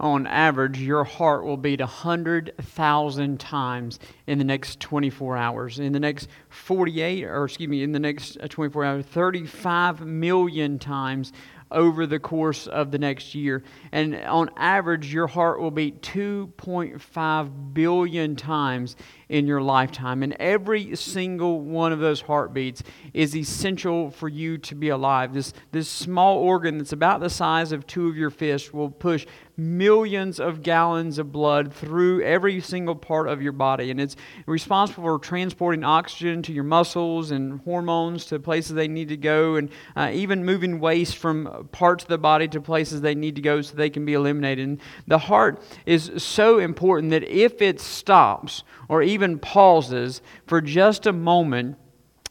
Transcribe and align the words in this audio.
on 0.00 0.26
average, 0.26 0.80
your 0.80 1.04
heart 1.04 1.44
will 1.44 1.58
beat 1.58 1.80
100,000 1.80 3.38
times 3.38 3.98
in 4.26 4.38
the 4.38 4.44
next 4.44 4.80
24 4.80 5.36
hours. 5.36 5.78
In 5.78 5.92
the 5.92 6.00
next 6.00 6.28
48, 6.48 7.24
or 7.24 7.44
excuse 7.44 7.68
me, 7.68 7.82
in 7.82 7.92
the 7.92 7.98
next 7.98 8.38
uh, 8.40 8.48
24 8.48 8.84
hours, 8.84 9.04
35 9.04 10.00
million 10.00 10.78
times 10.78 11.32
over 11.70 12.06
the 12.06 12.18
course 12.18 12.66
of 12.66 12.90
the 12.90 12.98
next 12.98 13.34
year. 13.34 13.62
And 13.92 14.16
on 14.16 14.50
average, 14.56 15.12
your 15.12 15.26
heart 15.26 15.60
will 15.60 15.70
beat 15.70 16.02
2.5 16.02 17.74
billion 17.74 18.36
times 18.36 18.96
in 19.30 19.46
your 19.46 19.62
lifetime. 19.62 20.22
And 20.24 20.36
every 20.40 20.94
single 20.96 21.60
one 21.60 21.92
of 21.92 22.00
those 22.00 22.20
heartbeats 22.20 22.82
is 23.14 23.34
essential 23.34 24.10
for 24.10 24.28
you 24.28 24.58
to 24.58 24.74
be 24.74 24.88
alive. 24.88 25.32
This, 25.32 25.54
this 25.70 25.88
small 25.88 26.38
organ 26.38 26.78
that's 26.78 26.92
about 26.92 27.20
the 27.20 27.30
size 27.30 27.70
of 27.70 27.86
two 27.86 28.08
of 28.08 28.16
your 28.16 28.30
fists 28.30 28.74
will 28.74 28.90
push 28.90 29.26
millions 29.56 30.40
of 30.40 30.62
gallons 30.62 31.18
of 31.18 31.30
blood 31.30 31.72
through 31.72 32.22
every 32.22 32.60
single 32.60 32.94
part 32.96 33.28
of 33.28 33.42
your 33.42 33.52
body. 33.52 33.90
And 33.90 34.00
it's 34.00 34.16
responsible 34.46 35.04
for 35.04 35.18
transporting 35.18 35.84
oxygen 35.84 36.42
to 36.44 36.52
your 36.52 36.64
muscles 36.64 37.30
and 37.30 37.60
hormones 37.60 38.24
to 38.26 38.40
places 38.40 38.74
they 38.74 38.88
need 38.88 39.08
to 39.10 39.16
go, 39.16 39.56
and 39.56 39.70
uh, 39.94 40.10
even 40.12 40.44
moving 40.44 40.80
waste 40.80 41.18
from 41.18 41.68
parts 41.72 42.04
of 42.04 42.08
the 42.08 42.18
body 42.18 42.48
to 42.48 42.60
places 42.60 43.00
they 43.00 43.14
need 43.14 43.36
to 43.36 43.42
go 43.42 43.60
so 43.60 43.76
they 43.76 43.90
can 43.90 44.04
be 44.04 44.14
eliminated. 44.14 44.66
And 44.66 44.80
the 45.06 45.18
heart 45.18 45.62
is 45.86 46.10
so 46.16 46.58
important 46.58 47.10
that 47.10 47.24
if 47.24 47.60
it 47.60 47.80
stops 47.80 48.64
or 48.88 49.02
even 49.02 49.19
pauses 49.38 50.22
for 50.46 50.60
just 50.60 51.06
a 51.06 51.12
moment, 51.12 51.76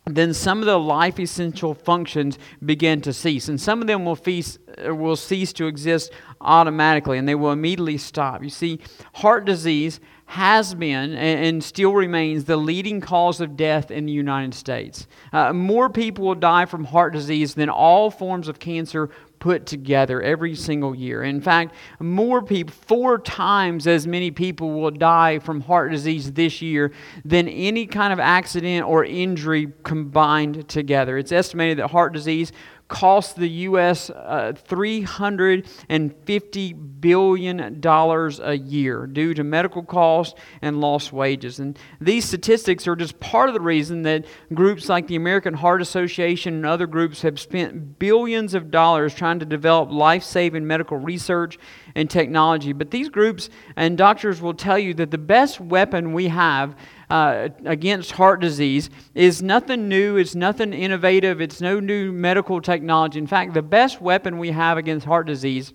then 0.06 0.34
some 0.34 0.60
of 0.60 0.66
the 0.66 0.80
life 0.80 1.20
essential 1.20 1.74
functions 1.74 2.38
begin 2.66 3.02
to 3.02 3.14
cease. 3.14 3.48
And 3.48 3.60
some 3.60 3.82
of 3.82 3.88
them 3.88 4.06
will, 4.06 4.16
feast, 4.16 4.60
will 4.78 5.16
cease 5.16 5.54
to 5.54 5.68
exist 5.68 6.12
automatically 6.42 7.18
and 7.18 7.28
they 7.28 7.36
will 7.36 7.52
immediately 7.52 7.98
stop. 7.98 8.44
You 8.44 8.50
see, 8.50 8.80
heart 9.14 9.46
disease 9.46 10.00
has 10.26 10.76
been 10.76 11.14
and 11.16 11.64
still 11.64 11.94
remains 11.94 12.46
the 12.46 12.56
leading 12.56 13.02
cause 13.02 13.42
of 13.42 13.58
death 13.58 13.90
in 13.90 14.06
the 14.06 14.12
United 14.12 14.54
States. 14.54 15.08
Uh, 15.34 15.52
more 15.54 15.90
people 15.90 16.26
will 16.26 16.36
die 16.36 16.66
from 16.66 16.86
heart 16.86 17.14
disease 17.14 17.56
than 17.56 17.68
all 17.68 18.12
forms 18.12 18.48
of 18.48 18.60
cancer 18.60 19.10
put 19.40 19.66
together 19.66 20.22
every 20.22 20.56
single 20.56 20.94
year. 20.94 21.24
In 21.24 21.42
fact, 21.42 21.74
more 22.00 22.42
people, 22.42 22.74
four 22.88 23.18
times 23.18 23.88
as 23.88 24.06
many 24.06 24.32
people 24.32 24.80
will 24.80 24.92
die 24.92 25.40
from 25.40 25.62
heart 25.62 25.92
disease 25.92 26.34
this 26.34 26.62
year 26.62 26.92
than 27.26 27.48
any 27.48 27.86
kind 27.86 28.14
of 28.14 28.20
accident 28.20 28.86
or 28.86 29.06
injury 29.06 29.72
combined 29.84 30.68
together. 30.68 31.18
It's 31.18 31.32
estimated 31.32 31.80
that 31.80 31.90
heart 31.90 32.14
disease 32.14 32.52
costs 32.90 33.34
the 33.34 33.48
U.S. 33.48 34.10
Uh, 34.10 34.52
$350 34.68 37.00
billion 37.00 37.86
a 37.86 38.54
year 38.54 39.08
due 39.08 39.34
to 39.36 39.44
medical 39.44 39.84
costs 39.84 40.38
and 40.62 40.82
lost 40.82 41.14
wages. 41.14 41.60
And 41.60 41.80
these 42.02 42.26
statistics 42.26 42.88
are 42.88 42.96
just 42.96 43.20
part 43.20 43.48
of 43.48 43.54
the 43.54 43.62
reason 43.62 44.02
that 44.02 44.26
groups 44.54 44.90
like 44.90 45.08
the 45.08 45.16
American 45.16 45.54
Heart 45.54 45.82
Association 45.82 46.56
and 46.56 46.66
other 46.66 46.88
groups 46.88 47.22
have 47.22 47.40
spent 47.40 48.00
billions 48.00 48.56
of 48.56 48.72
dollars 48.72 49.14
trying 49.14 49.29
to 49.38 49.46
develop 49.46 49.92
life 49.92 50.24
saving 50.24 50.66
medical 50.66 50.98
research 50.98 51.60
and 51.94 52.10
technology. 52.10 52.74
But 52.74 52.90
these 52.90 53.10
groups 53.10 53.52
and 53.76 53.96
doctors 53.96 54.42
will 54.42 54.56
tell 54.56 54.80
you 54.80 54.96
that 54.96 55.12
the 55.12 55.20
best 55.20 55.60
weapon 55.60 56.14
we 56.14 56.30
have 56.30 56.76
uh, 57.12 57.50
against 57.66 58.14
heart 58.14 58.40
disease 58.42 58.90
is 59.14 59.44
nothing 59.44 59.88
new, 59.88 60.18
it's 60.18 60.34
nothing 60.34 60.74
innovative, 60.74 61.42
it's 61.42 61.62
no 61.62 61.80
new 61.80 62.12
medical 62.12 62.62
technology. 62.62 63.20
In 63.20 63.28
fact, 63.28 63.54
the 63.54 63.62
best 63.62 64.02
weapon 64.02 64.40
we 64.40 64.50
have 64.52 64.78
against 64.78 65.06
heart 65.06 65.28
disease 65.28 65.74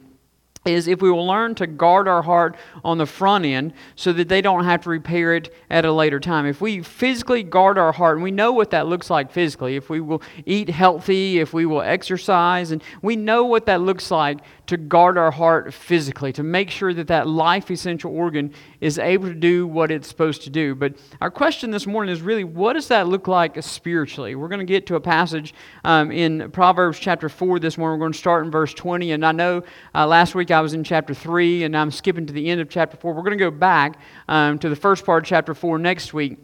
is 0.64 0.88
if 0.88 1.02
we 1.02 1.10
will 1.10 1.26
learn 1.26 1.54
to 1.56 1.66
guard 1.66 2.08
our 2.08 2.22
heart 2.22 2.56
on 2.84 2.98
the 2.98 3.06
front 3.06 3.44
end 3.44 3.72
so 3.96 4.12
that 4.12 4.28
they 4.28 4.40
don't 4.40 4.64
have 4.64 4.82
to 4.82 4.90
repair 4.90 5.34
it 5.34 5.54
at 5.68 5.84
a 5.84 5.92
later 5.92 6.18
time. 6.18 6.46
If 6.46 6.60
we 6.60 6.82
physically 6.82 7.42
guard 7.42 7.76
our 7.76 7.92
heart, 7.92 8.16
and 8.16 8.24
we 8.24 8.30
know 8.30 8.52
what 8.52 8.70
that 8.70 8.86
looks 8.86 9.10
like 9.10 9.30
physically, 9.30 9.76
if 9.76 9.90
we 9.90 10.00
will 10.00 10.22
eat 10.46 10.70
healthy, 10.70 11.38
if 11.38 11.52
we 11.52 11.66
will 11.66 11.82
exercise, 11.82 12.70
and 12.70 12.82
we 13.02 13.16
know 13.16 13.44
what 13.44 13.66
that 13.66 13.82
looks 13.82 14.10
like 14.10 14.38
to 14.66 14.76
guard 14.78 15.18
our 15.18 15.30
heart 15.30 15.74
physically, 15.74 16.32
to 16.32 16.42
make 16.42 16.70
sure 16.70 16.94
that 16.94 17.08
that 17.08 17.28
life 17.28 17.70
essential 17.70 18.14
organ 18.14 18.52
is 18.80 18.98
able 18.98 19.28
to 19.28 19.34
do 19.34 19.66
what 19.66 19.90
it's 19.90 20.08
supposed 20.08 20.42
to 20.42 20.50
do. 20.50 20.74
But 20.74 20.94
our 21.20 21.30
question 21.30 21.70
this 21.70 21.86
morning 21.86 22.12
is 22.12 22.22
really 22.22 22.44
what 22.44 22.72
does 22.72 22.88
that 22.88 23.06
look 23.06 23.28
like 23.28 23.62
spiritually? 23.62 24.34
We're 24.34 24.48
going 24.48 24.60
to 24.60 24.64
get 24.64 24.86
to 24.86 24.94
a 24.94 25.00
passage 25.00 25.52
um, 25.84 26.10
in 26.10 26.50
Proverbs 26.50 26.98
chapter 26.98 27.28
4 27.28 27.58
this 27.58 27.76
morning. 27.76 27.98
We're 27.98 28.04
going 28.04 28.12
to 28.12 28.18
start 28.18 28.44
in 28.44 28.50
verse 28.50 28.72
20. 28.72 29.12
And 29.12 29.26
I 29.26 29.32
know 29.32 29.62
uh, 29.94 30.06
last 30.06 30.34
week 30.34 30.50
I 30.54 30.60
was 30.60 30.72
in 30.72 30.84
chapter 30.84 31.12
3, 31.12 31.64
and 31.64 31.76
I'm 31.76 31.90
skipping 31.90 32.26
to 32.26 32.32
the 32.32 32.48
end 32.48 32.60
of 32.60 32.70
chapter 32.70 32.96
4. 32.96 33.12
We're 33.12 33.22
going 33.22 33.36
to 33.36 33.44
go 33.44 33.50
back 33.50 33.98
um, 34.28 34.58
to 34.60 34.68
the 34.68 34.76
first 34.76 35.04
part 35.04 35.24
of 35.24 35.28
chapter 35.28 35.52
4 35.52 35.78
next 35.78 36.14
week. 36.14 36.38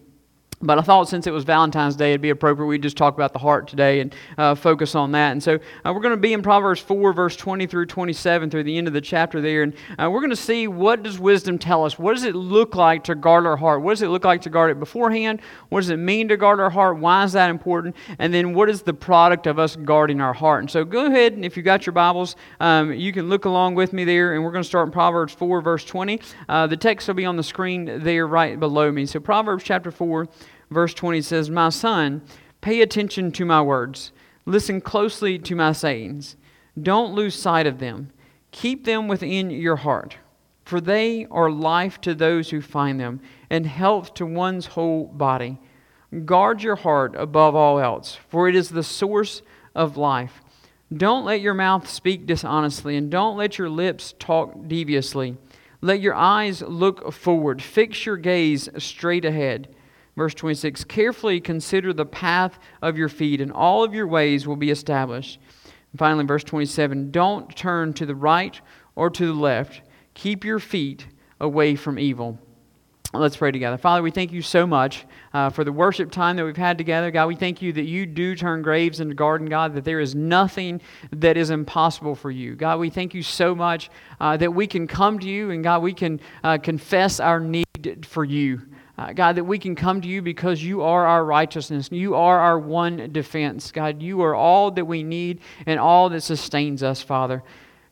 But 0.62 0.78
I 0.78 0.82
thought 0.82 1.08
since 1.08 1.26
it 1.26 1.30
was 1.30 1.44
Valentine's 1.44 1.96
Day, 1.96 2.10
it'd 2.10 2.20
be 2.20 2.28
appropriate 2.28 2.66
we 2.66 2.78
just 2.78 2.98
talk 2.98 3.14
about 3.14 3.32
the 3.32 3.38
heart 3.38 3.66
today 3.66 4.00
and 4.00 4.14
uh, 4.36 4.54
focus 4.54 4.94
on 4.94 5.12
that. 5.12 5.32
And 5.32 5.42
so 5.42 5.58
uh, 5.86 5.92
we're 5.94 6.02
going 6.02 6.14
to 6.14 6.20
be 6.20 6.34
in 6.34 6.42
Proverbs 6.42 6.80
4, 6.82 7.14
verse 7.14 7.34
20 7.34 7.66
through 7.66 7.86
27, 7.86 8.50
through 8.50 8.64
the 8.64 8.76
end 8.76 8.86
of 8.86 8.92
the 8.92 9.00
chapter 9.00 9.40
there. 9.40 9.62
And 9.62 9.72
uh, 9.98 10.10
we're 10.12 10.20
going 10.20 10.28
to 10.28 10.36
see 10.36 10.68
what 10.68 11.02
does 11.02 11.18
wisdom 11.18 11.58
tell 11.58 11.86
us? 11.86 11.98
What 11.98 12.12
does 12.14 12.24
it 12.24 12.34
look 12.34 12.74
like 12.74 13.04
to 13.04 13.14
guard 13.14 13.46
our 13.46 13.56
heart? 13.56 13.80
What 13.80 13.92
does 13.92 14.02
it 14.02 14.08
look 14.08 14.26
like 14.26 14.42
to 14.42 14.50
guard 14.50 14.70
it 14.70 14.78
beforehand? 14.78 15.40
What 15.70 15.80
does 15.80 15.88
it 15.88 15.96
mean 15.96 16.28
to 16.28 16.36
guard 16.36 16.60
our 16.60 16.68
heart? 16.68 16.98
Why 16.98 17.24
is 17.24 17.32
that 17.32 17.48
important? 17.48 17.96
And 18.18 18.34
then 18.34 18.52
what 18.52 18.68
is 18.68 18.82
the 18.82 18.92
product 18.92 19.46
of 19.46 19.58
us 19.58 19.76
guarding 19.76 20.20
our 20.20 20.34
heart? 20.34 20.60
And 20.60 20.70
so 20.70 20.84
go 20.84 21.06
ahead, 21.06 21.32
and 21.32 21.44
if 21.44 21.56
you've 21.56 21.64
got 21.64 21.86
your 21.86 21.94
Bibles, 21.94 22.36
um, 22.60 22.92
you 22.92 23.14
can 23.14 23.30
look 23.30 23.46
along 23.46 23.76
with 23.76 23.94
me 23.94 24.04
there. 24.04 24.34
And 24.34 24.44
we're 24.44 24.52
going 24.52 24.62
to 24.62 24.68
start 24.68 24.88
in 24.88 24.92
Proverbs 24.92 25.32
4, 25.32 25.62
verse 25.62 25.86
20. 25.86 26.20
Uh, 26.50 26.66
the 26.66 26.76
text 26.76 27.08
will 27.08 27.14
be 27.14 27.24
on 27.24 27.36
the 27.36 27.42
screen 27.42 28.02
there 28.04 28.26
right 28.26 28.60
below 28.60 28.92
me. 28.92 29.06
So 29.06 29.20
Proverbs 29.20 29.64
chapter 29.64 29.90
4 29.90 30.28
verse 30.70 30.94
20 30.94 31.20
says, 31.22 31.50
My 31.50 31.68
son, 31.68 32.22
pay 32.60 32.80
attention 32.80 33.32
to 33.32 33.44
my 33.44 33.60
words, 33.60 34.12
listen 34.46 34.80
closely 34.80 35.38
to 35.38 35.54
my 35.54 35.72
sayings. 35.72 36.36
Don't 36.80 37.14
lose 37.14 37.34
sight 37.34 37.66
of 37.66 37.78
them. 37.78 38.10
Keep 38.52 38.84
them 38.84 39.08
within 39.08 39.50
your 39.50 39.76
heart, 39.76 40.16
for 40.64 40.80
they 40.80 41.26
are 41.30 41.50
life 41.50 42.00
to 42.00 42.14
those 42.14 42.50
who 42.50 42.60
find 42.60 42.98
them, 42.98 43.20
and 43.48 43.66
health 43.66 44.14
to 44.14 44.26
one's 44.26 44.66
whole 44.66 45.06
body. 45.06 45.58
Guard 46.24 46.62
your 46.62 46.76
heart 46.76 47.14
above 47.16 47.54
all 47.54 47.78
else, 47.78 48.18
for 48.28 48.48
it 48.48 48.56
is 48.56 48.70
the 48.70 48.82
source 48.82 49.42
of 49.74 49.96
life. 49.96 50.42
Don't 50.92 51.24
let 51.24 51.40
your 51.40 51.54
mouth 51.54 51.88
speak 51.88 52.26
dishonestly, 52.26 52.96
and 52.96 53.10
don't 53.10 53.36
let 53.36 53.58
your 53.58 53.68
lips 53.68 54.14
talk 54.18 54.66
deviously. 54.66 55.36
Let 55.80 56.00
your 56.00 56.14
eyes 56.14 56.62
look 56.62 57.12
forward. 57.12 57.62
Fix 57.62 58.04
your 58.04 58.16
gaze 58.16 58.68
straight 58.78 59.24
ahead. 59.24 59.74
Verse 60.16 60.34
26 60.34 60.84
Carefully 60.84 61.40
consider 61.40 61.92
the 61.92 62.06
path 62.06 62.58
of 62.82 62.98
your 62.98 63.08
feet, 63.08 63.40
and 63.40 63.52
all 63.52 63.84
of 63.84 63.94
your 63.94 64.06
ways 64.06 64.46
will 64.46 64.56
be 64.56 64.70
established. 64.70 65.38
And 65.92 65.98
finally, 65.98 66.24
verse 66.24 66.44
27 66.44 67.10
Don't 67.10 67.54
turn 67.56 67.92
to 67.94 68.06
the 68.06 68.14
right 68.14 68.60
or 68.94 69.10
to 69.10 69.26
the 69.26 69.32
left. 69.32 69.82
Keep 70.14 70.44
your 70.44 70.58
feet 70.58 71.06
away 71.40 71.76
from 71.76 71.98
evil. 71.98 72.38
Let's 73.12 73.36
pray 73.36 73.50
together. 73.50 73.76
Father, 73.76 74.02
we 74.02 74.12
thank 74.12 74.30
you 74.30 74.40
so 74.40 74.68
much 74.68 75.04
uh, 75.34 75.50
for 75.50 75.64
the 75.64 75.72
worship 75.72 76.12
time 76.12 76.36
that 76.36 76.44
we've 76.44 76.56
had 76.56 76.78
together. 76.78 77.10
God, 77.10 77.26
we 77.26 77.34
thank 77.34 77.60
you 77.60 77.72
that 77.72 77.86
you 77.86 78.06
do 78.06 78.36
turn 78.36 78.62
graves 78.62 79.00
into 79.00 79.16
garden, 79.16 79.48
God, 79.48 79.74
that 79.74 79.84
there 79.84 79.98
is 79.98 80.14
nothing 80.14 80.80
that 81.10 81.36
is 81.36 81.50
impossible 81.50 82.14
for 82.14 82.30
you. 82.30 82.54
God, 82.54 82.78
we 82.78 82.88
thank 82.88 83.12
you 83.12 83.24
so 83.24 83.52
much 83.52 83.90
uh, 84.20 84.36
that 84.36 84.54
we 84.54 84.68
can 84.68 84.86
come 84.86 85.18
to 85.18 85.26
you 85.28 85.50
and, 85.50 85.64
God, 85.64 85.82
we 85.82 85.92
can 85.92 86.20
uh, 86.44 86.58
confess 86.58 87.18
our 87.18 87.40
need 87.40 88.06
for 88.06 88.24
you. 88.24 88.62
Uh, 89.00 89.14
God, 89.14 89.36
that 89.36 89.44
we 89.44 89.58
can 89.58 89.74
come 89.74 90.02
to 90.02 90.08
you 90.08 90.20
because 90.20 90.62
you 90.62 90.82
are 90.82 91.06
our 91.06 91.24
righteousness. 91.24 91.88
You 91.90 92.16
are 92.16 92.38
our 92.38 92.58
one 92.58 93.12
defense. 93.12 93.72
God, 93.72 94.02
you 94.02 94.20
are 94.20 94.34
all 94.34 94.72
that 94.72 94.84
we 94.84 95.02
need 95.02 95.40
and 95.64 95.80
all 95.80 96.10
that 96.10 96.20
sustains 96.20 96.82
us, 96.82 97.00
Father. 97.00 97.42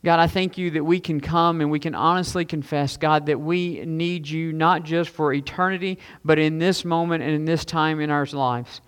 God, 0.05 0.21
I 0.21 0.27
thank 0.27 0.59
you 0.59 0.73
that 0.73 0.85
we 0.85 1.01
can 1.01 1.23
come 1.23 1.63
and 1.63 1.71
we 1.71 1.79
can 1.79 1.95
honestly 1.95 2.45
confess, 2.45 2.99
God, 2.99 3.25
that 3.25 3.41
we 3.41 3.87
need 3.87 4.29
you 4.29 4.53
not 4.53 4.83
just 4.83 5.09
for 5.09 5.33
eternity, 5.33 5.99
but 6.27 6.39
in 6.39 6.59
this 6.59 6.85
moment 6.85 7.25
and 7.25 7.33
in 7.33 7.47
this 7.47 7.65
time 7.65 8.01
in 8.01 8.11
our 8.11 8.27
lives. 8.27 8.83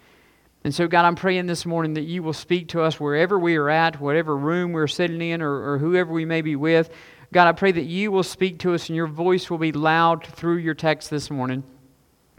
And 0.63 0.75
so, 0.75 0.87
God, 0.89 1.07
I'm 1.07 1.17
praying 1.17 1.47
this 1.47 1.65
morning 1.65 1.95
that 1.95 2.03
you 2.03 2.23
will 2.23 2.35
speak 2.35 2.69
to 2.69 2.83
us 2.83 3.01
wherever 3.01 3.39
we 3.39 3.57
are 3.57 3.71
at, 3.71 3.99
whatever 3.99 4.37
room 4.37 4.73
we're 4.73 4.89
sitting 4.89 5.23
in, 5.23 5.41
or, 5.41 5.73
or 5.73 5.79
whoever 5.79 6.13
we 6.13 6.27
may 6.27 6.43
be 6.43 6.55
with. 6.55 6.91
God, 7.33 7.49
I 7.49 7.53
pray 7.53 7.73
that 7.73 7.87
you 7.87 8.13
will 8.13 8.25
speak 8.25 8.59
to 8.59 8.75
us 8.75 8.91
and 8.91 8.97
your 8.97 9.07
voice 9.07 9.49
will 9.49 9.57
be 9.57 9.73
loud 9.73 10.27
through 10.27 10.59
your 10.59 10.75
text 10.75 11.09
this 11.09 11.31
morning. 11.31 11.65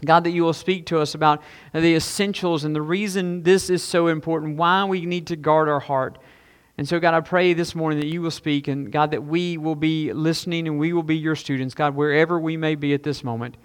God, 0.05 0.23
that 0.23 0.31
you 0.31 0.43
will 0.43 0.53
speak 0.53 0.87
to 0.87 0.99
us 0.99 1.15
about 1.15 1.41
the 1.73 1.95
essentials 1.95 2.63
and 2.63 2.75
the 2.75 2.81
reason 2.81 3.43
this 3.43 3.69
is 3.69 3.83
so 3.83 4.07
important, 4.07 4.57
why 4.57 4.83
we 4.85 5.05
need 5.05 5.27
to 5.27 5.35
guard 5.35 5.69
our 5.69 5.79
heart. 5.79 6.17
And 6.77 6.87
so, 6.87 6.99
God, 6.99 7.13
I 7.13 7.21
pray 7.21 7.53
this 7.53 7.75
morning 7.75 7.99
that 7.99 8.07
you 8.07 8.21
will 8.21 8.31
speak, 8.31 8.67
and 8.67 8.91
God, 8.91 9.11
that 9.11 9.23
we 9.23 9.57
will 9.57 9.75
be 9.75 10.13
listening 10.13 10.67
and 10.67 10.79
we 10.79 10.93
will 10.93 11.03
be 11.03 11.17
your 11.17 11.35
students, 11.35 11.75
God, 11.75 11.95
wherever 11.95 12.39
we 12.39 12.57
may 12.57 12.75
be 12.75 12.93
at 12.93 13.03
this 13.03 13.23
moment. 13.23 13.55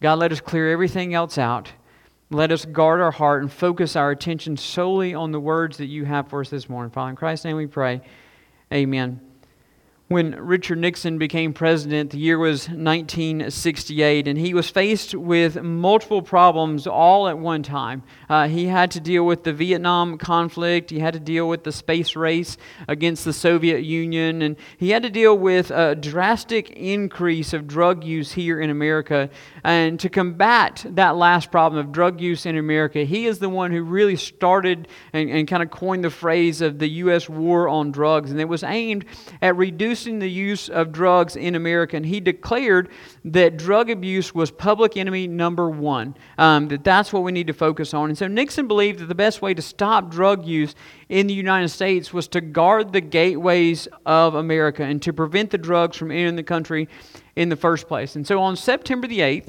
God, 0.00 0.18
let 0.18 0.32
us 0.32 0.40
clear 0.40 0.70
everything 0.70 1.14
else 1.14 1.38
out. 1.38 1.72
Let 2.30 2.52
us 2.52 2.64
guard 2.64 3.00
our 3.00 3.10
heart 3.10 3.42
and 3.42 3.52
focus 3.52 3.96
our 3.96 4.10
attention 4.10 4.56
solely 4.56 5.14
on 5.14 5.32
the 5.32 5.40
words 5.40 5.78
that 5.78 5.86
you 5.86 6.04
have 6.04 6.28
for 6.28 6.40
us 6.40 6.50
this 6.50 6.68
morning. 6.68 6.90
Father, 6.90 7.10
in 7.10 7.16
Christ's 7.16 7.44
name 7.44 7.56
we 7.56 7.66
pray. 7.66 8.02
Amen. 8.72 9.29
When 10.10 10.34
Richard 10.34 10.78
Nixon 10.78 11.18
became 11.18 11.52
president. 11.52 12.10
The 12.10 12.18
year 12.18 12.36
was 12.36 12.68
1968, 12.68 14.26
and 14.26 14.36
he 14.36 14.54
was 14.54 14.68
faced 14.68 15.14
with 15.14 15.62
multiple 15.62 16.20
problems 16.20 16.88
all 16.88 17.28
at 17.28 17.38
one 17.38 17.62
time. 17.62 18.02
Uh, 18.28 18.48
he 18.48 18.66
had 18.66 18.90
to 18.90 18.98
deal 18.98 19.24
with 19.24 19.44
the 19.44 19.52
Vietnam 19.52 20.18
conflict, 20.18 20.90
he 20.90 20.98
had 20.98 21.14
to 21.14 21.20
deal 21.20 21.48
with 21.48 21.62
the 21.62 21.70
space 21.70 22.16
race 22.16 22.56
against 22.88 23.24
the 23.24 23.32
Soviet 23.32 23.82
Union, 23.82 24.42
and 24.42 24.56
he 24.78 24.90
had 24.90 25.04
to 25.04 25.10
deal 25.10 25.38
with 25.38 25.70
a 25.70 25.94
drastic 25.94 26.70
increase 26.70 27.52
of 27.52 27.68
drug 27.68 28.02
use 28.02 28.32
here 28.32 28.60
in 28.60 28.68
America. 28.68 29.30
And 29.62 30.00
to 30.00 30.08
combat 30.08 30.84
that 30.88 31.14
last 31.14 31.52
problem 31.52 31.78
of 31.78 31.92
drug 31.92 32.20
use 32.20 32.46
in 32.46 32.58
America, 32.58 33.04
he 33.04 33.26
is 33.26 33.38
the 33.38 33.48
one 33.48 33.70
who 33.70 33.84
really 33.84 34.16
started 34.16 34.88
and, 35.12 35.30
and 35.30 35.46
kind 35.46 35.62
of 35.62 35.70
coined 35.70 36.02
the 36.02 36.10
phrase 36.10 36.62
of 36.62 36.80
the 36.80 36.88
U.S. 36.88 37.28
war 37.28 37.68
on 37.68 37.92
drugs, 37.92 38.32
and 38.32 38.40
it 38.40 38.48
was 38.48 38.64
aimed 38.64 39.04
at 39.40 39.54
reducing 39.54 39.99
the 40.06 40.30
use 40.30 40.68
of 40.68 40.92
drugs 40.92 41.36
in 41.36 41.54
America. 41.54 41.96
And 41.96 42.06
he 42.06 42.20
declared 42.20 42.88
that 43.24 43.56
drug 43.56 43.90
abuse 43.90 44.34
was 44.34 44.50
public 44.50 44.96
enemy 44.96 45.26
number 45.26 45.68
one, 45.68 46.16
um, 46.38 46.68
that 46.68 46.84
that's 46.84 47.12
what 47.12 47.22
we 47.22 47.32
need 47.32 47.46
to 47.48 47.52
focus 47.52 47.92
on. 47.94 48.08
And 48.08 48.18
so 48.18 48.26
Nixon 48.26 48.68
believed 48.68 49.00
that 49.00 49.06
the 49.06 49.14
best 49.14 49.42
way 49.42 49.54
to 49.54 49.62
stop 49.62 50.10
drug 50.10 50.46
use 50.46 50.74
in 51.08 51.26
the 51.26 51.34
United 51.34 51.68
States 51.68 52.12
was 52.12 52.28
to 52.28 52.40
guard 52.40 52.92
the 52.92 53.00
gateways 53.00 53.88
of 54.06 54.34
America 54.34 54.82
and 54.82 55.02
to 55.02 55.12
prevent 55.12 55.50
the 55.50 55.58
drugs 55.58 55.96
from 55.96 56.10
entering 56.10 56.36
the 56.36 56.42
country 56.42 56.88
in 57.36 57.48
the 57.48 57.56
first 57.56 57.88
place. 57.88 58.16
And 58.16 58.26
so 58.26 58.40
on 58.40 58.56
September 58.56 59.06
the 59.06 59.20
8th, 59.20 59.48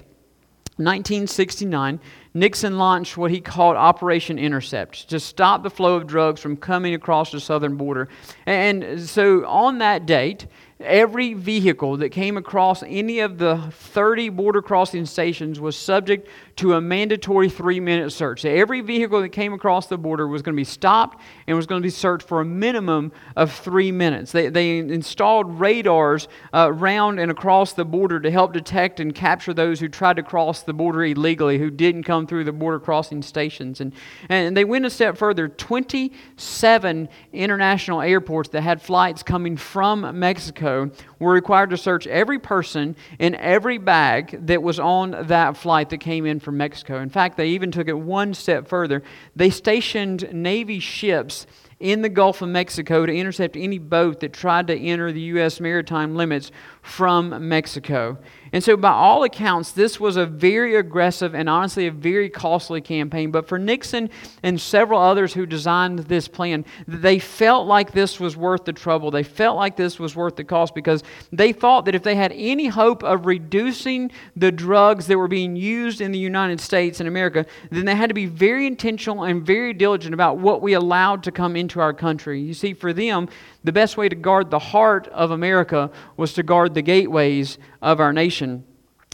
1969, 0.77 1.99
Nixon 2.33 2.77
launched 2.77 3.17
what 3.17 3.29
he 3.29 3.41
called 3.41 3.75
Operation 3.75 4.39
Intercept 4.39 5.09
to 5.09 5.19
stop 5.19 5.63
the 5.63 5.69
flow 5.69 5.95
of 5.95 6.07
drugs 6.07 6.39
from 6.39 6.55
coming 6.55 6.93
across 6.93 7.31
the 7.31 7.41
southern 7.41 7.75
border. 7.75 8.07
And 8.45 9.01
so 9.01 9.45
on 9.45 9.79
that 9.79 10.05
date, 10.05 10.47
every 10.83 11.33
vehicle 11.33 11.97
that 11.97 12.09
came 12.09 12.37
across 12.37 12.83
any 12.83 13.19
of 13.19 13.37
the 13.37 13.57
30 13.71 14.29
border 14.29 14.61
crossing 14.61 15.05
stations 15.05 15.59
was 15.59 15.75
subject 15.75 16.27
to 16.57 16.73
a 16.73 16.81
mandatory 16.81 17.49
three 17.49 17.79
minute 17.79 18.11
search. 18.11 18.41
So 18.41 18.49
every 18.49 18.81
vehicle 18.81 19.21
that 19.21 19.29
came 19.29 19.53
across 19.53 19.87
the 19.87 19.97
border 19.97 20.27
was 20.27 20.41
going 20.41 20.55
to 20.55 20.59
be 20.59 20.63
stopped 20.63 21.21
and 21.47 21.55
was 21.55 21.65
going 21.65 21.81
to 21.81 21.85
be 21.85 21.91
searched 21.91 22.27
for 22.27 22.41
a 22.41 22.45
minimum 22.45 23.11
of 23.35 23.51
three 23.51 23.91
minutes. 23.91 24.31
They, 24.31 24.49
they 24.49 24.79
installed 24.79 25.59
radars 25.59 26.27
uh, 26.53 26.67
around 26.69 27.19
and 27.19 27.31
across 27.31 27.73
the 27.73 27.85
border 27.85 28.19
to 28.19 28.31
help 28.31 28.53
detect 28.53 28.99
and 28.99 29.13
capture 29.13 29.53
those 29.53 29.79
who 29.79 29.87
tried 29.87 30.17
to 30.17 30.23
cross 30.23 30.63
the 30.63 30.73
border 30.73 31.03
illegally, 31.03 31.57
who 31.57 31.69
didn't 31.69 32.03
come 32.03 32.20
through 32.27 32.43
the 32.43 32.51
border 32.51 32.79
crossing 32.79 33.21
stations. 33.21 33.81
And, 33.81 33.93
and 34.29 34.55
they 34.55 34.63
went 34.63 34.85
a 34.85 34.89
step 34.89 35.17
further 35.17 35.47
27 35.47 37.09
international 37.33 38.01
airports 38.01 38.49
that 38.49 38.61
had 38.61 38.81
flights 38.81 39.23
coming 39.23 39.57
from 39.57 40.19
Mexico 40.19 40.91
were 41.19 41.33
required 41.33 41.69
to 41.71 41.77
search 41.77 42.07
every 42.07 42.39
person 42.39 42.95
in 43.19 43.35
every 43.35 43.77
bag 43.77 44.47
that 44.47 44.61
was 44.61 44.79
on 44.79 45.11
that 45.27 45.57
flight 45.57 45.89
that 45.89 45.99
came 45.99 46.25
in 46.25 46.39
from 46.39 46.57
Mexico. 46.57 46.99
In 46.99 47.09
fact, 47.09 47.37
they 47.37 47.49
even 47.49 47.71
took 47.71 47.87
it 47.87 47.97
one 47.97 48.33
step 48.33 48.67
further. 48.67 49.03
They 49.35 49.49
stationed 49.49 50.33
Navy 50.33 50.79
ships 50.79 51.45
in 51.81 52.03
the 52.03 52.09
Gulf 52.09 52.41
of 52.41 52.49
Mexico 52.49 53.05
to 53.05 53.13
intercept 53.13 53.57
any 53.57 53.79
boat 53.79 54.19
that 54.19 54.33
tried 54.33 54.67
to 54.67 54.77
enter 54.77 55.11
the 55.11 55.21
U.S. 55.21 55.59
maritime 55.59 56.15
limits 56.15 56.51
from 56.83 57.47
Mexico. 57.47 58.19
And 58.53 58.61
so, 58.61 58.75
by 58.75 58.91
all 58.91 59.23
accounts, 59.23 59.71
this 59.71 59.97
was 59.97 60.17
a 60.17 60.25
very 60.25 60.75
aggressive 60.75 61.33
and 61.33 61.49
honestly 61.49 61.87
a 61.87 61.91
very 61.91 62.29
costly 62.29 62.81
campaign. 62.81 63.31
But 63.31 63.47
for 63.47 63.57
Nixon 63.57 64.09
and 64.43 64.59
several 64.59 64.99
others 64.99 65.33
who 65.33 65.45
designed 65.45 65.99
this 65.99 66.27
plan, 66.27 66.65
they 66.85 67.17
felt 67.17 67.65
like 67.65 67.91
this 67.91 68.19
was 68.19 68.35
worth 68.35 68.65
the 68.65 68.73
trouble. 68.73 69.09
They 69.09 69.23
felt 69.23 69.55
like 69.55 69.77
this 69.77 69.99
was 69.99 70.17
worth 70.17 70.35
the 70.35 70.43
cost 70.43 70.75
because 70.75 71.01
they 71.31 71.53
thought 71.53 71.85
that 71.85 71.95
if 71.95 72.03
they 72.03 72.15
had 72.15 72.33
any 72.33 72.67
hope 72.67 73.03
of 73.03 73.25
reducing 73.25 74.11
the 74.35 74.51
drugs 74.51 75.07
that 75.07 75.17
were 75.17 75.29
being 75.29 75.55
used 75.55 76.01
in 76.01 76.11
the 76.11 76.19
United 76.19 76.59
States 76.59 76.99
and 76.99 77.07
America, 77.07 77.45
then 77.69 77.85
they 77.85 77.95
had 77.95 78.09
to 78.09 78.13
be 78.13 78.25
very 78.25 78.67
intentional 78.67 79.23
and 79.23 79.45
very 79.45 79.73
diligent 79.73 80.13
about 80.13 80.37
what 80.37 80.61
we 80.61 80.73
allowed 80.73 81.23
to 81.23 81.31
come 81.31 81.55
into 81.55 81.79
our 81.79 81.93
country. 81.93 82.41
You 82.41 82.53
see, 82.53 82.73
for 82.73 82.91
them, 82.91 83.29
the 83.63 83.71
best 83.71 83.97
way 83.97 84.09
to 84.09 84.15
guard 84.15 84.49
the 84.49 84.59
heart 84.59 85.07
of 85.09 85.31
America 85.31 85.91
was 86.17 86.33
to 86.33 86.43
guard 86.43 86.73
the 86.73 86.81
gateways 86.81 87.57
of 87.81 87.99
our 87.99 88.11
nation. 88.13 88.63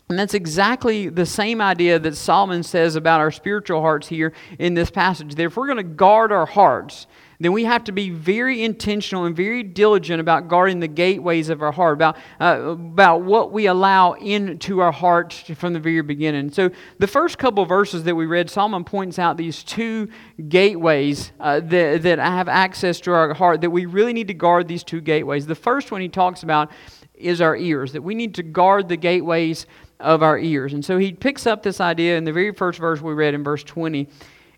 And 0.10 0.18
that's 0.18 0.34
exactly 0.34 1.10
the 1.10 1.26
same 1.26 1.60
idea 1.60 2.00
that 2.00 2.16
Solomon 2.16 2.64
says 2.64 2.96
about 2.96 3.20
our 3.20 3.32
spiritual 3.32 3.82
hearts 3.82 4.08
here 4.08 4.32
in 4.58 4.74
this 4.74 4.90
passage. 4.90 5.36
That 5.36 5.44
if 5.44 5.58
we're 5.58 5.68
going 5.68 5.78
to 5.78 5.84
guard 5.84 6.32
our 6.32 6.46
hearts, 6.46 7.08
then 7.40 7.52
we 7.52 7.66
have 7.66 7.84
to 7.84 7.92
be 7.92 8.10
very 8.10 8.64
intentional 8.64 9.26
and 9.26 9.36
very 9.36 9.62
diligent 9.62 10.20
about 10.20 10.48
guarding 10.48 10.80
the 10.80 10.88
gateways 10.88 11.50
of 11.50 11.62
our 11.62 11.72
heart, 11.72 11.94
about, 11.94 12.18
uh, 12.40 12.60
about 12.72 13.22
what 13.22 13.52
we 13.52 13.68
allow 13.68 14.14
into 14.14 14.80
our 14.80 14.92
heart 14.92 15.34
from 15.56 15.74
the 15.74 15.80
very 15.80 16.02
beginning. 16.02 16.52
So, 16.52 16.72
the 16.98 17.08
first 17.08 17.38
couple 17.38 17.66
verses 17.66 18.04
that 18.06 18.16
we 18.16 18.26
read, 18.26 18.50
Solomon 18.50 18.84
points 18.84 19.20
out 19.20 19.38
these 19.38 19.64
two 19.64 20.10
gateways 20.50 21.32
uh, 21.40 21.60
that, 21.60 22.02
that 22.02 22.20
have 22.20 22.48
access 22.48 23.00
to 23.02 23.12
our 23.12 23.34
heart, 23.34 23.62
that 23.62 23.70
we 23.70 23.86
really 23.86 24.14
need 24.14 24.28
to 24.30 24.34
guard 24.34 24.68
these 24.68 24.84
two 24.84 25.02
gateways. 25.02 25.46
The 25.46 25.56
first 25.56 25.92
one 25.92 26.02
he 26.02 26.10
talks 26.10 26.42
about 26.42 26.72
is 27.14 27.42
our 27.42 27.56
ears, 27.56 27.94
that 27.94 28.02
we 28.02 28.16
need 28.16 28.36
to 28.36 28.44
guard 28.44 28.90
the 28.90 28.98
gateways 28.98 29.68
of 30.00 30.22
our 30.22 30.38
ears. 30.38 30.74
And 30.74 30.84
so 30.84 30.98
he 30.98 31.14
picks 31.14 31.48
up 31.48 31.64
this 31.64 31.82
idea 31.82 32.18
in 32.18 32.24
the 32.24 32.32
very 32.32 32.52
first 32.52 32.80
verse 32.80 33.02
we 33.02 33.14
read 33.14 33.34
in 33.34 33.44
verse 33.44 33.64
20. 33.64 34.08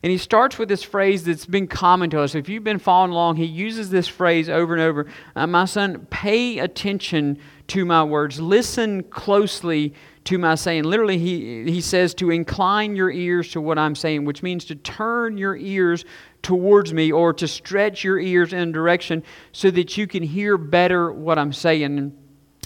And 0.02 0.12
he 0.12 0.18
starts 0.18 0.58
with 0.58 0.70
this 0.70 0.84
phrase 0.84 1.26
that's 1.26 1.46
been 1.46 1.68
common 1.68 2.10
to 2.12 2.22
us. 2.22 2.34
If 2.34 2.48
you've 2.48 2.64
been 2.64 2.80
following 2.80 3.12
along, 3.12 3.36
he 3.36 3.46
uses 3.46 3.90
this 3.90 4.08
phrase 4.08 4.48
over 4.48 4.74
and 4.74 4.82
over 4.82 5.08
uh, 5.36 5.46
My 5.46 5.66
son, 5.66 6.08
pay 6.10 6.60
attention 6.60 7.38
to 7.68 7.84
my 7.84 8.04
words, 8.04 8.40
listen 8.40 9.04
closely 9.04 9.94
to 10.24 10.38
my 10.38 10.56
saying. 10.56 10.86
Literally, 10.86 11.18
he, 11.18 11.70
he 11.70 11.82
says 11.82 12.14
to 12.16 12.32
incline 12.32 12.96
your 12.96 13.12
ears 13.12 13.52
to 13.52 13.62
what 13.62 13.78
I'm 13.78 13.96
saying, 13.96 14.24
which 14.24 14.42
means 14.42 14.66
to 14.66 14.76
turn 14.76 15.38
your 15.38 15.58
ears 15.58 16.06
towards 16.42 16.94
me 16.94 17.12
or 17.12 17.34
to 17.34 17.48
stretch 17.48 18.04
your 18.04 18.20
ears 18.20 18.54
in 18.54 18.70
a 18.70 18.72
direction 18.72 19.24
so 19.52 19.70
that 19.72 19.98
you 19.98 20.08
can 20.08 20.24
hear 20.24 20.58
better 20.58 21.12
what 21.12 21.38
I'm 21.38 21.52
saying. 21.52 22.14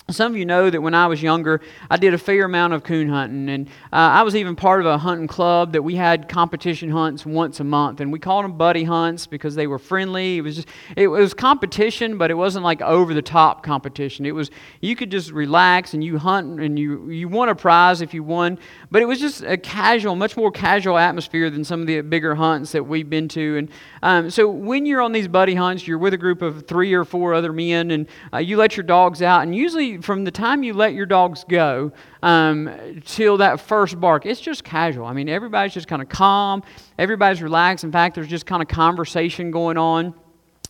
Some 0.09 0.33
of 0.33 0.37
you 0.37 0.45
know 0.45 0.69
that 0.69 0.81
when 0.81 0.93
I 0.93 1.07
was 1.07 1.23
younger, 1.23 1.61
I 1.89 1.95
did 1.95 2.13
a 2.13 2.17
fair 2.17 2.43
amount 2.43 2.73
of 2.73 2.83
coon 2.83 3.07
hunting, 3.07 3.47
and 3.47 3.67
uh, 3.93 3.95
I 3.95 4.23
was 4.23 4.35
even 4.35 4.53
part 4.53 4.81
of 4.81 4.85
a 4.85 4.97
hunting 4.97 5.27
club 5.27 5.71
that 5.71 5.81
we 5.81 5.95
had 5.95 6.27
competition 6.27 6.89
hunts 6.89 7.25
once 7.25 7.61
a 7.61 7.63
month, 7.63 8.01
and 8.01 8.11
we 8.11 8.19
called 8.19 8.43
them 8.43 8.57
buddy 8.57 8.83
hunts 8.83 9.27
because 9.27 9.55
they 9.55 9.65
were 9.65 9.79
friendly. 9.79 10.37
It 10.37 10.41
was 10.41 10.57
just 10.57 10.67
it 10.97 11.07
was 11.07 11.33
competition, 11.33 12.17
but 12.17 12.29
it 12.29 12.33
wasn't 12.33 12.65
like 12.65 12.81
over 12.81 13.13
the 13.13 13.21
top 13.21 13.63
competition. 13.63 14.25
It 14.25 14.35
was 14.35 14.51
you 14.81 14.93
could 14.97 15.09
just 15.09 15.31
relax 15.31 15.93
and 15.93 16.03
you 16.03 16.17
hunt 16.17 16.59
and 16.59 16.77
you 16.77 17.09
you 17.09 17.29
won 17.29 17.47
a 17.47 17.55
prize 17.55 18.01
if 18.01 18.13
you 18.13 18.23
won, 18.23 18.59
but 18.91 19.01
it 19.01 19.05
was 19.05 19.21
just 19.21 19.41
a 19.43 19.55
casual, 19.55 20.17
much 20.17 20.35
more 20.35 20.51
casual 20.51 20.97
atmosphere 20.97 21.49
than 21.49 21.63
some 21.63 21.79
of 21.79 21.87
the 21.87 22.01
bigger 22.01 22.35
hunts 22.35 22.73
that 22.73 22.85
we've 22.85 23.09
been 23.09 23.29
to. 23.29 23.55
And 23.57 23.69
um, 24.01 24.29
so 24.29 24.49
when 24.49 24.85
you're 24.85 25.01
on 25.01 25.13
these 25.13 25.29
buddy 25.29 25.55
hunts, 25.55 25.87
you're 25.87 25.97
with 25.97 26.13
a 26.13 26.17
group 26.17 26.41
of 26.41 26.67
three 26.67 26.93
or 26.93 27.05
four 27.05 27.33
other 27.33 27.53
men, 27.53 27.91
and 27.91 28.07
uh, 28.33 28.39
you 28.39 28.57
let 28.57 28.75
your 28.75 28.83
dogs 28.83 29.21
out, 29.21 29.43
and 29.43 29.55
usually 29.55 29.92
from 30.01 30.23
the 30.23 30.31
time 30.31 30.63
you 30.63 30.73
let 30.73 30.93
your 30.93 31.05
dogs 31.05 31.45
go 31.47 31.91
um, 32.21 33.01
till 33.05 33.37
that 33.37 33.59
first 33.59 33.99
bark, 33.99 34.25
it's 34.25 34.41
just 34.41 34.63
casual. 34.63 35.05
I 35.05 35.13
mean, 35.13 35.29
everybody's 35.29 35.73
just 35.73 35.87
kind 35.87 36.01
of 36.01 36.09
calm, 36.09 36.63
everybody's 36.97 37.41
relaxed. 37.41 37.83
In 37.83 37.91
fact, 37.91 38.15
there's 38.15 38.27
just 38.27 38.45
kind 38.45 38.61
of 38.61 38.67
conversation 38.67 39.51
going 39.51 39.77
on 39.77 40.13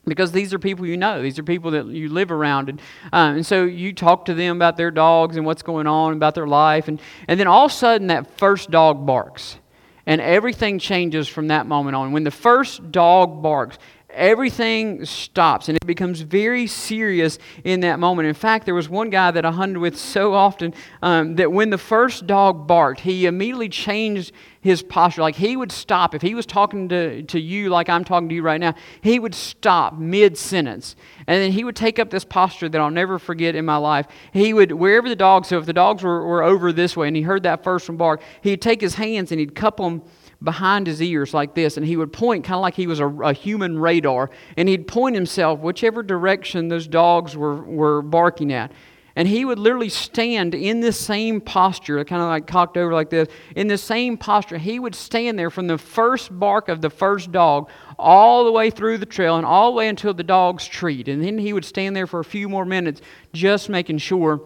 because 0.06 0.32
these 0.32 0.53
are 0.53 0.60
people 0.60 0.86
you 0.86 0.98
know 0.98 1.22
these 1.22 1.39
are 1.39 1.44
people 1.44 1.72
that 1.72 1.86
you 1.88 2.10
live 2.10 2.32
around 2.32 2.68
and, 2.70 2.82
um, 3.13 3.36
and 3.36 3.46
so 3.46 3.63
you 3.63 3.94
talk 3.94 4.25
to 4.25 4.34
them 4.34 4.58
about 4.58 4.75
their 4.75 4.92
dogs 4.92 5.38
and 5.38 5.46
what's 5.46 5.63
going 5.63 5.88
on 5.88 6.13
about 6.13 6.36
their 6.36 6.48
life 6.48 6.88
and, 6.88 7.01
and 7.27 7.39
then 7.39 7.48
all 7.48 7.65
of 7.65 7.72
a 7.72 7.74
sudden 7.74 8.08
that 8.08 8.38
first 8.38 8.70
dog 8.70 9.06
barks 9.06 9.58
and 10.06 10.20
everything 10.20 10.77
changes 10.80 11.27
from 11.27 11.48
that 11.48 11.65
moment 11.68 11.96
on 11.96 12.12
when 12.12 12.24
the 12.24 12.32
first 12.32 12.92
dog 12.92 13.42
barks 13.42 13.77
everything 14.13 15.05
stops 15.05 15.70
and 15.70 15.77
it 15.77 15.86
becomes 15.86 16.22
very 16.22 16.67
serious 16.67 17.39
in 17.63 17.82
that 17.82 18.00
moment. 18.00 18.27
In 18.27 18.34
fact, 18.34 18.65
there 18.65 18.75
was 18.75 18.89
one 18.89 19.10
guy 19.10 19.32
that 19.32 19.46
I 19.46 19.51
hunted 19.51 19.79
with 19.79 19.98
so 19.98 20.34
often 20.34 20.74
um, 21.01 21.36
that 21.36 21.51
when 21.51 21.70
the 21.70 21.77
first 21.77 22.27
dog 22.27 22.67
barked, 22.67 23.01
he 23.01 23.25
immediately 23.25 23.70
changed 23.70 24.32
his 24.62 24.82
posture. 24.82 25.22
Like 25.22 25.36
he 25.36 25.58
would 25.58 25.72
stop. 25.72 26.15
If 26.15 26.22
he 26.22 26.36
was 26.36 26.46
talking 26.46 26.89
to, 26.89 27.24
to 27.24 27.39
you 27.39 27.70
like 27.70 27.89
I'm 27.89 28.03
talking 28.03 28.29
to 28.29 28.36
you 28.36 28.41
right 28.41 28.60
now, 28.60 28.75
he 29.01 29.20
would 29.20 29.36
stop 29.36 29.98
mid 29.98 30.38
sentence. 30.38 30.96
And 31.27 31.41
then 31.41 31.51
he 31.51 31.63
would 31.63 31.75
take 31.75 32.00
up 32.00 32.10
this 32.10 32.24
posture 32.24 32.70
that 32.70 32.79
I'll 32.79 32.89
never 32.89 33.20
forget 33.20 33.55
in 33.55 33.65
my 33.65 33.77
life. 33.77 34.08
He 34.32 34.53
would, 34.53 34.72
wherever 34.72 35.10
the 35.10 35.15
dogs, 35.15 35.50
so 35.50 35.58
if 35.58 35.65
the 35.65 35.74
dogs 35.74 36.03
were, 36.03 36.25
were 36.25 36.43
over 36.43 36.72
this 36.72 36.96
way 36.96 37.08
and 37.08 37.15
he 37.15 37.24
heard 37.24 37.43
that 37.43 37.63
first 37.63 37.89
one 37.89 37.98
bark, 37.98 38.22
he'd 38.41 38.62
take 38.62 38.82
his 38.82 38.96
hands 38.96 39.32
and 39.32 39.39
he'd 39.39 39.55
cup 39.55 39.77
them 39.77 40.01
behind 40.43 40.88
his 40.88 41.01
ears 41.01 41.33
like 41.33 41.55
this, 41.55 41.77
and 41.77 41.85
he 41.85 41.97
would 41.97 42.12
point 42.12 42.43
kind 42.43 42.55
of 42.55 42.62
like 42.62 42.75
he 42.75 42.88
was 42.88 43.00
a, 43.00 43.07
a, 43.07 43.33
human 43.33 43.79
radar, 43.79 44.29
and 44.57 44.67
he'd 44.67 44.88
point 44.88 45.15
himself 45.15 45.59
whichever 45.59 46.03
direction 46.03 46.67
those 46.67 46.88
dogs 46.88 47.38
were, 47.38 47.63
were 47.63 48.01
barking 48.01 48.51
at. 48.51 48.71
And 49.15 49.27
he 49.27 49.45
would 49.45 49.59
literally 49.59 49.89
stand 49.89 50.55
in 50.55 50.79
this 50.79 51.00
same 51.00 51.39
posture, 51.39 52.03
kind 52.03 52.21
of 52.21 52.29
like 52.29 52.47
cocked 52.47 52.77
over 52.77 52.93
like 52.93 53.12
this, 53.12 53.27
in 53.55 53.67
the 53.67 53.77
same 53.77 54.17
posture. 54.17 54.57
He 54.57 54.79
would 54.79 54.95
stand 54.95 55.38
there 55.38 55.51
from 55.51 55.67
the 55.67 55.77
first 55.77 56.38
bark 56.38 56.67
of 56.67 56.81
the 56.81 56.89
first 56.89 57.31
dog 57.31 57.69
all 58.00 58.43
the 58.43 58.51
way 58.51 58.71
through 58.71 58.97
the 58.97 59.05
trail 59.05 59.38
and 59.38 59.45
all 59.45 59.71
the 59.71 59.77
way 59.77 59.88
until 59.88 60.15
the 60.15 60.23
dogs 60.23 60.67
treat. 60.67 61.07
And 61.07 61.23
then 61.23 61.38
he 61.38 61.53
would 61.53 61.63
stand 61.63 61.95
there 61.95 62.07
for 62.07 62.21
a 62.21 62.25
few 62.25 62.50
more 62.50 62.65
minutes 62.65 63.01
just 63.33 63.69
making 63.69 64.00
sure 64.00 64.41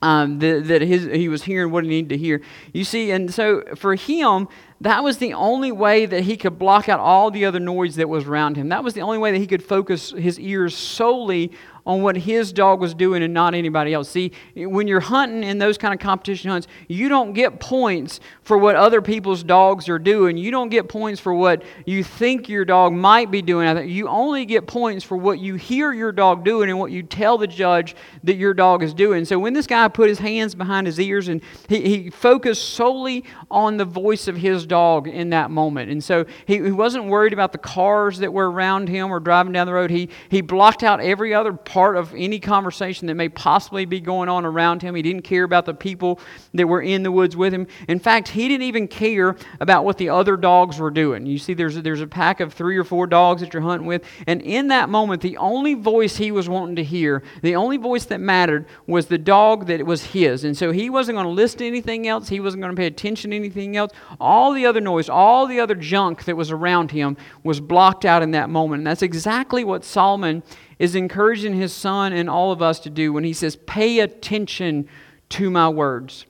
um, 0.00 0.38
that, 0.38 0.66
that 0.68 0.82
his, 0.82 1.04
he 1.04 1.28
was 1.28 1.42
hearing 1.42 1.70
what 1.70 1.84
he 1.84 1.90
needed 1.90 2.08
to 2.10 2.16
hear. 2.16 2.40
You 2.72 2.84
see, 2.84 3.10
and 3.10 3.32
so 3.32 3.62
for 3.76 3.94
him, 3.94 4.48
that 4.80 5.04
was 5.04 5.18
the 5.18 5.34
only 5.34 5.70
way 5.70 6.06
that 6.06 6.24
he 6.24 6.36
could 6.36 6.58
block 6.58 6.88
out 6.88 6.98
all 6.98 7.30
the 7.30 7.44
other 7.44 7.60
noise 7.60 7.96
that 7.96 8.08
was 8.08 8.26
around 8.26 8.56
him. 8.56 8.68
That 8.68 8.82
was 8.82 8.94
the 8.94 9.02
only 9.02 9.18
way 9.18 9.30
that 9.32 9.38
he 9.38 9.46
could 9.46 9.62
focus 9.62 10.10
his 10.10 10.40
ears 10.40 10.76
solely 10.76 11.52
on 11.84 12.02
what 12.02 12.16
his 12.16 12.52
dog 12.52 12.80
was 12.80 12.94
doing 12.94 13.22
and 13.22 13.34
not 13.34 13.54
anybody 13.54 13.92
else. 13.92 14.08
See, 14.08 14.32
when 14.54 14.86
you're 14.86 15.00
hunting 15.00 15.42
in 15.42 15.58
those 15.58 15.76
kind 15.76 15.92
of 15.92 16.00
competition 16.00 16.50
hunts, 16.50 16.68
you 16.88 17.08
don't 17.08 17.32
get 17.32 17.58
points 17.58 18.20
for 18.42 18.56
what 18.56 18.76
other 18.76 19.02
people's 19.02 19.42
dogs 19.42 19.88
are 19.88 19.98
doing. 19.98 20.36
You 20.36 20.50
don't 20.50 20.68
get 20.68 20.88
points 20.88 21.20
for 21.20 21.34
what 21.34 21.62
you 21.84 22.04
think 22.04 22.48
your 22.48 22.64
dog 22.64 22.92
might 22.92 23.30
be 23.30 23.42
doing. 23.42 23.88
You 23.88 24.08
only 24.08 24.44
get 24.44 24.66
points 24.66 25.04
for 25.04 25.16
what 25.16 25.40
you 25.40 25.56
hear 25.56 25.92
your 25.92 26.12
dog 26.12 26.44
doing 26.44 26.70
and 26.70 26.78
what 26.78 26.92
you 26.92 27.02
tell 27.02 27.36
the 27.36 27.46
judge 27.46 27.96
that 28.24 28.36
your 28.36 28.54
dog 28.54 28.82
is 28.82 28.94
doing. 28.94 29.24
So 29.24 29.38
when 29.38 29.52
this 29.52 29.66
guy 29.66 29.88
put 29.88 30.08
his 30.08 30.18
hands 30.18 30.54
behind 30.54 30.86
his 30.86 31.00
ears 31.00 31.28
and 31.28 31.42
he, 31.68 31.80
he 31.80 32.10
focused 32.10 32.70
solely 32.70 33.24
on 33.50 33.76
the 33.76 33.84
voice 33.84 34.28
of 34.28 34.36
his 34.36 34.66
dog 34.66 35.08
in 35.08 35.30
that 35.30 35.50
moment. 35.50 35.90
And 35.90 36.02
so 36.02 36.26
he, 36.46 36.54
he 36.62 36.70
wasn't 36.70 37.06
worried 37.06 37.32
about 37.32 37.50
the 37.52 37.58
cars 37.58 38.18
that 38.18 38.32
were 38.32 38.50
around 38.50 38.88
him 38.88 39.10
or 39.10 39.18
driving 39.18 39.52
down 39.52 39.66
the 39.66 39.72
road. 39.72 39.90
He, 39.90 40.08
he 40.28 40.40
blocked 40.40 40.82
out 40.82 41.00
every 41.00 41.34
other 41.34 41.52
of 41.74 42.14
any 42.14 42.38
conversation 42.38 43.06
that 43.06 43.14
may 43.14 43.28
possibly 43.28 43.84
be 43.84 44.00
going 44.00 44.28
on 44.28 44.44
around 44.44 44.82
him. 44.82 44.94
He 44.94 45.02
didn't 45.02 45.22
care 45.22 45.44
about 45.44 45.64
the 45.64 45.74
people 45.74 46.20
that 46.54 46.66
were 46.66 46.82
in 46.82 47.02
the 47.02 47.10
woods 47.10 47.36
with 47.36 47.54
him. 47.54 47.66
In 47.88 47.98
fact, 47.98 48.28
he 48.28 48.46
didn't 48.48 48.64
even 48.64 48.88
care 48.88 49.36
about 49.58 49.84
what 49.84 49.98
the 49.98 50.10
other 50.10 50.36
dogs 50.36 50.78
were 50.78 50.90
doing. 50.90 51.26
You 51.26 51.38
see, 51.38 51.54
there's 51.54 51.76
a, 51.76 51.82
there's 51.82 52.00
a 52.00 52.06
pack 52.06 52.40
of 52.40 52.52
three 52.52 52.76
or 52.76 52.84
four 52.84 53.06
dogs 53.06 53.40
that 53.40 53.54
you're 53.54 53.62
hunting 53.62 53.86
with, 53.86 54.04
and 54.26 54.42
in 54.42 54.68
that 54.68 54.88
moment, 54.88 55.22
the 55.22 55.36
only 55.38 55.74
voice 55.74 56.16
he 56.16 56.30
was 56.30 56.48
wanting 56.48 56.76
to 56.76 56.84
hear, 56.84 57.22
the 57.42 57.56
only 57.56 57.76
voice 57.78 58.04
that 58.06 58.20
mattered, 58.20 58.66
was 58.86 59.06
the 59.06 59.18
dog 59.18 59.66
that 59.66 59.84
was 59.86 60.04
his. 60.04 60.44
And 60.44 60.56
so 60.56 60.72
he 60.72 60.90
wasn't 60.90 61.16
going 61.16 61.26
to 61.26 61.32
listen 61.32 61.58
to 61.60 61.66
anything 61.66 62.06
else. 62.06 62.28
He 62.28 62.40
wasn't 62.40 62.62
going 62.62 62.74
to 62.74 62.80
pay 62.80 62.86
attention 62.86 63.30
to 63.30 63.36
anything 63.36 63.76
else. 63.76 63.92
All 64.20 64.52
the 64.52 64.66
other 64.66 64.80
noise, 64.80 65.08
all 65.08 65.46
the 65.46 65.60
other 65.60 65.74
junk 65.74 66.24
that 66.24 66.36
was 66.36 66.50
around 66.50 66.90
him 66.90 67.16
was 67.42 67.60
blocked 67.60 68.04
out 68.04 68.22
in 68.22 68.32
that 68.32 68.50
moment. 68.50 68.80
And 68.80 68.86
that's 68.86 69.02
exactly 69.02 69.64
what 69.64 69.84
Solomon 69.84 70.42
is 70.82 70.96
encouraging 70.96 71.54
his 71.54 71.72
son 71.72 72.12
and 72.12 72.28
all 72.28 72.50
of 72.50 72.60
us 72.60 72.80
to 72.80 72.90
do 72.90 73.12
when 73.12 73.22
he 73.22 73.32
says, 73.32 73.54
Pay 73.54 74.00
attention 74.00 74.88
to 75.28 75.48
my 75.48 75.68
words. 75.68 76.26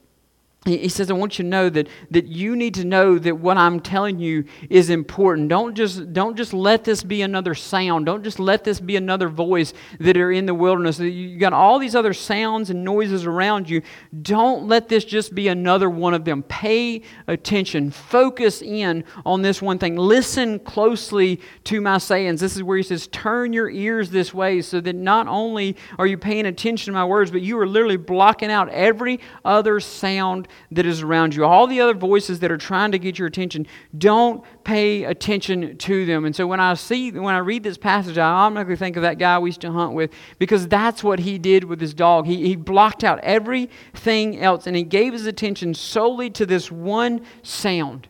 He 0.65 0.89
says, 0.89 1.11
I 1.11 1.15
want 1.15 1.41
you 1.41 1.43
to 1.43 1.49
know 1.49 1.69
that, 1.71 1.89
that 2.13 2.27
you 2.27 2.55
need 2.55 2.75
to 2.75 2.85
know 2.85 3.19
that 3.19 3.37
what 3.37 3.59
I'm 3.59 3.81
telling 3.81 4.21
you 4.21 4.45
is 4.71 4.91
important. 4.91 5.49
Don't 5.49 5.75
just, 5.75 6.13
don't 6.13 6.37
just 6.37 6.55
let 6.55 6.85
this 6.85 7.03
be 7.03 7.23
another 7.23 7.53
sound. 7.53 8.07
Don't 8.07 8.23
just 8.23 8.39
let 8.39 8.63
this 8.63 8.79
be 8.79 8.95
another 8.95 9.29
voice 9.29 9.75
that 9.99 10.17
are 10.17 10.31
in 10.31 10.47
the 10.47 10.55
wilderness. 10.55 11.01
You 11.01 11.37
got 11.37 11.53
all 11.53 11.81
these 11.81 11.97
other 11.97 12.15
sounds 12.15 12.71
and 12.71 12.85
noises 12.85 13.27
around 13.27 13.69
you. 13.69 13.83
Don't 14.23 14.69
let 14.69 14.89
this 14.89 15.05
just 15.05 15.35
be 15.35 15.49
another 15.49 15.91
one 15.91 16.15
of 16.15 16.25
them. 16.25 16.45
Pay 16.45 17.03
attention. 17.27 17.91
Focus 17.91 18.63
in 18.63 19.03
on 19.27 19.43
this 19.43 19.61
one 19.61 19.81
thing. 19.81 19.97
Listen 19.97 20.61
closely 20.61 21.41
to 21.65 21.81
my 21.81 21.99
sayings. 21.99 22.41
This 22.41 22.55
is 22.55 22.63
where 22.63 22.77
he 22.77 22.85
says, 22.85 23.09
Turn 23.09 23.53
your 23.53 23.69
ears 23.69 24.11
this 24.11 24.33
way 24.33 24.61
so 24.63 24.81
that 24.81 24.95
not 24.95 25.27
only 25.27 25.77
are 25.99 26.07
you 26.07 26.19
paying 26.19 26.47
attention 26.47 26.93
to 26.93 26.97
my 26.97 27.05
words, 27.05 27.33
but 27.33 27.43
you 27.43 27.59
are 27.59 27.67
literally 27.67 27.97
blocking 27.97 28.53
out 28.53 28.69
every 28.69 29.19
other 29.45 29.81
sound 29.81 30.47
that 30.71 30.87
is 30.87 31.03
around 31.03 31.35
you, 31.35 31.45
all 31.45 31.67
the 31.67 31.81
other 31.81 31.95
voices 31.95 32.41
that 32.41 32.51
are 32.51 32.59
trying 32.59 32.93
to 32.93 32.99
get 32.99 33.19
your 33.19 33.29
attention, 33.29 33.67
don't 33.97 34.45
pay 34.65 35.05
attention 35.05 35.77
to 35.79 36.07
them. 36.07 36.25
And 36.25 36.35
so 36.35 36.47
when 36.47 36.61
I 36.61 36.75
see, 36.75 37.11
when 37.11 37.35
I 37.35 37.39
read 37.39 37.63
this 37.63 37.79
passage, 37.79 38.19
I 38.19 38.29
automatically 38.29 38.77
think 38.77 38.97
of 38.97 39.03
that 39.03 39.19
guy 39.19 39.39
we 39.39 39.49
used 39.51 39.61
to 39.63 39.73
hunt 39.73 39.93
with 39.93 40.11
because 40.39 40.69
that's 40.69 41.03
what 41.03 41.19
he 41.19 41.39
did 41.39 41.65
with 41.65 41.81
his 41.81 41.95
dog. 41.95 42.27
He, 42.27 42.47
he 42.47 42.57
blocked 42.57 43.05
out 43.05 43.19
everything 43.21 44.41
else 44.41 44.67
and 44.67 44.77
he 44.77 44.83
gave 44.83 45.13
his 45.13 45.27
attention 45.27 45.75
solely 45.75 46.31
to 46.31 46.47
this 46.47 46.71
one 46.71 47.25
sound. 47.43 48.09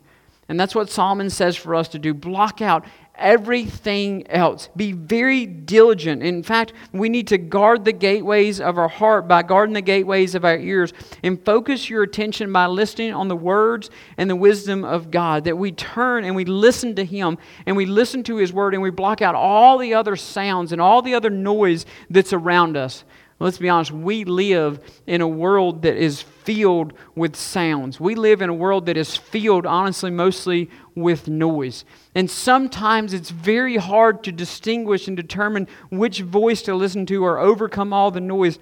And 0.49 0.61
that's 0.61 0.75
what 0.75 0.91
Solomon 0.91 1.31
says 1.31 1.57
for 1.57 1.75
us 1.75 1.89
to 1.89 1.99
do 1.99 2.13
block 2.13 2.61
out 2.61 2.85
everything 3.15 4.27
else. 4.29 4.69
Be 4.75 4.93
very 4.93 5.47
diligent. 5.47 6.23
In 6.23 6.43
fact, 6.43 6.73
we 6.93 7.09
need 7.09 7.29
to 7.29 7.39
guard 7.39 7.85
the 7.85 7.93
gateways 7.93 8.61
of 8.61 8.79
our 8.79 8.89
heart 8.89 9.29
by 9.29 9.43
guarding 9.43 9.75
the 9.75 9.83
gateways 9.83 10.35
of 10.35 10.45
our 10.45 10.59
ears 10.59 10.93
and 11.23 11.43
focus 11.45 11.91
your 11.91 12.03
attention 12.03 12.53
by 12.53 12.67
listening 12.67 13.13
on 13.13 13.29
the 13.29 13.37
words 13.37 13.91
and 14.17 14.31
the 14.31 14.37
wisdom 14.37 14.85
of 14.85 15.11
God. 15.11 15.45
That 15.45 15.59
we 15.59 15.73
turn 15.73 16.25
and 16.25 16.35
we 16.35 16.45
listen 16.45 16.95
to 16.97 17.05
Him 17.05 17.39
and 17.67 17.77
we 17.77 17.87
listen 17.87 18.23
to 18.25 18.37
His 18.37 18.53
word 18.53 18.75
and 18.75 18.83
we 18.83 18.91
block 18.91 19.23
out 19.23 19.35
all 19.35 19.79
the 19.79 19.95
other 19.95 20.17
sounds 20.17 20.73
and 20.73 20.81
all 20.81 21.03
the 21.03 21.15
other 21.15 21.31
noise 21.31 21.87
that's 22.11 22.33
around 22.33 22.77
us. 22.77 23.05
Let's 23.39 23.59
be 23.59 23.69
honest, 23.69 23.91
we 23.91 24.25
live 24.25 24.79
in 25.05 25.21
a 25.21 25.27
world 25.27 25.83
that 25.83 25.97
is 25.97 26.23
filled 26.23 26.93
with 27.17 27.35
sounds. 27.35 27.99
We 27.99 28.15
live 28.15 28.41
in 28.41 28.49
a 28.49 28.55
world 28.55 28.87
that 28.87 28.97
is 28.97 29.17
filled, 29.17 29.67
honestly, 29.67 30.13
mostly 30.13 30.71
with 30.95 31.27
noise. 31.27 31.85
And 32.15 32.31
sometimes 32.31 33.15
it's 33.15 33.31
very 33.31 33.77
hard 33.77 34.23
to 34.25 34.33
distinguish 34.33 35.09
and 35.09 35.17
determine 35.17 35.67
which 35.91 36.21
voice 36.21 36.63
to 36.63 36.75
listen 36.75 37.07
to 37.07 37.25
or 37.25 37.39
overcome 37.39 37.93
all 37.93 38.11
the 38.11 38.21
noise. 38.21 38.59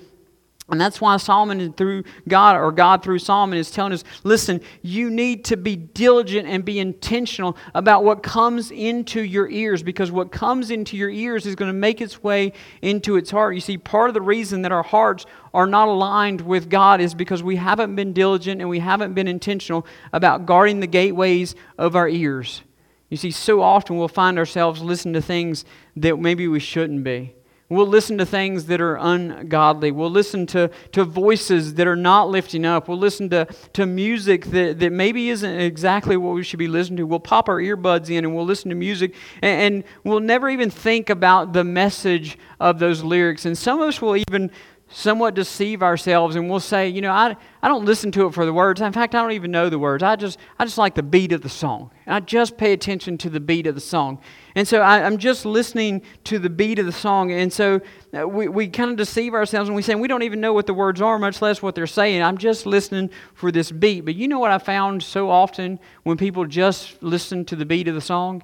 And 0.70 0.80
that's 0.80 1.00
why 1.00 1.16
Solomon 1.16 1.72
through 1.72 2.04
God, 2.28 2.56
or 2.56 2.70
God 2.70 3.02
through 3.02 3.18
Solomon, 3.18 3.58
is 3.58 3.72
telling 3.72 3.92
us 3.92 4.04
listen, 4.22 4.60
you 4.82 5.10
need 5.10 5.44
to 5.46 5.56
be 5.56 5.74
diligent 5.74 6.46
and 6.46 6.64
be 6.64 6.78
intentional 6.78 7.56
about 7.74 8.04
what 8.04 8.22
comes 8.22 8.70
into 8.70 9.20
your 9.20 9.50
ears 9.50 9.82
because 9.82 10.12
what 10.12 10.30
comes 10.30 10.70
into 10.70 10.96
your 10.96 11.10
ears 11.10 11.44
is 11.44 11.56
going 11.56 11.68
to 11.70 11.76
make 11.76 12.00
its 12.00 12.22
way 12.22 12.52
into 12.82 13.16
its 13.16 13.32
heart. 13.32 13.54
You 13.56 13.60
see, 13.60 13.78
part 13.78 14.10
of 14.10 14.14
the 14.14 14.20
reason 14.20 14.62
that 14.62 14.70
our 14.70 14.84
hearts 14.84 15.26
are 15.52 15.66
not 15.66 15.88
aligned 15.88 16.40
with 16.40 16.70
God 16.70 17.00
is 17.00 17.14
because 17.14 17.42
we 17.42 17.56
haven't 17.56 17.96
been 17.96 18.12
diligent 18.12 18.60
and 18.60 18.70
we 18.70 18.78
haven't 18.78 19.14
been 19.14 19.26
intentional 19.26 19.84
about 20.12 20.46
guarding 20.46 20.78
the 20.78 20.86
gateways 20.86 21.56
of 21.78 21.96
our 21.96 22.08
ears. 22.08 22.62
You 23.10 23.16
see, 23.16 23.32
so 23.32 23.60
often 23.60 23.96
we'll 23.96 24.08
find 24.08 24.38
ourselves 24.38 24.80
listening 24.80 25.14
to 25.14 25.22
things 25.22 25.64
that 25.96 26.18
maybe 26.18 26.48
we 26.48 26.60
shouldn't 26.60 27.04
be. 27.04 27.34
We'll 27.68 27.86
listen 27.86 28.18
to 28.18 28.26
things 28.26 28.66
that 28.66 28.80
are 28.80 28.96
ungodly. 28.96 29.92
We'll 29.92 30.10
listen 30.10 30.44
to, 30.48 30.72
to 30.90 31.04
voices 31.04 31.74
that 31.74 31.86
are 31.86 31.94
not 31.94 32.28
lifting 32.28 32.64
up. 32.64 32.88
We'll 32.88 32.98
listen 32.98 33.30
to, 33.30 33.46
to 33.74 33.86
music 33.86 34.46
that, 34.46 34.80
that 34.80 34.90
maybe 34.90 35.28
isn't 35.28 35.60
exactly 35.60 36.16
what 36.16 36.34
we 36.34 36.42
should 36.42 36.58
be 36.58 36.66
listening 36.66 36.96
to. 36.96 37.06
We'll 37.06 37.20
pop 37.20 37.48
our 37.48 37.58
earbuds 37.58 38.10
in 38.10 38.24
and 38.24 38.34
we'll 38.34 38.44
listen 38.44 38.70
to 38.70 38.74
music, 38.74 39.14
and, 39.40 39.74
and 39.74 39.84
we'll 40.02 40.18
never 40.18 40.50
even 40.50 40.68
think 40.68 41.10
about 41.10 41.52
the 41.52 41.62
message 41.62 42.38
of 42.58 42.80
those 42.80 43.04
lyrics. 43.04 43.46
And 43.46 43.56
some 43.56 43.80
of 43.80 43.88
us 43.88 44.02
will 44.02 44.16
even 44.16 44.50
somewhat 44.92 45.34
deceive 45.34 45.82
ourselves 45.82 46.34
and 46.34 46.50
we'll 46.50 46.58
say, 46.58 46.88
you 46.88 47.00
know, 47.00 47.12
I, 47.12 47.36
I 47.62 47.68
don't 47.68 47.84
listen 47.84 48.10
to 48.12 48.26
it 48.26 48.34
for 48.34 48.44
the 48.44 48.52
words. 48.52 48.80
In 48.80 48.92
fact, 48.92 49.14
I 49.14 49.22
don't 49.22 49.32
even 49.32 49.52
know 49.52 49.68
the 49.68 49.78
words. 49.78 50.02
I 50.02 50.16
just, 50.16 50.38
I 50.58 50.64
just 50.64 50.78
like 50.78 50.96
the 50.96 51.02
beat 51.02 51.32
of 51.32 51.42
the 51.42 51.48
song. 51.48 51.92
And 52.06 52.14
I 52.16 52.20
just 52.20 52.56
pay 52.56 52.72
attention 52.72 53.16
to 53.18 53.30
the 53.30 53.38
beat 53.38 53.68
of 53.68 53.76
the 53.76 53.80
song. 53.80 54.20
And 54.56 54.66
so 54.66 54.80
I, 54.80 54.98
am 55.00 55.18
just 55.18 55.46
listening 55.46 56.02
to 56.24 56.40
the 56.40 56.50
beat 56.50 56.80
of 56.80 56.86
the 56.86 56.92
song. 56.92 57.30
And 57.30 57.52
so 57.52 57.80
uh, 58.18 58.26
we, 58.26 58.48
we 58.48 58.66
kind 58.66 58.90
of 58.90 58.96
deceive 58.96 59.32
ourselves 59.32 59.68
and 59.68 59.76
we 59.76 59.82
say, 59.82 59.94
we 59.94 60.08
don't 60.08 60.24
even 60.24 60.40
know 60.40 60.52
what 60.52 60.66
the 60.66 60.74
words 60.74 61.00
are, 61.00 61.20
much 61.20 61.40
less 61.40 61.62
what 61.62 61.76
they're 61.76 61.86
saying. 61.86 62.20
I'm 62.20 62.38
just 62.38 62.66
listening 62.66 63.10
for 63.34 63.52
this 63.52 63.70
beat. 63.70 64.04
But 64.04 64.16
you 64.16 64.26
know 64.26 64.40
what 64.40 64.50
I 64.50 64.58
found 64.58 65.04
so 65.04 65.30
often 65.30 65.78
when 66.02 66.16
people 66.16 66.46
just 66.46 67.00
listen 67.00 67.44
to 67.44 67.54
the 67.54 67.64
beat 67.64 67.86
of 67.86 67.94
the 67.94 68.00
song? 68.00 68.42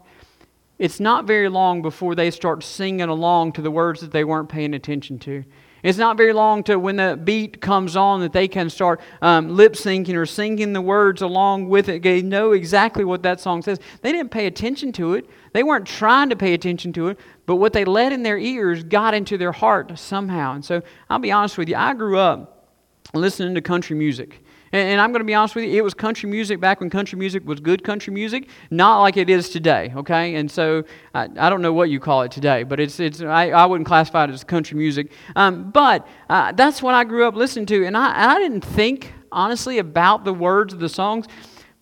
It's 0.79 1.01
not 1.01 1.25
very 1.25 1.49
long 1.49 1.83
before 1.83 2.15
they 2.15 2.31
start 2.31 2.63
singing 2.63 3.09
along 3.09 3.53
to 3.53 3.63
the 3.63 3.71
words 3.71 4.01
that 4.03 4.13
they 4.13 4.23
weren't 4.23 4.49
paying 4.49 4.75
attention 4.75 5.19
to. 5.21 5.43
It's 5.83 5.99
not 5.99 6.17
very 6.17 6.33
long 6.33 6.63
to 6.65 6.77
when 6.79 6.97
the 6.97 7.21
beat 7.23 7.61
comes 7.61 7.97
on 7.97 8.21
that 8.21 8.33
they 8.33 8.49
can 8.49 8.71
start 8.71 9.01
um, 9.23 9.55
lip 9.55 9.75
syncing 9.75 10.15
or 10.15 10.27
singing 10.27 10.73
the 10.73 10.81
words 10.81 11.23
along 11.23 11.69
with 11.69 11.89
it. 11.89 12.03
They 12.03 12.23
know 12.23 12.53
exactly 12.53 13.05
what 13.05 13.23
that 13.23 13.41
song 13.41 13.63
says. 13.63 13.79
They 14.03 14.13
didn't 14.13 14.31
pay 14.31 14.47
attention 14.47 14.93
to 14.93 15.15
it, 15.15 15.29
they 15.53 15.63
weren't 15.63 15.87
trying 15.87 16.31
to 16.31 16.37
pay 16.37 16.55
attention 16.55 16.93
to 16.95 17.09
it, 17.09 17.21
but 17.45 17.57
what 17.57 17.73
they 17.73 17.85
let 17.85 18.13
in 18.13 18.23
their 18.23 18.39
ears 18.39 18.83
got 18.83 19.15
into 19.15 19.39
their 19.39 19.53
heart 19.53 19.99
somehow. 19.99 20.55
And 20.55 20.65
so 20.65 20.83
I'll 21.09 21.19
be 21.19 21.33
honest 21.33 21.59
with 21.59 21.69
you, 21.69 21.77
I 21.77 21.95
grew 21.95 22.19
up 22.19 22.71
listening 23.15 23.55
to 23.55 23.61
country 23.61 23.97
music. 23.97 24.43
And, 24.77 25.01
I'm 25.01 25.11
going 25.13 25.21
to 25.21 25.25
be 25.25 25.35
honest 25.35 25.55
with 25.55 25.65
you, 25.65 25.79
it 25.79 25.83
was 25.83 25.95
country 25.95 26.29
music 26.29 26.61
back 26.61 26.81
when 26.81 26.91
country 26.91 27.19
music 27.19 27.47
was 27.47 27.61
good 27.61 27.83
country 27.83 28.13
music, 28.13 28.49
not 28.71 29.01
like 29.01 29.17
it 29.17 29.31
is 29.31 29.49
today, 29.49 29.93
okay? 29.97 30.35
And 30.35 30.51
so 30.51 30.85
I, 31.15 31.29
I 31.39 31.51
don't 31.51 31.63
know 31.63 31.73
what 31.73 31.91
you 31.91 32.01
call 32.01 32.23
it 32.23 32.31
today, 32.31 32.63
but 32.63 32.79
it's, 32.81 33.01
it's, 33.01 33.21
I, 33.21 33.51
I 33.51 33.67
wouldn't 33.67 33.87
classify 33.87 34.25
it 34.25 34.31
as 34.31 34.45
country 34.45 34.77
music. 34.77 35.13
Um, 35.35 35.71
but 35.71 36.07
uh, 36.29 36.53
that's 36.53 36.83
what 36.83 36.95
I 36.95 37.05
grew 37.05 37.27
up 37.27 37.35
listening 37.35 37.67
to. 37.67 37.87
And 37.87 37.97
I, 37.97 38.15
and 38.15 38.31
I 38.31 38.39
didn't 38.39 38.65
think, 38.65 39.13
honestly, 39.33 39.79
about 39.79 40.25
the 40.25 40.35
words 40.35 40.73
of 40.73 40.81
the 40.81 40.89
songs. 40.89 41.27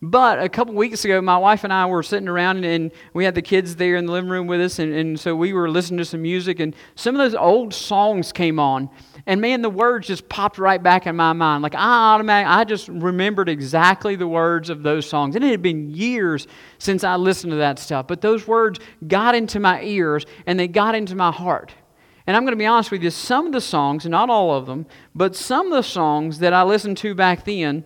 But 0.07 0.39
a 0.39 0.51
couple 0.51 0.75
weeks 0.75 1.07
ago, 1.07 1.23
my 1.23 1.39
wife 1.39 1.65
and 1.65 1.73
I 1.73 1.87
were 1.87 2.03
sitting 2.03 2.29
around 2.29 2.63
and, 2.63 2.93
we 3.15 3.25
had 3.25 3.35
the 3.35 3.41
kids 3.41 3.77
there 3.77 3.97
in 3.97 4.05
the 4.05 4.13
living 4.13 4.29
room 4.29 4.47
with 4.47 4.61
us. 4.61 4.79
And, 4.79 4.93
and 4.93 5.19
so 5.19 5.35
we 5.35 5.55
were 5.55 5.71
listening 5.71 5.97
to 5.99 6.05
some 6.05 6.21
music, 6.21 6.61
and 6.61 6.77
some 6.95 7.15
of 7.15 7.19
those 7.21 7.35
old 7.35 7.73
songs 7.73 8.31
came 8.31 8.59
on. 8.59 8.91
And 9.25 9.41
man, 9.41 9.63
the 9.63 9.71
words 9.71 10.07
just 10.07 10.29
popped 10.29 10.59
right 10.59 10.83
back 10.83 11.07
in 11.07 11.17
my 11.17 11.33
mind. 11.33 11.63
Like 11.63 11.75
I 11.75 12.13
automatically, 12.13 12.53
I 12.53 12.65
just 12.65 12.89
remembered 12.89 13.49
exactly 13.49 14.15
the 14.15 14.29
words 14.29 14.69
of 14.69 14.83
those 14.83 15.07
songs. 15.09 15.37
And 15.37 15.45
it 15.45 15.51
had 15.51 15.63
been 15.63 15.91
years 15.91 16.47
since 16.79 17.03
I 17.03 17.17
listened 17.17 17.53
to 17.53 17.57
that 17.57 17.79
stuff. 17.79 18.07
But 18.07 18.21
those 18.21 18.47
words 18.47 18.81
got 19.09 19.35
into 19.35 19.59
my 19.59 19.83
ears 19.83 20.27
and 20.47 20.61
they 20.61 20.69
got 20.69 20.95
into 20.95 21.15
my 21.15 21.33
heart. 21.33 21.73
And 22.27 22.37
I'm 22.37 22.43
going 22.43 22.53
to 22.53 22.59
be 22.59 22.67
honest 22.67 22.91
with 22.91 23.03
you, 23.03 23.11
some 23.11 23.47
of 23.47 23.53
the 23.53 23.61
songs, 23.61 24.05
not 24.05 24.29
all 24.29 24.55
of 24.55 24.67
them, 24.67 24.85
but 25.15 25.35
some 25.35 25.69
of 25.69 25.73
the 25.73 25.83
songs 25.83 26.41
that 26.41 26.53
I 26.53 26.63
listened 26.63 26.99
to 26.99 27.15
back 27.15 27.45
then 27.45 27.85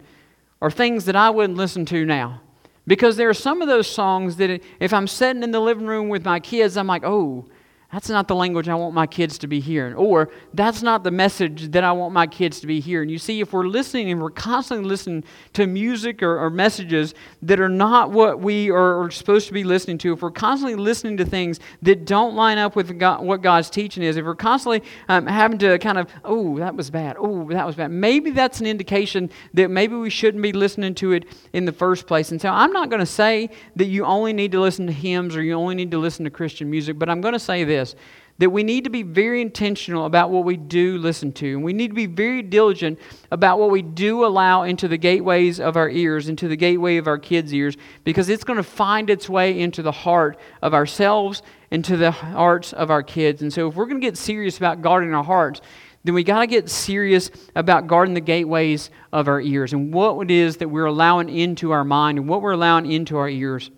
are 0.61 0.71
things 0.71 1.05
that 1.05 1.17
I 1.17 1.31
wouldn't 1.31 1.57
listen 1.57 1.85
to 1.87 2.05
now. 2.05 2.41
Because 2.87 3.17
there 3.17 3.29
are 3.29 3.35
some 3.35 3.61
of 3.61 3.69
those 3.69 3.87
songs 3.87 4.37
that 4.37 4.63
if 4.81 4.93
I'm 4.93 5.07
sitting 5.07 5.43
in 5.43 5.51
the 5.51 5.61
living 5.61 5.87
room 5.87 6.09
with 6.09 6.25
my 6.25 6.41
kids, 6.41 6.77
I'm 6.77 6.87
like, 6.87 7.05
oh, 7.05 7.45
that's 7.91 8.11
not 8.11 8.29
the 8.29 8.35
language 8.35 8.69
I 8.69 8.75
want 8.75 8.95
my 8.95 9.07
kids 9.07 9.39
to 9.39 9.47
be 9.47 9.61
hearing. 9.61 9.95
Or 9.95 10.29
that's 10.53 10.83
not 10.83 11.05
the 11.05 11.11
message 11.11 11.71
that 11.71 11.85
I 11.85 11.93
want 11.93 12.13
my 12.13 12.27
kids 12.27 12.61
to 12.61 12.67
be 12.67 12.81
hearing. 12.81 13.09
You 13.09 13.17
see, 13.17 13.41
if 13.41 13.55
we're 13.55 13.67
listening 13.67 14.11
and 14.11 14.21
we're 14.21 14.29
constantly 14.29 14.87
listening 14.87 15.25
to 15.55 15.67
music 15.67 16.23
or, 16.23 16.39
or 16.39 16.51
messages 16.51 17.15
that 17.41 17.61
are 17.61 17.69
not 17.69 18.11
what 18.11 18.41
we 18.41 18.71
are, 18.71 19.05
are, 19.05 19.11
supposed 19.11 19.47
to 19.47 19.55
be 19.55 19.65
listening 19.65 19.97
to, 19.99 20.13
if 20.13 20.21
we're 20.21 20.31
constantly 20.31 20.77
listening 20.77 21.17
to 21.17 21.25
things 21.25 21.61
that 21.81 22.05
don't 22.05 22.35
line 22.35 22.59
up 22.59 22.77
with 22.77 22.99
God, 22.99 23.25
what 23.25 23.41
God's 23.41 23.71
teaching 23.71 24.03
is, 24.03 24.19
if 24.19 24.25
we're 24.27 24.35
constantly 24.35 24.83
um, 25.09 25.27
having 25.27 25.57
to 25.57 25.79
kind 25.79 25.97
of, 25.97 26.11
oh, 26.27 26.59
that 26.59 26.77
was 26.77 26.91
bad, 26.91 27.17
oh, 27.19 27.49
that 27.49 27.67
was 27.67 27.75
bad, 27.75 27.91
maybe 27.91 28.33
that's 28.33 28.61
an 28.61 28.67
indication 28.67 29.31
that 29.55 29.71
maybe 29.71 29.95
we 29.95 30.11
shouldn't 30.11 30.43
be 30.43 30.53
listening 30.53 30.95
to 30.97 31.13
it 31.13 31.25
in 31.55 31.65
the 31.65 31.73
first 31.73 32.07
place. 32.07 32.33
And 32.33 32.41
so 32.41 32.51
I'm 32.51 32.73
not 32.73 32.91
going 32.91 33.01
to 33.01 33.07
say 33.07 33.49
that 33.77 33.87
you 33.87 34.05
only 34.05 34.35
need 34.35 34.53
to 34.53 34.61
listen 34.61 34.87
to 34.89 34.93
hymns 34.93 35.35
or 35.35 35.43
you 35.43 35.55
only 35.55 35.75
need 35.75 35.91
to 35.93 35.99
listen 35.99 36.25
to 36.27 36.31
Christian 36.31 36.71
music, 36.71 36.99
but 36.99 37.09
I'm 37.09 37.23
going 37.23 37.33
to 37.33 37.39
say 37.39 37.65
this 37.65 37.78
this 37.79 37.95
that 38.41 38.51
we 38.51 38.63
need 38.63 38.85
to 38.85 38.91
be 38.91 39.03
very 39.03 39.43
intentional 39.43 40.07
about 40.07 40.31
what 40.31 40.45
we 40.45 40.57
do 40.57 40.97
listen 40.99 41.33
to. 41.33 41.55
And 41.55 41.65
we 41.65 41.73
need 41.73 41.89
to 41.89 41.95
be 41.95 42.07
very 42.07 42.41
diligent 42.41 43.01
about 43.33 43.59
what 43.59 43.71
we 43.71 43.83
do 43.83 44.25
allow 44.25 44.63
into 44.63 44.87
the 44.87 44.97
gateways 44.97 45.59
of 45.59 45.77
our 45.77 45.91
ears, 45.91 46.29
into 46.29 46.47
the 46.47 46.55
gateway 46.55 46.99
of 46.99 47.09
our 47.09 47.19
kids' 47.19 47.53
ears, 47.53 47.77
because 48.05 48.29
it's 48.29 48.45
going 48.45 48.59
to 48.59 48.63
find 48.63 49.11
its 49.11 49.29
way 49.29 49.59
into 49.59 49.83
the 49.83 49.91
heart 49.91 50.39
of 50.63 50.73
ourselves 50.73 51.43
into 51.71 51.97
the 51.97 52.11
hearts 52.11 52.73
of 52.73 52.91
our 52.91 53.03
kids. 53.03 53.43
And 53.43 53.53
so 53.53 53.69
if 53.69 53.75
we're 53.75 53.87
going 53.87 54.01
to 54.01 54.07
get 54.07 54.17
serious 54.17 54.57
about 54.57 54.83
guarding 54.83 55.15
our 55.15 55.25
hearts, 55.25 55.61
then 56.05 56.15
we 56.15 56.25
got 56.25 56.41
to 56.41 56.47
get 56.47 56.71
serious 56.71 57.31
about 57.55 57.87
guarding 57.87 58.15
the 58.15 58.21
gateways 58.21 58.91
of 59.13 59.29
our 59.29 59.41
ears 59.41 59.73
and 59.73 59.93
what 59.93 60.19
it 60.23 60.31
is 60.31 60.59
that 60.59 60.69
we're 60.69 60.87
allowing 60.87 61.29
into 61.29 61.71
our 61.71 61.85
mind 61.85 62.19
and 62.19 62.29
what 62.29 62.41
we're 62.41 62.53
allowing 62.53 62.91
into 62.91 63.17
our 63.17 63.29
ears. 63.29 63.71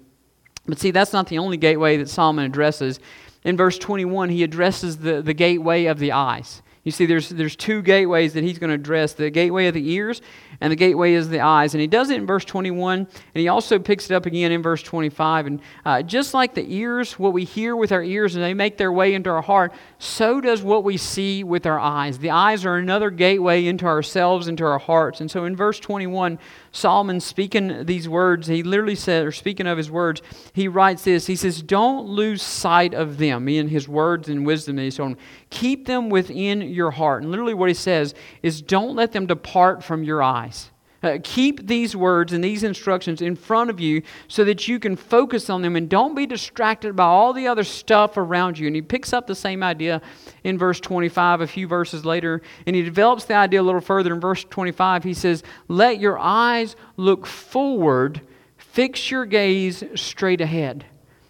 But 0.67 0.79
see, 0.79 0.91
that's 0.91 1.13
not 1.13 1.27
the 1.29 1.39
only 1.39 1.57
gateway 1.57 1.97
that 1.97 2.09
Solomon 2.09 2.45
addresses 2.45 3.01
in 3.45 3.57
verse 3.57 3.79
21, 3.79 4.31
he 4.31 4.43
addresses 4.43 4.99
the, 4.99 5.23
the 5.23 5.35
gateway 5.35 5.87
of 5.87 5.99
the 5.99 6.13
eyes. 6.13 6.63
You 6.83 6.93
see, 6.93 7.05
there's, 7.05 7.29
there's 7.29 7.57
two 7.57 7.83
gateways 7.83 8.33
that 8.33 8.43
he's 8.43 8.59
going 8.59 8.71
to 8.71 8.75
address 8.75 9.13
the 9.13 9.29
gateway 9.29 9.67
of 9.67 9.75
the 9.75 9.91
ears 9.91 10.23
and 10.63 10.71
the 10.71 10.77
gateway 10.77 11.13
is 11.13 11.29
the 11.29 11.41
eyes. 11.41 11.75
And 11.75 11.81
he 11.81 11.87
does 11.87 12.09
it 12.09 12.17
in 12.17 12.27
verse 12.27 12.45
21, 12.45 12.99
and 13.01 13.09
he 13.35 13.49
also 13.49 13.79
picks 13.79 14.11
it 14.11 14.15
up 14.15 14.25
again 14.25 14.51
in 14.51 14.63
verse 14.63 14.83
25. 14.83 15.47
And 15.47 15.61
uh, 15.85 16.03
just 16.03 16.33
like 16.33 16.55
the 16.55 16.65
ears, 16.75 17.19
what 17.19 17.35
we 17.35 17.45
hear 17.45 17.77
with 17.77 17.93
our 17.93 18.03
ears 18.03 18.35
and 18.35 18.43
they 18.43 18.55
make 18.55 18.79
their 18.79 18.93
way 18.93 19.15
into 19.15 19.29
our 19.29 19.43
heart, 19.43 19.73
so 19.99 20.41
does 20.41 20.63
what 20.63 20.83
we 20.83 20.97
see 20.97 21.45
with 21.45 21.67
our 21.67 21.79
eyes. 21.79 22.19
The 22.19 22.31
eyes 22.31 22.65
are 22.65 22.77
another 22.77 23.11
gateway 23.11 23.67
into 23.67 23.85
ourselves, 23.85 24.49
into 24.49 24.65
our 24.65 24.79
hearts. 24.79 25.21
And 25.21 25.31
so 25.31 25.45
in 25.45 25.57
verse 25.57 25.81
21, 25.81 26.39
Solomon 26.73 27.21
speaking 27.21 27.85
these 27.85 28.09
words, 28.09 28.47
he 28.47 28.63
literally 28.63 28.95
said, 28.95 29.27
or 29.27 29.33
speaking 29.33 29.67
of 29.67 29.77
his 29.77 29.91
words, 29.91 30.23
he 30.55 30.69
writes 30.69 31.05
this. 31.05 31.27
He 31.27 31.37
says, 31.37 31.63
Don't 31.63 32.07
lose 32.07 32.43
sight 32.43 32.95
of 32.95 33.19
them, 33.19 33.49
in 33.49 33.69
his 33.69 33.89
words 33.89 34.29
and 34.29 34.47
wisdom 34.47 34.77
that 34.77 34.83
he's 34.83 34.97
told 34.97 35.17
Keep 35.51 35.87
them 35.87 36.09
within 36.09 36.63
your 36.63 36.93
heart. 36.93 37.23
And 37.23 37.31
literally 37.31 37.55
what 37.55 37.69
he 37.69 37.75
says 37.75 38.15
is, 38.43 38.63
Don't 38.63 38.97
let 38.97 39.13
them 39.13 39.27
depart 39.27 39.85
from 39.85 40.03
your 40.05 40.23
eyes. 40.23 40.71
Uh, 41.03 41.17
keep 41.23 41.67
these 41.67 41.97
words 41.97 42.35
and 42.35 42.45
these 42.45 42.63
instructions 42.63 43.23
in 43.23 43.35
front 43.35 43.71
of 43.71 43.81
you 43.81 44.03
so 44.29 44.45
that 44.45 44.69
you 44.69 44.79
can 44.79 44.95
focus 44.95 45.49
on 45.49 45.63
them 45.63 45.75
and 45.75 45.89
don't 45.89 46.15
be 46.15 46.27
distracted 46.27 46.95
by 46.95 47.05
all 47.05 47.33
the 47.33 47.47
other 47.47 47.65
stuff 47.65 48.19
around 48.19 48.59
you. 48.59 48.67
And 48.67 48.77
he 48.77 48.83
picks 48.83 49.15
up 49.15 49.27
the 49.27 49.35
same 49.35 49.63
idea 49.63 50.03
in 50.45 50.59
verse 50.59 50.79
25, 50.79 51.41
a 51.41 51.47
few 51.47 51.67
verses 51.67 52.05
later, 52.05 52.43
and 52.67 52.77
he 52.77 52.83
develops 52.83 53.25
the 53.25 53.35
idea 53.35 53.63
a 53.63 53.65
little 53.65 53.81
further 53.81 54.13
in 54.13 54.21
verse 54.21 54.45
25. 54.45 55.05
He 55.05 55.15
says, 55.15 55.43
Let 55.69 56.01
your 56.01 56.19
eyes 56.19 56.77
look 56.99 57.27
forward, 57.27 58.21
fix 58.59 59.11
your 59.11 59.25
gaze 59.25 59.83
straight 59.95 60.43
ahead. 60.43 60.85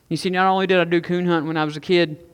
You 0.09 0.17
see, 0.17 0.31
not 0.31 0.49
only 0.49 0.67
did 0.67 0.81
I 0.81 0.85
do 0.85 1.01
coon 1.01 1.27
hunt 1.27 1.47
when 1.47 1.57
I 1.57 1.65
was 1.65 1.77
a 1.77 1.81
kid, 1.81 2.27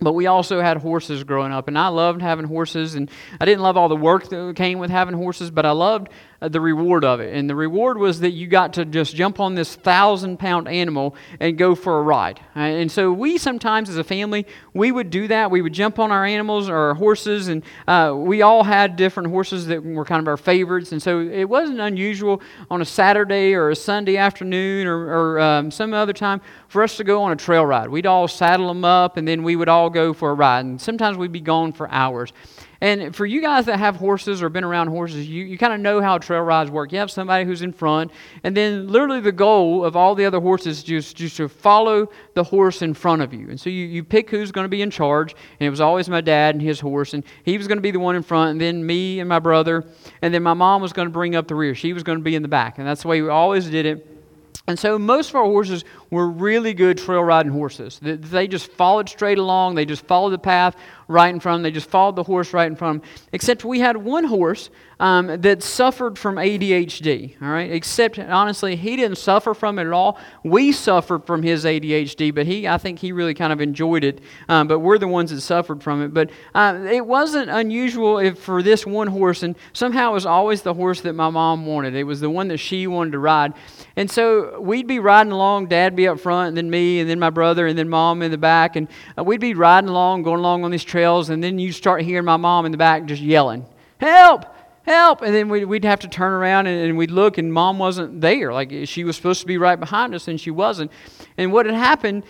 but 0.00 0.12
we 0.12 0.26
also 0.26 0.60
had 0.60 0.78
horses 0.78 1.24
growing 1.24 1.52
up, 1.52 1.68
and 1.68 1.78
I 1.78 1.88
loved 1.88 2.20
having 2.20 2.46
horses. 2.46 2.94
And 2.94 3.10
I 3.40 3.44
didn't 3.44 3.62
love 3.62 3.76
all 3.76 3.88
the 3.88 3.96
work 3.96 4.28
that 4.28 4.54
came 4.56 4.78
with 4.78 4.90
having 4.90 5.14
horses, 5.14 5.50
but 5.50 5.64
I 5.64 5.70
loved 5.70 6.08
the 6.48 6.60
reward 6.60 7.04
of 7.04 7.20
it. 7.20 7.34
And 7.34 7.48
the 7.48 7.54
reward 7.54 7.98
was 7.98 8.20
that 8.20 8.30
you 8.30 8.46
got 8.46 8.72
to 8.74 8.84
just 8.84 9.14
jump 9.14 9.40
on 9.40 9.54
this 9.54 9.74
thousand 9.74 10.38
pound 10.38 10.68
animal 10.68 11.14
and 11.40 11.56
go 11.58 11.74
for 11.74 11.98
a 11.98 12.02
ride. 12.02 12.40
Uh, 12.56 12.60
and 12.60 12.90
so 12.90 13.12
we 13.12 13.38
sometimes, 13.38 13.88
as 13.88 13.96
a 13.96 14.04
family, 14.04 14.46
we 14.72 14.92
would 14.92 15.10
do 15.10 15.28
that. 15.28 15.50
We 15.50 15.62
would 15.62 15.72
jump 15.72 15.98
on 15.98 16.10
our 16.10 16.24
animals 16.24 16.68
or 16.68 16.76
our 16.76 16.94
horses, 16.94 17.48
and 17.48 17.62
uh, 17.86 18.14
we 18.16 18.42
all 18.42 18.64
had 18.64 18.96
different 18.96 19.30
horses 19.30 19.66
that 19.66 19.82
were 19.84 20.04
kind 20.04 20.20
of 20.20 20.28
our 20.28 20.36
favorites. 20.36 20.92
And 20.92 21.02
so 21.02 21.20
it 21.20 21.44
wasn't 21.44 21.80
unusual 21.80 22.42
on 22.70 22.80
a 22.80 22.84
Saturday 22.84 23.54
or 23.54 23.70
a 23.70 23.76
Sunday 23.76 24.16
afternoon 24.16 24.86
or, 24.86 25.34
or 25.34 25.40
um, 25.40 25.70
some 25.70 25.92
other 25.94 26.12
time 26.12 26.40
for 26.68 26.82
us 26.82 26.96
to 26.96 27.04
go 27.04 27.22
on 27.22 27.32
a 27.32 27.36
trail 27.36 27.64
ride. 27.64 27.88
We'd 27.88 28.06
all 28.06 28.28
saddle 28.28 28.68
them 28.68 28.84
up, 28.84 29.16
and 29.16 29.26
then 29.26 29.42
we 29.42 29.56
would 29.56 29.68
all 29.68 29.90
go 29.90 30.12
for 30.12 30.30
a 30.30 30.34
ride. 30.34 30.64
And 30.64 30.80
sometimes 30.80 31.16
we'd 31.16 31.32
be 31.32 31.40
gone 31.40 31.72
for 31.72 31.90
hours. 31.90 32.32
And 32.84 33.16
for 33.16 33.24
you 33.24 33.40
guys 33.40 33.64
that 33.64 33.78
have 33.78 33.96
horses 33.96 34.42
or 34.42 34.50
been 34.50 34.62
around 34.62 34.88
horses, 34.88 35.26
you, 35.26 35.46
you 35.46 35.56
kind 35.56 35.72
of 35.72 35.80
know 35.80 36.02
how 36.02 36.18
trail 36.18 36.42
rides 36.42 36.70
work. 36.70 36.92
You 36.92 36.98
have 36.98 37.10
somebody 37.10 37.46
who's 37.46 37.62
in 37.62 37.72
front, 37.72 38.10
and 38.42 38.54
then 38.54 38.88
literally 38.88 39.20
the 39.20 39.32
goal 39.32 39.86
of 39.86 39.96
all 39.96 40.14
the 40.14 40.26
other 40.26 40.38
horses 40.38 40.76
is 40.76 40.84
just, 40.84 41.16
just 41.16 41.38
to 41.38 41.48
follow 41.48 42.10
the 42.34 42.44
horse 42.44 42.82
in 42.82 42.92
front 42.92 43.22
of 43.22 43.32
you. 43.32 43.48
And 43.48 43.58
so 43.58 43.70
you, 43.70 43.86
you 43.86 44.04
pick 44.04 44.28
who's 44.28 44.52
going 44.52 44.66
to 44.66 44.68
be 44.68 44.82
in 44.82 44.90
charge, 44.90 45.32
and 45.32 45.66
it 45.66 45.70
was 45.70 45.80
always 45.80 46.10
my 46.10 46.20
dad 46.20 46.56
and 46.56 46.60
his 46.60 46.78
horse, 46.78 47.14
and 47.14 47.24
he 47.44 47.56
was 47.56 47.66
going 47.66 47.78
to 47.78 47.82
be 47.82 47.90
the 47.90 47.98
one 47.98 48.16
in 48.16 48.22
front, 48.22 48.50
and 48.50 48.60
then 48.60 48.84
me 48.84 49.18
and 49.18 49.30
my 49.30 49.38
brother, 49.38 49.86
and 50.20 50.34
then 50.34 50.42
my 50.42 50.52
mom 50.52 50.82
was 50.82 50.92
going 50.92 51.08
to 51.08 51.12
bring 51.12 51.34
up 51.34 51.48
the 51.48 51.54
rear. 51.54 51.74
She 51.74 51.94
was 51.94 52.02
going 52.02 52.18
to 52.18 52.22
be 52.22 52.34
in 52.34 52.42
the 52.42 52.48
back, 52.48 52.76
and 52.76 52.86
that's 52.86 53.00
the 53.00 53.08
way 53.08 53.22
we 53.22 53.30
always 53.30 53.64
did 53.64 53.86
it. 53.86 54.10
And 54.66 54.78
so 54.78 54.98
most 54.98 55.28
of 55.28 55.36
our 55.36 55.44
horses 55.44 55.84
were 56.10 56.26
really 56.26 56.72
good 56.72 56.96
trail 56.96 57.22
riding 57.22 57.52
horses. 57.52 57.98
They 58.02 58.48
just 58.48 58.70
followed 58.72 59.10
straight 59.10 59.36
along. 59.36 59.74
They 59.74 59.84
just 59.84 60.06
followed 60.06 60.30
the 60.30 60.38
path 60.38 60.76
right 61.08 61.32
in 61.32 61.40
front 61.40 61.56
of 61.56 61.58
them. 61.58 61.62
They 61.64 61.74
just 61.74 61.90
followed 61.90 62.16
the 62.16 62.22
horse 62.22 62.52
right 62.52 62.66
in 62.66 62.76
front 62.76 62.96
of 62.96 63.02
them. 63.02 63.10
Except 63.32 63.64
we 63.64 63.80
had 63.80 63.96
one 63.96 64.24
horse 64.24 64.70
um, 65.00 65.40
that 65.40 65.62
suffered 65.62 66.18
from 66.18 66.36
ADHD. 66.36 67.40
All 67.42 67.48
right. 67.48 67.70
Except 67.70 68.18
honestly, 68.18 68.76
he 68.76 68.96
didn't 68.96 69.18
suffer 69.18 69.54
from 69.54 69.78
it 69.78 69.86
at 69.86 69.92
all. 69.92 70.18
We 70.42 70.72
suffered 70.72 71.26
from 71.26 71.42
his 71.42 71.64
ADHD, 71.64 72.34
but 72.34 72.46
he, 72.46 72.68
I 72.68 72.78
think, 72.78 72.98
he 72.98 73.12
really 73.12 73.34
kind 73.34 73.52
of 73.52 73.60
enjoyed 73.60 74.04
it. 74.04 74.20
Um, 74.48 74.68
but 74.68 74.80
we're 74.80 74.98
the 74.98 75.08
ones 75.08 75.30
that 75.30 75.40
suffered 75.40 75.82
from 75.82 76.02
it. 76.02 76.14
But 76.14 76.30
uh, 76.54 76.86
it 76.90 77.04
wasn't 77.04 77.50
unusual 77.50 78.18
if 78.18 78.38
for 78.38 78.62
this 78.62 78.86
one 78.86 79.08
horse, 79.08 79.42
and 79.42 79.56
somehow 79.72 80.10
it 80.10 80.14
was 80.14 80.26
always 80.26 80.62
the 80.62 80.74
horse 80.74 81.00
that 81.02 81.14
my 81.14 81.30
mom 81.30 81.66
wanted. 81.66 81.94
It 81.94 82.04
was 82.04 82.20
the 82.20 82.30
one 82.30 82.48
that 82.48 82.58
she 82.58 82.86
wanted 82.86 83.12
to 83.12 83.18
ride. 83.18 83.54
And 83.96 84.10
so 84.10 84.60
we'd 84.60 84.86
be 84.86 84.98
riding 84.98 85.32
along. 85.32 85.66
Dad 85.66 85.96
be 85.96 86.08
up 86.08 86.20
front, 86.20 86.48
and 86.48 86.56
then 86.56 86.70
me, 86.70 87.00
and 87.00 87.08
then 87.08 87.18
my 87.18 87.30
brother, 87.30 87.66
and 87.66 87.78
then 87.78 87.88
mom 87.88 88.22
in 88.22 88.30
the 88.30 88.38
back. 88.38 88.76
And 88.76 88.88
uh, 89.18 89.24
we'd 89.24 89.40
be 89.40 89.54
riding 89.54 89.88
along, 89.88 90.22
going 90.22 90.40
along 90.40 90.64
on 90.64 90.70
these 90.70 90.84
trails, 90.94 91.28
and 91.28 91.42
then 91.42 91.58
you 91.58 91.72
start 91.72 92.02
hearing 92.02 92.24
my 92.24 92.36
mom 92.36 92.66
in 92.66 92.70
the 92.70 92.78
back 92.78 93.04
just 93.06 93.20
yelling, 93.20 93.66
Help! 93.98 94.46
Help! 94.82 95.22
And 95.22 95.34
then 95.34 95.48
we'd, 95.48 95.64
we'd 95.64 95.84
have 95.84 95.98
to 96.00 96.08
turn 96.08 96.32
around 96.32 96.68
and, 96.68 96.88
and 96.88 96.96
we'd 96.96 97.10
look, 97.10 97.36
and 97.36 97.52
mom 97.52 97.80
wasn't 97.80 98.20
there. 98.20 98.52
Like 98.52 98.72
she 98.84 99.02
was 99.02 99.16
supposed 99.16 99.40
to 99.40 99.46
be 99.46 99.58
right 99.58 99.80
behind 99.80 100.14
us, 100.14 100.28
and 100.28 100.40
she 100.40 100.52
wasn't. 100.52 100.92
And 101.36 101.52
what 101.52 101.66
had 101.66 101.74
happened 101.74 102.22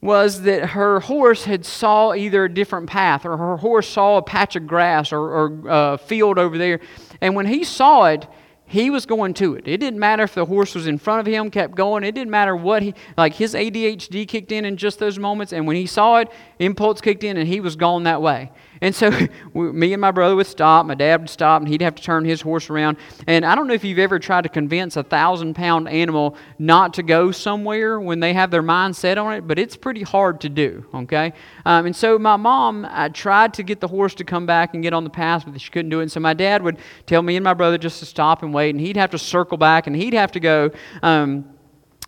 was 0.00 0.42
that 0.42 0.64
her 0.70 1.00
horse 1.00 1.44
had 1.44 1.66
saw 1.66 2.14
either 2.14 2.44
a 2.44 2.54
different 2.54 2.88
path 2.88 3.26
or 3.26 3.36
her 3.36 3.56
horse 3.56 3.88
saw 3.88 4.18
a 4.18 4.22
patch 4.22 4.54
of 4.54 4.64
grass 4.64 5.12
or, 5.12 5.18
or 5.18 5.46
a 5.64 5.72
uh, 5.72 5.96
field 5.96 6.38
over 6.38 6.58
there 6.58 6.78
and 7.22 7.34
when 7.34 7.46
he 7.46 7.64
saw 7.64 8.04
it 8.04 8.26
he 8.66 8.90
was 8.90 9.04
going 9.04 9.34
to 9.34 9.54
it. 9.54 9.68
It 9.68 9.78
didn't 9.78 9.98
matter 9.98 10.22
if 10.22 10.34
the 10.34 10.46
horse 10.46 10.74
was 10.74 10.86
in 10.86 10.98
front 10.98 11.20
of 11.20 11.26
him, 11.26 11.50
kept 11.50 11.74
going. 11.74 12.02
It 12.02 12.12
didn't 12.12 12.30
matter 12.30 12.56
what 12.56 12.82
he, 12.82 12.94
like 13.16 13.34
his 13.34 13.54
ADHD 13.54 14.26
kicked 14.26 14.52
in 14.52 14.64
in 14.64 14.76
just 14.76 14.98
those 14.98 15.18
moments. 15.18 15.52
And 15.52 15.66
when 15.66 15.76
he 15.76 15.86
saw 15.86 16.18
it, 16.18 16.28
impulse 16.58 17.00
kicked 17.00 17.24
in 17.24 17.36
and 17.36 17.46
he 17.46 17.60
was 17.60 17.76
gone 17.76 18.04
that 18.04 18.22
way. 18.22 18.50
And 18.84 18.94
so 18.94 19.10
me 19.54 19.94
and 19.94 20.00
my 20.00 20.10
brother 20.10 20.36
would 20.36 20.46
stop, 20.46 20.84
my 20.84 20.94
dad 20.94 21.22
would 21.22 21.30
stop, 21.30 21.62
and 21.62 21.68
he'd 21.68 21.80
have 21.80 21.94
to 21.94 22.02
turn 22.02 22.26
his 22.26 22.42
horse 22.42 22.68
around. 22.68 22.98
And 23.26 23.46
I 23.46 23.54
don't 23.54 23.66
know 23.66 23.72
if 23.72 23.82
you've 23.82 23.98
ever 23.98 24.18
tried 24.18 24.42
to 24.42 24.50
convince 24.50 24.96
a 24.96 25.02
thousand 25.02 25.54
pound 25.54 25.88
animal 25.88 26.36
not 26.58 26.92
to 26.94 27.02
go 27.02 27.32
somewhere 27.32 27.98
when 27.98 28.20
they 28.20 28.34
have 28.34 28.50
their 28.50 28.62
mind 28.62 28.94
set 28.94 29.16
on 29.16 29.32
it, 29.32 29.48
but 29.48 29.58
it's 29.58 29.74
pretty 29.74 30.02
hard 30.02 30.42
to 30.42 30.50
do, 30.50 30.84
okay? 30.92 31.32
Um, 31.64 31.86
and 31.86 31.96
so 31.96 32.18
my 32.18 32.36
mom 32.36 32.86
I 32.90 33.08
tried 33.08 33.54
to 33.54 33.62
get 33.62 33.80
the 33.80 33.88
horse 33.88 34.14
to 34.16 34.24
come 34.24 34.44
back 34.44 34.74
and 34.74 34.82
get 34.82 34.92
on 34.92 35.02
the 35.02 35.10
path, 35.10 35.44
but 35.46 35.58
she 35.58 35.70
couldn't 35.70 35.88
do 35.90 36.00
it. 36.00 36.02
And 36.02 36.12
so 36.12 36.20
my 36.20 36.34
dad 36.34 36.62
would 36.62 36.76
tell 37.06 37.22
me 37.22 37.36
and 37.36 37.44
my 37.44 37.54
brother 37.54 37.78
just 37.78 38.00
to 38.00 38.06
stop, 38.06 38.42
and 38.42 38.52
wait, 38.52 38.74
and 38.74 38.80
he'd 38.80 38.98
have 38.98 39.10
to 39.12 39.18
circle 39.18 39.56
back, 39.56 39.86
and 39.86 39.96
he'd 39.96 40.14
have 40.14 40.32
to 40.32 40.40
go. 40.40 40.70
Um, 41.02 41.46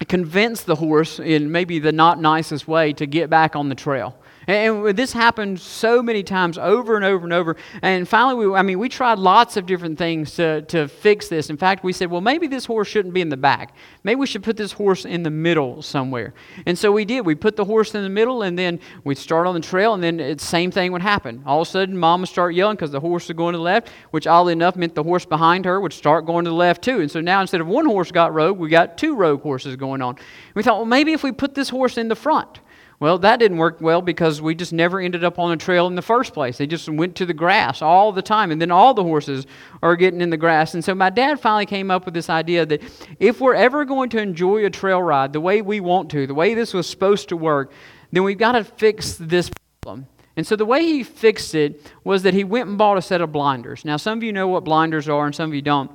convince 0.08 0.62
the 0.62 0.74
horse 0.74 1.18
in 1.18 1.50
maybe 1.50 1.78
the 1.78 1.90
not 1.90 2.20
nicest 2.20 2.68
way 2.68 2.92
to 2.92 3.06
get 3.06 3.30
back 3.30 3.56
on 3.56 3.70
the 3.70 3.74
trail. 3.74 4.14
And 4.46 4.96
this 4.96 5.12
happened 5.12 5.60
so 5.60 6.02
many 6.02 6.22
times 6.22 6.56
over 6.56 6.94
and 6.96 7.04
over 7.04 7.24
and 7.24 7.32
over. 7.32 7.56
And 7.82 8.08
finally, 8.08 8.46
we, 8.46 8.54
I 8.54 8.62
mean, 8.62 8.78
we 8.78 8.88
tried 8.88 9.18
lots 9.18 9.56
of 9.56 9.66
different 9.66 9.98
things 9.98 10.34
to, 10.36 10.62
to 10.62 10.86
fix 10.86 11.28
this. 11.28 11.50
In 11.50 11.56
fact, 11.56 11.82
we 11.82 11.92
said, 11.92 12.10
well, 12.10 12.20
maybe 12.20 12.46
this 12.46 12.64
horse 12.64 12.86
shouldn't 12.86 13.12
be 13.12 13.20
in 13.20 13.28
the 13.28 13.36
back. 13.36 13.74
Maybe 14.04 14.20
we 14.20 14.26
should 14.26 14.42
put 14.42 14.56
this 14.56 14.72
horse 14.72 15.04
in 15.04 15.24
the 15.24 15.30
middle 15.30 15.82
somewhere. 15.82 16.32
And 16.64 16.78
so 16.78 16.92
we 16.92 17.04
did. 17.04 17.26
We 17.26 17.34
put 17.34 17.56
the 17.56 17.64
horse 17.64 17.94
in 17.94 18.02
the 18.02 18.08
middle, 18.08 18.42
and 18.42 18.58
then 18.58 18.78
we'd 19.02 19.18
start 19.18 19.46
on 19.46 19.54
the 19.54 19.60
trail, 19.60 19.94
and 19.94 20.02
then 20.02 20.18
the 20.18 20.36
same 20.38 20.70
thing 20.70 20.92
would 20.92 21.02
happen. 21.02 21.42
All 21.44 21.62
of 21.62 21.68
a 21.68 21.70
sudden, 21.70 21.98
mom 21.98 22.20
would 22.20 22.28
start 22.28 22.54
yelling 22.54 22.76
because 22.76 22.92
the 22.92 23.00
horse 23.00 23.28
was 23.28 23.36
going 23.36 23.52
to 23.52 23.58
the 23.58 23.64
left, 23.64 23.88
which 24.12 24.26
oddly 24.26 24.52
enough 24.52 24.76
meant 24.76 24.94
the 24.94 25.02
horse 25.02 25.24
behind 25.24 25.64
her 25.64 25.80
would 25.80 25.92
start 25.92 26.24
going 26.24 26.44
to 26.44 26.50
the 26.50 26.56
left 26.56 26.82
too. 26.82 27.00
And 27.00 27.10
so 27.10 27.20
now 27.20 27.40
instead 27.40 27.60
of 27.60 27.66
one 27.66 27.86
horse 27.86 28.12
got 28.12 28.32
rogue, 28.32 28.58
we 28.58 28.68
got 28.68 28.96
two 28.96 29.16
rogue 29.16 29.42
horses 29.42 29.74
going 29.76 30.02
on. 30.02 30.16
We 30.54 30.62
thought, 30.62 30.76
well, 30.76 30.86
maybe 30.86 31.12
if 31.12 31.22
we 31.22 31.32
put 31.32 31.54
this 31.54 31.68
horse 31.68 31.98
in 31.98 32.08
the 32.08 32.16
front, 32.16 32.60
well, 32.98 33.18
that 33.18 33.38
didn't 33.38 33.58
work 33.58 33.80
well 33.80 34.00
because 34.00 34.40
we 34.40 34.54
just 34.54 34.72
never 34.72 35.00
ended 35.00 35.22
up 35.22 35.38
on 35.38 35.52
a 35.52 35.56
trail 35.56 35.86
in 35.86 35.94
the 35.94 36.02
first 36.02 36.32
place. 36.32 36.56
They 36.56 36.66
just 36.66 36.88
went 36.88 37.16
to 37.16 37.26
the 37.26 37.34
grass 37.34 37.82
all 37.82 38.10
the 38.10 38.22
time, 38.22 38.50
and 38.50 38.60
then 38.60 38.70
all 38.70 38.94
the 38.94 39.02
horses 39.02 39.46
are 39.82 39.96
getting 39.96 40.22
in 40.22 40.30
the 40.30 40.38
grass. 40.38 40.72
And 40.72 40.82
so 40.82 40.94
my 40.94 41.10
dad 41.10 41.38
finally 41.38 41.66
came 41.66 41.90
up 41.90 42.06
with 42.06 42.14
this 42.14 42.30
idea 42.30 42.64
that 42.64 42.82
if 43.20 43.40
we're 43.40 43.54
ever 43.54 43.84
going 43.84 44.08
to 44.10 44.18
enjoy 44.18 44.64
a 44.64 44.70
trail 44.70 45.02
ride 45.02 45.34
the 45.34 45.40
way 45.40 45.60
we 45.60 45.80
want 45.80 46.10
to, 46.12 46.26
the 46.26 46.34
way 46.34 46.54
this 46.54 46.72
was 46.72 46.88
supposed 46.88 47.28
to 47.28 47.36
work, 47.36 47.72
then 48.12 48.22
we've 48.24 48.38
got 48.38 48.52
to 48.52 48.64
fix 48.64 49.16
this 49.16 49.50
problem. 49.82 50.06
And 50.36 50.46
so 50.46 50.56
the 50.56 50.66
way 50.66 50.82
he 50.82 51.02
fixed 51.02 51.54
it 51.54 51.92
was 52.04 52.22
that 52.22 52.34
he 52.34 52.44
went 52.44 52.68
and 52.68 52.78
bought 52.78 52.98
a 52.98 53.02
set 53.02 53.20
of 53.20 53.32
blinders. 53.32 53.84
Now, 53.84 53.96
some 53.96 54.18
of 54.18 54.22
you 54.22 54.32
know 54.32 54.48
what 54.48 54.64
blinders 54.64 55.08
are, 55.08 55.26
and 55.26 55.34
some 55.34 55.50
of 55.50 55.54
you 55.54 55.62
don't. 55.62 55.90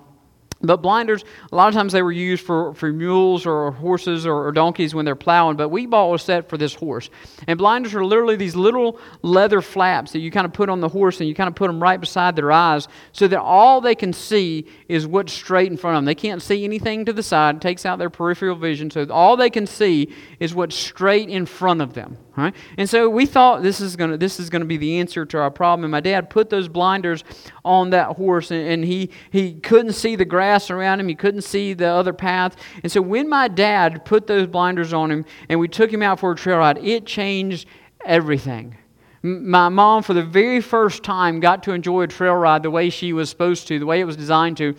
But 0.63 0.77
blinders, 0.77 1.23
a 1.51 1.55
lot 1.55 1.67
of 1.67 1.73
times 1.73 1.93
they 1.93 2.01
were 2.01 2.11
used 2.11 2.45
for, 2.45 2.73
for 2.75 2.91
mules 2.91 3.45
or 3.45 3.71
horses 3.71 4.25
or, 4.25 4.47
or, 4.47 4.51
donkeys 4.51 4.93
when 4.93 5.05
they're 5.05 5.15
plowing, 5.15 5.57
but 5.57 5.69
we 5.69 5.85
bought 5.85 6.13
a 6.13 6.19
set 6.19 6.49
for 6.49 6.57
this 6.57 6.75
horse. 6.75 7.09
And 7.47 7.57
blinders 7.57 7.95
are 7.95 8.05
literally 8.05 8.35
these 8.35 8.55
little 8.55 8.99
leather 9.21 9.61
flaps 9.61 10.11
that 10.11 10.19
you 10.19 10.29
kind 10.29 10.45
of 10.45 10.53
put 10.53 10.69
on 10.69 10.79
the 10.79 10.89
horse 10.89 11.19
and 11.19 11.27
you 11.27 11.33
kind 11.33 11.47
of 11.47 11.55
put 11.55 11.67
them 11.67 11.81
right 11.81 11.99
beside 11.99 12.35
their 12.35 12.51
eyes 12.51 12.87
so 13.11 13.27
that 13.27 13.39
all 13.39 13.81
they 13.81 13.95
can 13.95 14.13
see 14.13 14.67
is 14.87 15.07
what's 15.07 15.33
straight 15.33 15.71
in 15.71 15.77
front 15.77 15.95
of 15.95 15.99
them. 15.99 16.05
They 16.05 16.15
can't 16.15 16.41
see 16.41 16.63
anything 16.63 17.05
to 17.05 17.13
the 17.13 17.23
side, 17.23 17.55
it 17.55 17.61
takes 17.61 17.85
out 17.85 17.97
their 17.97 18.09
peripheral 18.09 18.55
vision, 18.55 18.91
so 18.91 19.05
all 19.09 19.37
they 19.37 19.49
can 19.49 19.65
see 19.65 20.13
is 20.39 20.53
what's 20.53 20.75
straight 20.75 21.29
in 21.29 21.45
front 21.45 21.81
of 21.81 21.93
them. 21.93 22.17
Right? 22.37 22.55
And 22.77 22.89
so 22.89 23.09
we 23.09 23.25
thought 23.25 23.61
this 23.61 23.81
is 23.81 23.97
gonna 23.97 24.17
this 24.17 24.39
is 24.39 24.49
gonna 24.49 24.63
be 24.63 24.77
the 24.77 24.99
answer 24.99 25.25
to 25.25 25.37
our 25.37 25.51
problem. 25.51 25.83
And 25.83 25.91
my 25.91 25.99
dad 25.99 26.29
put 26.29 26.49
those 26.49 26.69
blinders 26.69 27.25
on 27.65 27.89
that 27.89 28.15
horse, 28.15 28.51
and, 28.51 28.65
and 28.65 28.85
he 28.85 29.09
he 29.31 29.55
couldn't 29.55 29.93
see 29.93 30.15
the 30.15 30.23
grass 30.23 30.50
around 30.69 30.99
him. 30.99 31.07
He 31.07 31.15
couldn't 31.15 31.43
see 31.43 31.73
the 31.73 31.87
other 31.87 32.13
path. 32.13 32.55
And 32.83 32.91
so 32.91 33.01
when 33.01 33.29
my 33.29 33.47
dad 33.47 34.03
put 34.03 34.27
those 34.27 34.47
blinders 34.47 34.93
on 34.93 35.11
him, 35.11 35.25
and 35.49 35.59
we 35.59 35.67
took 35.67 35.91
him 35.91 36.01
out 36.01 36.19
for 36.19 36.31
a 36.31 36.35
trail 36.35 36.57
ride, 36.57 36.77
it 36.79 37.05
changed 37.05 37.67
everything. 38.05 38.75
My 39.23 39.69
mom, 39.69 40.03
for 40.03 40.13
the 40.13 40.23
very 40.23 40.61
first 40.61 41.03
time, 41.03 41.39
got 41.39 41.63
to 41.63 41.73
enjoy 41.73 42.01
a 42.01 42.07
trail 42.07 42.33
ride 42.33 42.63
the 42.63 42.71
way 42.71 42.89
she 42.89 43.13
was 43.13 43.29
supposed 43.29 43.67
to, 43.67 43.77
the 43.77 43.85
way 43.85 43.99
it 43.99 44.05
was 44.05 44.17
designed 44.17 44.57
to 44.57 44.75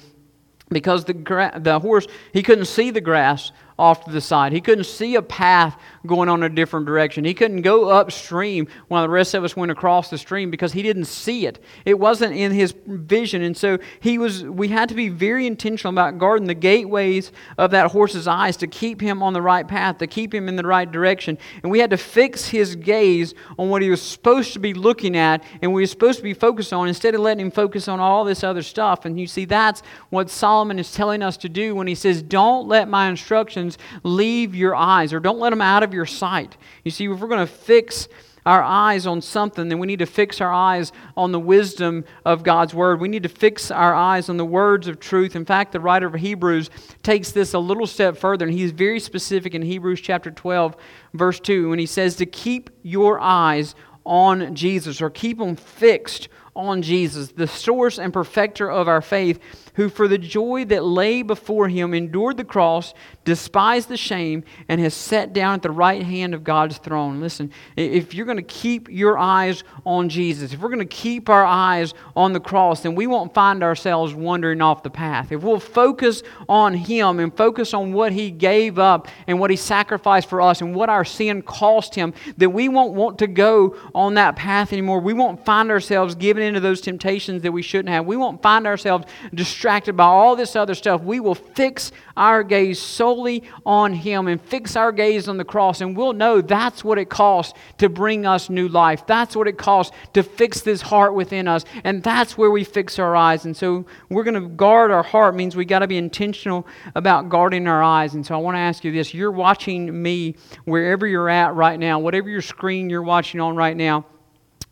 because 0.72 1.04
the, 1.04 1.12
gra- 1.12 1.52
the 1.56 1.78
horse 1.78 2.06
he 2.32 2.42
couldn't 2.42 2.64
see 2.64 2.90
the 2.90 3.00
grass 3.00 3.52
off 3.78 4.04
to 4.04 4.10
the 4.10 4.20
side. 4.20 4.52
He 4.52 4.60
couldn't 4.60 4.84
see 4.84 5.16
a 5.16 5.22
path 5.22 5.78
going 6.06 6.28
on 6.28 6.42
a 6.42 6.48
different 6.48 6.86
direction. 6.86 7.24
He 7.24 7.34
couldn't 7.34 7.62
go 7.62 7.88
upstream 7.88 8.66
while 8.88 9.02
the 9.02 9.08
rest 9.08 9.34
of 9.34 9.44
us 9.44 9.56
went 9.56 9.70
across 9.70 10.10
the 10.10 10.18
stream 10.18 10.50
because 10.50 10.72
he 10.72 10.82
didn't 10.82 11.04
see 11.04 11.46
it. 11.46 11.62
It 11.84 11.98
wasn't 11.98 12.34
in 12.34 12.52
his 12.52 12.74
vision. 12.86 13.42
And 13.42 13.56
so 13.56 13.78
he 14.00 14.18
was 14.18 14.42
we 14.42 14.68
had 14.68 14.88
to 14.88 14.94
be 14.94 15.08
very 15.08 15.46
intentional 15.46 15.92
about 15.92 16.18
guarding 16.18 16.46
the 16.46 16.54
gateways 16.54 17.32
of 17.58 17.70
that 17.70 17.90
horse's 17.92 18.26
eyes 18.26 18.56
to 18.58 18.66
keep 18.66 19.00
him 19.00 19.22
on 19.22 19.32
the 19.32 19.42
right 19.42 19.66
path, 19.66 19.98
to 19.98 20.06
keep 20.06 20.34
him 20.34 20.48
in 20.48 20.56
the 20.56 20.66
right 20.66 20.90
direction. 20.90 21.38
And 21.62 21.70
we 21.70 21.78
had 21.78 21.90
to 21.90 21.96
fix 21.96 22.46
his 22.48 22.76
gaze 22.76 23.34
on 23.58 23.68
what 23.68 23.82
he 23.82 23.90
was 23.90 24.02
supposed 24.02 24.52
to 24.54 24.58
be 24.58 24.74
looking 24.74 25.16
at 25.16 25.44
and 25.60 25.72
we 25.72 25.82
were 25.82 25.86
supposed 25.86 26.18
to 26.18 26.24
be 26.24 26.34
focused 26.34 26.72
on 26.72 26.88
instead 26.88 27.14
of 27.14 27.20
letting 27.20 27.46
him 27.46 27.50
focus 27.50 27.88
on 27.88 28.00
all 28.00 28.24
this 28.24 28.42
other 28.42 28.62
stuff. 28.62 29.04
And 29.04 29.18
you 29.18 29.26
see 29.26 29.44
that's 29.44 29.82
what 30.10 30.30
Solomon 30.30 30.78
is 30.78 30.92
telling 30.92 31.22
us 31.22 31.36
to 31.38 31.48
do 31.48 31.74
when 31.74 31.86
he 31.86 31.94
says, 31.94 32.22
"Don't 32.22 32.66
let 32.66 32.88
my 32.88 33.08
instructions 33.08 33.78
leave 34.02 34.54
your 34.54 34.74
eyes 34.74 35.12
or 35.12 35.20
don't 35.20 35.38
let 35.38 35.50
them 35.50 35.60
out 35.60 35.82
of 35.82 35.91
your 35.92 36.06
sight. 36.06 36.56
You 36.84 36.90
see, 36.90 37.04
if 37.04 37.20
we're 37.20 37.28
going 37.28 37.46
to 37.46 37.52
fix 37.52 38.08
our 38.44 38.62
eyes 38.62 39.06
on 39.06 39.20
something, 39.20 39.68
then 39.68 39.78
we 39.78 39.86
need 39.86 40.00
to 40.00 40.06
fix 40.06 40.40
our 40.40 40.52
eyes 40.52 40.90
on 41.16 41.30
the 41.30 41.38
wisdom 41.38 42.04
of 42.24 42.42
God's 42.42 42.74
Word. 42.74 43.00
We 43.00 43.08
need 43.08 43.22
to 43.22 43.28
fix 43.28 43.70
our 43.70 43.94
eyes 43.94 44.28
on 44.28 44.36
the 44.36 44.44
words 44.44 44.88
of 44.88 44.98
truth. 44.98 45.36
In 45.36 45.44
fact, 45.44 45.72
the 45.72 45.80
writer 45.80 46.08
of 46.08 46.14
Hebrews 46.14 46.68
takes 47.02 47.30
this 47.30 47.54
a 47.54 47.58
little 47.58 47.86
step 47.86 48.16
further, 48.16 48.46
and 48.46 48.54
he's 48.54 48.72
very 48.72 48.98
specific 48.98 49.54
in 49.54 49.62
Hebrews 49.62 50.00
chapter 50.00 50.30
12, 50.30 50.76
verse 51.14 51.38
2, 51.38 51.70
when 51.70 51.78
he 51.78 51.86
says 51.86 52.16
to 52.16 52.26
keep 52.26 52.70
your 52.82 53.20
eyes 53.20 53.76
on 54.04 54.54
Jesus 54.56 55.00
or 55.00 55.10
keep 55.10 55.38
them 55.38 55.54
fixed 55.54 56.28
on 56.54 56.82
Jesus, 56.82 57.28
the 57.32 57.46
source 57.46 57.98
and 57.98 58.12
perfecter 58.12 58.70
of 58.70 58.88
our 58.88 59.00
faith 59.00 59.40
who 59.74 59.88
for 59.88 60.06
the 60.06 60.18
joy 60.18 60.64
that 60.66 60.84
lay 60.84 61.22
before 61.22 61.68
him 61.68 61.94
endured 61.94 62.36
the 62.36 62.44
cross, 62.44 62.92
despised 63.24 63.88
the 63.88 63.96
shame, 63.96 64.44
and 64.68 64.80
has 64.80 64.92
sat 64.92 65.32
down 65.32 65.54
at 65.54 65.62
the 65.62 65.70
right 65.70 66.02
hand 66.02 66.34
of 66.34 66.44
God's 66.44 66.76
throne. 66.78 67.20
Listen, 67.20 67.50
if 67.76 68.12
you're 68.12 68.26
going 68.26 68.36
to 68.36 68.42
keep 68.42 68.90
your 68.90 69.16
eyes 69.16 69.64
on 69.86 70.10
Jesus, 70.10 70.52
if 70.52 70.60
we're 70.60 70.68
going 70.68 70.78
to 70.80 70.84
keep 70.84 71.30
our 71.30 71.44
eyes 71.44 71.94
on 72.14 72.34
the 72.34 72.40
cross, 72.40 72.82
then 72.82 72.94
we 72.94 73.06
won't 73.06 73.32
find 73.32 73.62
ourselves 73.62 74.12
wandering 74.14 74.60
off 74.60 74.82
the 74.82 74.90
path. 74.90 75.32
If 75.32 75.42
we'll 75.42 75.60
focus 75.60 76.22
on 76.48 76.74
him 76.74 77.18
and 77.18 77.34
focus 77.34 77.72
on 77.72 77.92
what 77.94 78.12
he 78.12 78.30
gave 78.30 78.78
up 78.78 79.08
and 79.26 79.40
what 79.40 79.50
he 79.50 79.56
sacrificed 79.56 80.28
for 80.28 80.42
us 80.42 80.60
and 80.60 80.74
what 80.74 80.90
our 80.90 81.04
sin 81.04 81.40
cost 81.40 81.94
him, 81.94 82.12
then 82.36 82.52
we 82.52 82.68
won't 82.68 82.92
want 82.92 83.18
to 83.20 83.26
go 83.26 83.76
on 83.94 84.14
that 84.14 84.36
path 84.36 84.72
anymore. 84.72 85.00
We 85.00 85.14
won't 85.14 85.46
find 85.46 85.70
ourselves 85.70 86.14
giving 86.14 86.41
into 86.42 86.60
those 86.60 86.80
temptations 86.80 87.42
that 87.42 87.52
we 87.52 87.62
shouldn't 87.62 87.88
have. 87.88 88.06
We 88.06 88.16
won't 88.16 88.42
find 88.42 88.66
ourselves 88.66 89.06
distracted 89.34 89.96
by 89.96 90.04
all 90.04 90.36
this 90.36 90.56
other 90.56 90.74
stuff, 90.74 91.02
we 91.02 91.20
will 91.20 91.34
fix 91.34 91.92
our 92.16 92.42
gaze 92.42 92.80
solely 92.80 93.42
on 93.64 93.92
Him 93.94 94.28
and 94.28 94.40
fix 94.40 94.76
our 94.76 94.92
gaze 94.92 95.28
on 95.28 95.36
the 95.36 95.44
cross. 95.44 95.80
And 95.80 95.96
we'll 95.96 96.12
know 96.12 96.40
that's 96.40 96.84
what 96.84 96.98
it 96.98 97.08
costs 97.08 97.58
to 97.78 97.88
bring 97.88 98.26
us 98.26 98.50
new 98.50 98.68
life. 98.68 99.06
That's 99.06 99.34
what 99.34 99.48
it 99.48 99.58
costs 99.58 99.94
to 100.12 100.22
fix 100.22 100.60
this 100.60 100.82
heart 100.82 101.14
within 101.14 101.48
us. 101.48 101.64
And 101.84 102.02
that's 102.02 102.36
where 102.36 102.50
we 102.50 102.64
fix 102.64 102.98
our 102.98 103.16
eyes. 103.16 103.44
And 103.44 103.56
so 103.56 103.86
we're 104.08 104.24
going 104.24 104.40
to 104.40 104.48
guard 104.48 104.90
our 104.90 105.02
heart, 105.02 105.34
means 105.34 105.56
we 105.56 105.64
got 105.64 105.80
to 105.80 105.86
be 105.86 105.96
intentional 105.96 106.66
about 106.94 107.28
guarding 107.28 107.66
our 107.66 107.82
eyes. 107.82 108.14
And 108.14 108.24
so 108.24 108.34
I 108.34 108.38
want 108.38 108.56
to 108.56 108.60
ask 108.60 108.84
you 108.84 108.92
this 108.92 109.14
you're 109.14 109.30
watching 109.30 110.02
me 110.02 110.36
wherever 110.64 111.06
you're 111.06 111.28
at 111.28 111.54
right 111.54 111.78
now, 111.78 111.98
whatever 111.98 112.28
your 112.28 112.42
screen 112.42 112.90
you're 112.90 113.02
watching 113.02 113.40
on 113.40 113.56
right 113.56 113.76
now, 113.76 114.04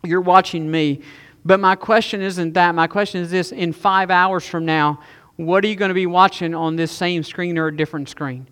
you're 0.03 0.21
watching 0.21 0.69
me. 0.69 1.01
But 1.43 1.59
my 1.59 1.75
question 1.75 2.21
isn't 2.21 2.53
that. 2.53 2.75
My 2.75 2.87
question 2.87 3.21
is 3.21 3.31
this 3.31 3.51
in 3.51 3.73
five 3.73 4.11
hours 4.11 4.45
from 4.45 4.65
now, 4.65 4.99
what 5.37 5.63
are 5.63 5.67
you 5.67 5.75
going 5.75 5.89
to 5.89 5.95
be 5.95 6.05
watching 6.05 6.53
on 6.53 6.75
this 6.75 6.91
same 6.91 7.23
screen 7.23 7.57
or 7.57 7.67
a 7.67 7.75
different 7.75 8.09
screen? 8.09 8.47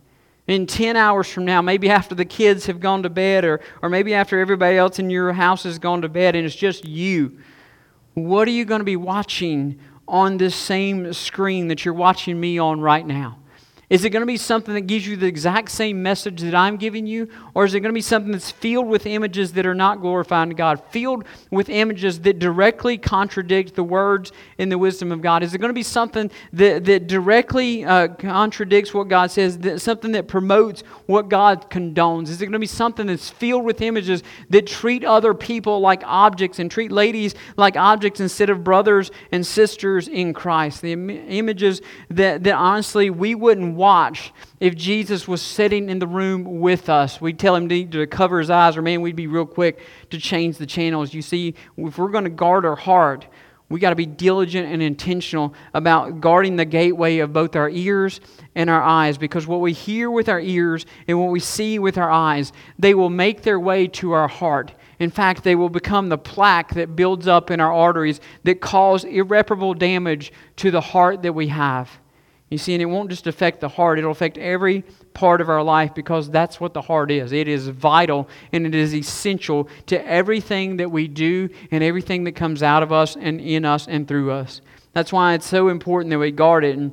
In 0.48 0.66
10 0.66 0.96
hours 0.96 1.30
from 1.30 1.46
now, 1.46 1.62
maybe 1.62 1.90
after 1.90 2.16
the 2.16 2.26
kids 2.26 2.66
have 2.66 2.80
gone 2.80 3.04
to 3.04 3.10
bed, 3.10 3.46
or, 3.46 3.62
or 3.84 3.90
maybe 3.90 4.16
after 4.16 4.40
everybody 4.40 4.78
else 4.78 4.98
in 4.98 5.12
your 5.12 5.32
house 5.34 5.64
has 5.64 5.78
gone 5.78 6.02
to 6.02 6.10
bed 6.10 6.36
and 6.36 6.46
it's 6.46 6.56
just 6.56 6.86
you, 6.86 7.38
what 8.16 8.48
are 8.48 8.52
you 8.52 8.66
going 8.66 8.80
to 8.80 8.86
be 8.86 8.96
watching 8.96 9.80
on 10.08 10.38
this 10.38 10.56
same 10.56 11.14
screen 11.14 11.68
that 11.68 11.86
you're 11.86 11.94
watching 11.94 12.40
me 12.40 12.58
on 12.58 12.82
right 12.82 13.06
now? 13.06 13.38
Is 13.90 14.06
it 14.06 14.12
going 14.12 14.22
to 14.22 14.28
be 14.28 14.38
something 14.38 14.76
that 14.76 14.82
gives 14.82 15.08
you 15.08 15.18
the 15.18 15.26
exact 15.26 15.72
same 15.72 16.04
message 16.04 16.42
that 16.42 16.54
I'm 16.54 16.78
giving 16.78 17.08
you? 17.08 17.28
Or 17.56 17.66
is 17.66 17.74
it 17.74 17.80
going 17.80 17.90
to 17.90 17.98
be 17.98 18.02
something 18.02 18.32
that's 18.32 18.52
filled 18.52 18.88
with 18.88 19.08
images 19.08 19.54
that 19.54 19.66
are 19.66 19.74
not 19.74 20.00
glorifying 20.00 20.50
to 20.50 20.56
God, 20.56 20.84
filled 20.92 21.24
with 21.50 21.70
images 21.70 22.20
that 22.22 22.38
directly 22.38 23.00
contradict 23.00 23.74
the 23.74 23.84
words 23.84 24.32
and 24.60 24.72
the 24.72 24.78
wisdom 24.78 25.12
of 25.12 25.24
God? 25.24 25.42
Is 25.42 25.56
it 25.56 25.58
going 25.58 25.70
to 25.70 25.74
be 25.74 25.82
something 25.82 26.30
that, 26.54 26.86
that 26.86 27.08
directly 27.08 27.84
uh, 27.84 28.10
contradicts 28.10 28.94
what 28.94 29.08
God 29.08 29.32
says, 29.32 29.58
that, 29.60 29.82
something 29.82 30.12
that 30.12 30.28
promotes 30.28 30.82
what 31.08 31.28
God 31.28 31.72
condones? 31.72 32.30
Is 32.30 32.44
it 32.44 32.46
going 32.46 32.54
to 32.54 32.60
be 32.60 32.68
something 32.68 33.08
that's 33.08 33.32
filled 33.32 33.66
with 33.66 33.82
images 33.82 34.22
that 34.52 34.68
treat 34.68 35.04
other 35.04 35.34
people 35.34 35.80
like 35.80 36.04
objects 36.06 36.60
and 36.60 36.70
treat 36.70 36.92
ladies 36.92 37.34
like 37.58 37.76
objects 37.76 38.20
instead 38.20 38.52
of 38.52 38.64
brothers 38.64 39.10
and 39.32 39.44
sisters 39.44 40.08
in 40.08 40.36
Christ? 40.36 40.84
The 40.84 40.92
Im- 40.92 41.10
images 41.10 41.82
that, 42.12 42.44
that 42.44 42.54
honestly 42.54 43.10
we 43.10 43.34
wouldn't 43.34 43.79
watch 43.80 44.34
if 44.60 44.76
Jesus 44.76 45.26
was 45.26 45.42
sitting 45.42 45.90
in 45.90 46.00
the 46.00 46.06
room 46.06 46.60
with 46.60 46.90
us. 46.90 47.22
We'd 47.22 47.40
tell 47.40 47.56
him 47.56 47.70
to, 47.70 47.86
to 47.86 48.08
cover 48.08 48.40
his 48.40 48.50
eyes, 48.50 48.76
or 48.76 48.82
man, 48.82 49.00
we'd 49.02 49.16
be 49.16 49.28
real 49.28 49.46
quick 49.46 49.80
to 50.10 50.20
change 50.20 50.58
the 50.58 50.66
channels. 50.66 51.14
You 51.14 51.22
see, 51.22 51.56
if 51.78 51.98
we're 51.98 52.10
going 52.10 52.26
to 52.26 52.30
guard 52.30 52.66
our 52.66 52.76
heart, 52.76 53.26
we 53.70 53.80
got 53.80 53.92
to 53.92 53.96
be 53.96 54.06
diligent 54.06 54.68
and 54.68 54.82
intentional 54.82 55.54
about 55.74 56.20
guarding 56.20 56.56
the 56.56 56.66
gateway 56.66 57.20
of 57.20 57.32
both 57.32 57.56
our 57.56 57.70
ears 57.70 58.20
and 58.56 58.70
our 58.70 58.82
eyes 58.82 59.18
because 59.18 59.48
what 59.48 59.62
we 59.62 59.74
hear 59.74 60.10
with 60.12 60.28
our 60.28 60.40
ears 60.40 60.86
and 61.08 61.20
what 61.20 61.32
we 61.32 61.40
see 61.40 61.80
with 61.80 61.98
our 61.98 62.10
eyes, 62.10 62.52
they 62.80 62.96
will 62.96 63.12
make 63.12 63.44
their 63.44 63.60
way 63.60 63.88
to 63.88 64.12
our 64.12 64.28
heart. 64.28 64.74
In 64.98 65.12
fact, 65.12 65.44
they 65.44 65.56
will 65.56 65.70
become 65.70 66.10
the 66.10 66.18
plaque 66.18 66.74
that 66.74 66.96
builds 66.96 67.28
up 67.28 67.52
in 67.52 67.62
our 67.62 67.72
arteries 67.72 68.20
that 68.44 68.60
cause 68.60 69.06
irreparable 69.06 69.76
damage 69.76 70.34
to 70.58 70.72
the 70.72 70.82
heart 70.82 71.22
that 71.22 71.34
we 71.34 71.48
have. 71.48 71.99
You 72.50 72.58
see, 72.58 72.74
and 72.74 72.82
it 72.82 72.88
won't 72.88 73.10
just 73.10 73.28
affect 73.28 73.62
the 73.62 73.70
heart, 73.70 74.00
it'll 74.00 74.12
affect 74.12 74.38
every 74.38 74.84
part 75.14 75.40
of 75.40 75.50
our 75.50 75.62
life 75.62 75.94
because 75.94 76.32
that's 76.32 76.60
what 76.60 76.74
the 76.74 76.82
heart 76.82 77.12
is. 77.12 77.32
It 77.32 77.48
is 77.48 77.68
vital 77.68 78.28
and 78.52 78.66
it 78.66 78.74
is 78.74 78.96
essential 78.96 79.70
to 79.86 80.08
everything 80.08 80.78
that 80.78 80.90
we 80.90 81.08
do 81.08 81.50
and 81.70 81.84
everything 81.84 82.24
that 82.24 82.32
comes 82.34 82.64
out 82.64 82.82
of 82.82 82.92
us 82.92 83.16
and 83.16 83.40
in 83.40 83.66
us 83.66 83.88
and 83.88 84.08
through 84.08 84.32
us. 84.32 84.62
That's 84.94 85.14
why 85.14 85.36
it's 85.36 85.46
so 85.46 85.70
important 85.70 86.10
that 86.10 86.18
we 86.18 86.32
guard 86.32 86.64
it. 86.64 86.76
And 86.76 86.92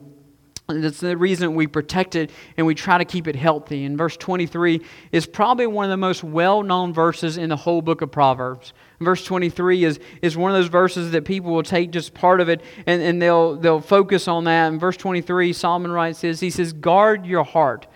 that's 0.69 1.01
the 1.01 1.17
reason 1.17 1.55
we 1.55 1.67
protect 1.67 2.17
it 2.17 2.31
and 2.59 2.67
we 2.67 2.75
try 2.75 2.99
to 2.99 3.05
keep 3.05 3.27
it 3.27 3.37
healthy. 3.37 3.85
And 3.85 3.97
verse 3.97 4.17
23 4.17 4.83
is 5.13 5.25
probably 5.25 5.67
one 5.67 5.87
of 5.87 5.91
the 5.91 5.97
most 5.97 6.23
well 6.23 6.63
known 6.63 6.93
verses 6.93 7.39
in 7.39 7.49
the 7.49 7.57
whole 7.57 7.81
book 7.81 8.03
of 8.03 8.11
Proverbs. 8.11 8.75
Verse 9.01 9.25
23 9.25 9.85
is, 9.85 10.01
is 10.23 10.37
one 10.37 10.51
of 10.51 10.57
those 10.57 10.69
verses 10.69 11.11
that 11.11 11.25
people 11.25 11.53
will 11.53 11.63
take 11.63 11.91
just 11.91 12.15
part 12.15 12.41
of 12.41 12.49
it 12.49 12.63
and, 12.87 13.03
and 13.03 13.21
they'll, 13.21 13.57
they'll 13.57 13.81
focus 13.81 14.27
on 14.27 14.45
that. 14.45 14.69
In 14.69 14.79
verse 14.79 14.97
23, 14.97 15.53
Solomon 15.53 15.93
writes 15.93 16.23
this 16.23 16.41
He 16.41 16.51
says, 16.51 16.73
Guard 16.73 17.27
your 17.27 17.45
heart 17.45 17.87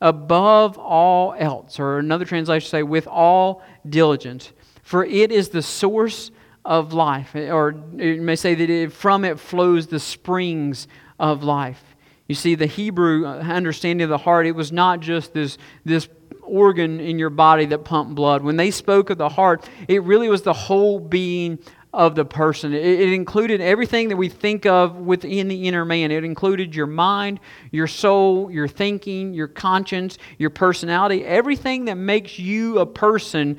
above 0.00 0.78
all 0.78 1.34
else, 1.38 1.78
or 1.80 1.98
another 1.98 2.24
translation 2.24 2.68
say, 2.68 2.82
with 2.82 3.06
all 3.06 3.62
diligence, 3.88 4.52
for 4.82 5.04
it 5.04 5.32
is 5.32 5.48
the 5.50 5.62
source 5.62 6.30
of 6.64 6.92
life. 6.92 7.34
Or 7.34 7.74
it 7.96 8.20
may 8.20 8.36
say 8.36 8.54
that 8.54 8.70
it, 8.70 8.92
from 8.92 9.24
it 9.24 9.40
flows 9.40 9.86
the 9.86 10.00
springs 10.00 10.86
of 11.18 11.42
life. 11.42 11.82
You 12.28 12.34
see, 12.34 12.54
the 12.54 12.66
Hebrew 12.66 13.26
understanding 13.26 14.04
of 14.04 14.10
the 14.10 14.18
heart, 14.18 14.46
it 14.46 14.52
was 14.52 14.70
not 14.70 15.00
just 15.00 15.32
this, 15.32 15.56
this 15.84 16.08
organ 16.48 17.00
in 17.00 17.18
your 17.18 17.30
body 17.30 17.66
that 17.66 17.84
pumped 17.84 18.14
blood. 18.14 18.42
When 18.42 18.56
they 18.56 18.70
spoke 18.70 19.10
of 19.10 19.18
the 19.18 19.28
heart, 19.28 19.68
it 19.86 20.02
really 20.02 20.28
was 20.28 20.42
the 20.42 20.52
whole 20.52 20.98
being 20.98 21.58
of 21.92 22.14
the 22.14 22.24
person. 22.24 22.74
It, 22.74 22.84
it, 22.84 23.12
included 23.12 23.60
everything 23.60 24.08
that 24.08 24.16
we 24.16 24.28
think 24.28 24.66
of 24.66 24.96
within 24.96 25.48
the 25.48 25.66
inner 25.66 25.84
man. 25.84 26.10
It 26.10 26.22
included 26.22 26.74
your 26.74 26.86
mind, 26.86 27.40
your 27.70 27.86
soul, 27.86 28.50
your 28.50 28.68
thinking, 28.68 29.32
your 29.32 29.48
conscience, 29.48 30.18
your 30.36 30.50
personality, 30.50 31.24
everything 31.24 31.86
that 31.86 31.96
makes 31.96 32.38
you 32.38 32.78
a 32.78 32.86
person. 32.86 33.58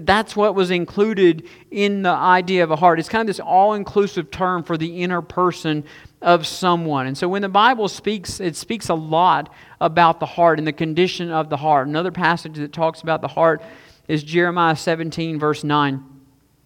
That's 0.00 0.36
what 0.36 0.54
was 0.54 0.70
included 0.70 1.48
in 1.70 2.02
the 2.02 2.10
idea 2.10 2.64
of 2.64 2.70
a 2.70 2.76
heart. 2.76 2.98
It's 2.98 3.08
kind 3.08 3.22
of 3.22 3.26
this 3.26 3.40
all 3.40 3.74
inclusive 3.74 4.30
term 4.30 4.62
for 4.62 4.76
the 4.76 5.02
inner 5.02 5.22
person 5.22 5.84
of 6.20 6.46
someone. 6.46 7.06
And 7.06 7.16
so 7.16 7.28
when 7.28 7.42
the 7.42 7.48
Bible 7.48 7.88
speaks, 7.88 8.40
it 8.40 8.56
speaks 8.56 8.88
a 8.88 8.94
lot 8.94 9.52
about 9.80 10.20
the 10.20 10.26
heart 10.26 10.58
and 10.58 10.66
the 10.66 10.72
condition 10.72 11.30
of 11.30 11.48
the 11.48 11.56
heart. 11.56 11.88
Another 11.88 12.10
passage 12.10 12.56
that 12.56 12.72
talks 12.72 13.02
about 13.02 13.20
the 13.20 13.28
heart 13.28 13.62
is 14.08 14.22
Jeremiah 14.22 14.76
17, 14.76 15.38
verse 15.38 15.62
9. 15.62 16.04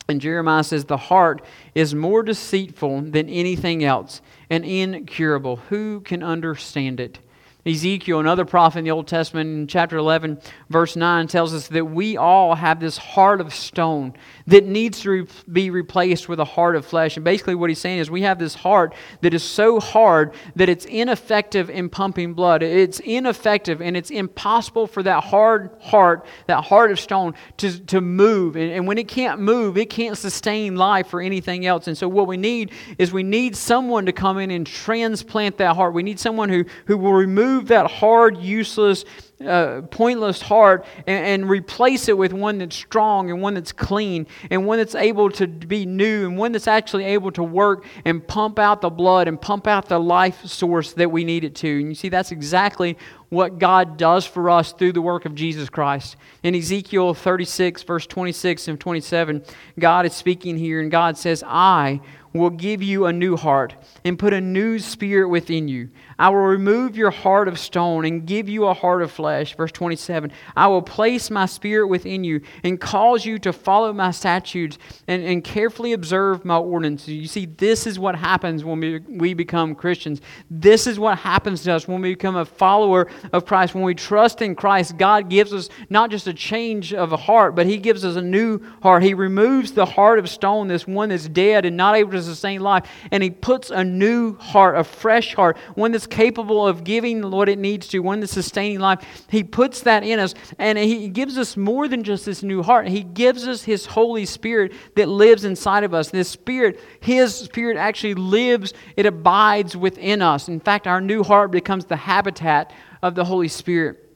And 0.08 0.20
Jeremiah 0.20 0.64
says, 0.64 0.84
The 0.84 0.96
heart 0.96 1.44
is 1.74 1.94
more 1.94 2.22
deceitful 2.22 3.02
than 3.02 3.28
anything 3.28 3.84
else 3.84 4.20
and 4.50 4.64
incurable. 4.64 5.56
Who 5.56 6.00
can 6.00 6.22
understand 6.22 7.00
it? 7.00 7.18
Ezekiel, 7.64 8.18
another 8.18 8.44
prophet 8.44 8.80
in 8.80 8.84
the 8.84 8.90
Old 8.90 9.06
Testament, 9.06 9.48
in 9.48 9.66
chapter 9.68 9.96
11, 9.96 10.40
verse 10.68 10.96
9, 10.96 11.28
tells 11.28 11.54
us 11.54 11.68
that 11.68 11.84
we 11.84 12.16
all 12.16 12.56
have 12.56 12.80
this 12.80 12.96
heart 12.96 13.40
of 13.40 13.54
stone 13.54 14.14
that 14.48 14.66
needs 14.66 15.00
to 15.02 15.28
be 15.50 15.70
replaced 15.70 16.28
with 16.28 16.40
a 16.40 16.44
heart 16.44 16.74
of 16.74 16.84
flesh. 16.84 17.16
And 17.16 17.24
basically, 17.24 17.54
what 17.54 17.70
he's 17.70 17.78
saying 17.78 18.00
is 18.00 18.10
we 18.10 18.22
have 18.22 18.40
this 18.40 18.56
heart 18.56 18.96
that 19.20 19.32
is 19.32 19.44
so 19.44 19.78
hard 19.78 20.34
that 20.56 20.68
it's 20.68 20.86
ineffective 20.86 21.70
in 21.70 21.88
pumping 21.88 22.34
blood. 22.34 22.64
It's 22.64 22.98
ineffective 22.98 23.80
and 23.80 23.96
it's 23.96 24.10
impossible 24.10 24.88
for 24.88 25.04
that 25.04 25.22
hard 25.22 25.70
heart, 25.80 26.26
that 26.48 26.64
heart 26.64 26.90
of 26.90 26.98
stone, 26.98 27.34
to, 27.58 27.78
to 27.86 28.00
move. 28.00 28.56
And, 28.56 28.72
and 28.72 28.88
when 28.88 28.98
it 28.98 29.06
can't 29.06 29.40
move, 29.40 29.78
it 29.78 29.88
can't 29.88 30.18
sustain 30.18 30.74
life 30.74 31.14
or 31.14 31.20
anything 31.20 31.64
else. 31.64 31.86
And 31.86 31.96
so, 31.96 32.08
what 32.08 32.26
we 32.26 32.36
need 32.36 32.72
is 32.98 33.12
we 33.12 33.22
need 33.22 33.54
someone 33.54 34.06
to 34.06 34.12
come 34.12 34.38
in 34.38 34.50
and 34.50 34.66
transplant 34.66 35.58
that 35.58 35.76
heart. 35.76 35.94
We 35.94 36.02
need 36.02 36.18
someone 36.18 36.48
who, 36.48 36.64
who 36.86 36.98
will 36.98 37.12
remove 37.12 37.51
that 37.60 37.90
hard, 37.90 38.38
useless, 38.38 39.04
uh, 39.46 39.82
pointless 39.90 40.40
heart 40.40 40.84
and, 41.06 41.26
and, 41.26 41.50
replace 41.50 42.08
it 42.08 42.16
with 42.16 42.32
one 42.32 42.58
that's 42.58 42.76
strong 42.76 43.30
and 43.30 43.42
one 43.42 43.54
that's 43.54 43.72
clean 43.72 44.26
and 44.50 44.66
one 44.66 44.78
that's 44.78 44.94
able 44.94 45.30
to 45.30 45.46
be 45.46 45.84
new 45.86 46.26
and 46.26 46.38
one 46.38 46.52
that's 46.52 46.68
actually 46.68 47.04
able 47.04 47.30
to 47.32 47.42
work 47.42 47.84
and 48.04 48.26
pump 48.26 48.58
out 48.58 48.80
the 48.80 48.90
blood 48.90 49.28
and 49.28 49.40
pump 49.40 49.66
out 49.66 49.88
the 49.88 49.98
life 49.98 50.44
source 50.46 50.92
that 50.92 51.10
we 51.10 51.24
need 51.24 51.44
it 51.44 51.54
to. 51.56 51.80
And 51.80 51.88
you 51.88 51.94
see, 51.94 52.08
that's 52.08 52.32
exactly 52.32 52.96
what 53.32 53.58
God 53.58 53.96
does 53.96 54.26
for 54.26 54.50
us 54.50 54.72
through 54.72 54.92
the 54.92 55.00
work 55.00 55.24
of 55.24 55.34
Jesus 55.34 55.70
Christ. 55.70 56.16
In 56.42 56.54
Ezekiel 56.54 57.14
36, 57.14 57.82
verse 57.82 58.06
26 58.06 58.68
and 58.68 58.78
27, 58.78 59.42
God 59.78 60.04
is 60.04 60.12
speaking 60.14 60.58
here, 60.58 60.82
and 60.82 60.90
God 60.90 61.16
says, 61.16 61.42
I 61.46 62.02
will 62.34 62.50
give 62.50 62.82
you 62.82 63.06
a 63.06 63.12
new 63.12 63.36
heart 63.36 63.74
and 64.04 64.18
put 64.18 64.32
a 64.32 64.40
new 64.40 64.78
spirit 64.78 65.28
within 65.28 65.68
you. 65.68 65.90
I 66.18 66.28
will 66.28 66.38
remove 66.38 66.96
your 66.96 67.10
heart 67.10 67.48
of 67.48 67.58
stone 67.58 68.04
and 68.04 68.26
give 68.26 68.48
you 68.48 68.66
a 68.66 68.74
heart 68.74 69.02
of 69.02 69.10
flesh. 69.10 69.31
Verse 69.56 69.72
27 69.72 70.32
I 70.56 70.66
will 70.68 70.82
place 70.82 71.30
my 71.30 71.46
spirit 71.46 71.88
within 71.88 72.24
you 72.24 72.40
and 72.62 72.80
cause 72.80 73.24
you 73.24 73.38
to 73.40 73.52
follow 73.52 73.92
my 73.92 74.10
statutes 74.10 74.78
and, 75.08 75.22
and 75.22 75.44
carefully 75.44 75.92
observe 75.92 76.44
my 76.44 76.56
ordinances. 76.56 77.08
You 77.08 77.26
see, 77.26 77.46
this 77.46 77.86
is 77.86 77.98
what 77.98 78.14
happens 78.14 78.64
when 78.64 78.80
we, 78.80 78.98
we 78.98 79.34
become 79.34 79.74
Christians. 79.74 80.20
This 80.50 80.86
is 80.86 80.98
what 80.98 81.18
happens 81.18 81.62
to 81.62 81.72
us 81.72 81.88
when 81.88 82.00
we 82.00 82.10
become 82.10 82.36
a 82.36 82.44
follower 82.44 83.08
of 83.32 83.46
Christ. 83.46 83.74
When 83.74 83.84
we 83.84 83.94
trust 83.94 84.42
in 84.42 84.54
Christ, 84.54 84.96
God 84.96 85.28
gives 85.28 85.52
us 85.52 85.68
not 85.90 86.10
just 86.10 86.26
a 86.26 86.34
change 86.34 86.92
of 86.92 87.12
a 87.12 87.16
heart, 87.16 87.54
but 87.54 87.66
He 87.66 87.78
gives 87.78 88.04
us 88.04 88.16
a 88.16 88.22
new 88.22 88.60
heart. 88.82 89.02
He 89.02 89.14
removes 89.14 89.72
the 89.72 89.86
heart 89.86 90.18
of 90.18 90.28
stone, 90.28 90.68
this 90.68 90.86
one 90.86 91.08
that's 91.08 91.28
dead 91.28 91.64
and 91.64 91.76
not 91.76 91.96
able 91.96 92.12
to 92.12 92.22
sustain 92.22 92.60
life, 92.60 92.88
and 93.10 93.22
He 93.22 93.30
puts 93.30 93.70
a 93.70 93.84
new 93.84 94.36
heart, 94.36 94.76
a 94.76 94.84
fresh 94.84 95.34
heart, 95.34 95.56
one 95.74 95.92
that's 95.92 96.06
capable 96.06 96.66
of 96.66 96.84
giving 96.84 97.30
what 97.30 97.48
it 97.48 97.58
needs 97.58 97.88
to, 97.88 98.00
one 98.00 98.20
that's 98.20 98.32
sustaining 98.32 98.80
life. 98.80 99.21
He 99.28 99.42
puts 99.42 99.80
that 99.82 100.04
in 100.04 100.18
us, 100.18 100.34
and 100.58 100.78
He 100.78 101.08
gives 101.08 101.38
us 101.38 101.56
more 101.56 101.88
than 101.88 102.04
just 102.04 102.26
this 102.26 102.42
new 102.42 102.62
heart. 102.62 102.88
He 102.88 103.02
gives 103.02 103.46
us 103.48 103.62
His 103.62 103.86
Holy 103.86 104.26
Spirit 104.26 104.72
that 104.96 105.08
lives 105.08 105.44
inside 105.44 105.84
of 105.84 105.94
us. 105.94 106.10
This 106.10 106.28
Spirit, 106.28 106.80
His 107.00 107.34
Spirit 107.34 107.76
actually 107.76 108.14
lives, 108.14 108.74
it 108.96 109.06
abides 109.06 109.76
within 109.76 110.22
us. 110.22 110.48
In 110.48 110.60
fact, 110.60 110.86
our 110.86 111.00
new 111.00 111.22
heart 111.22 111.50
becomes 111.50 111.84
the 111.86 111.96
habitat 111.96 112.72
of 113.02 113.14
the 113.14 113.24
Holy 113.24 113.48
Spirit. 113.48 114.11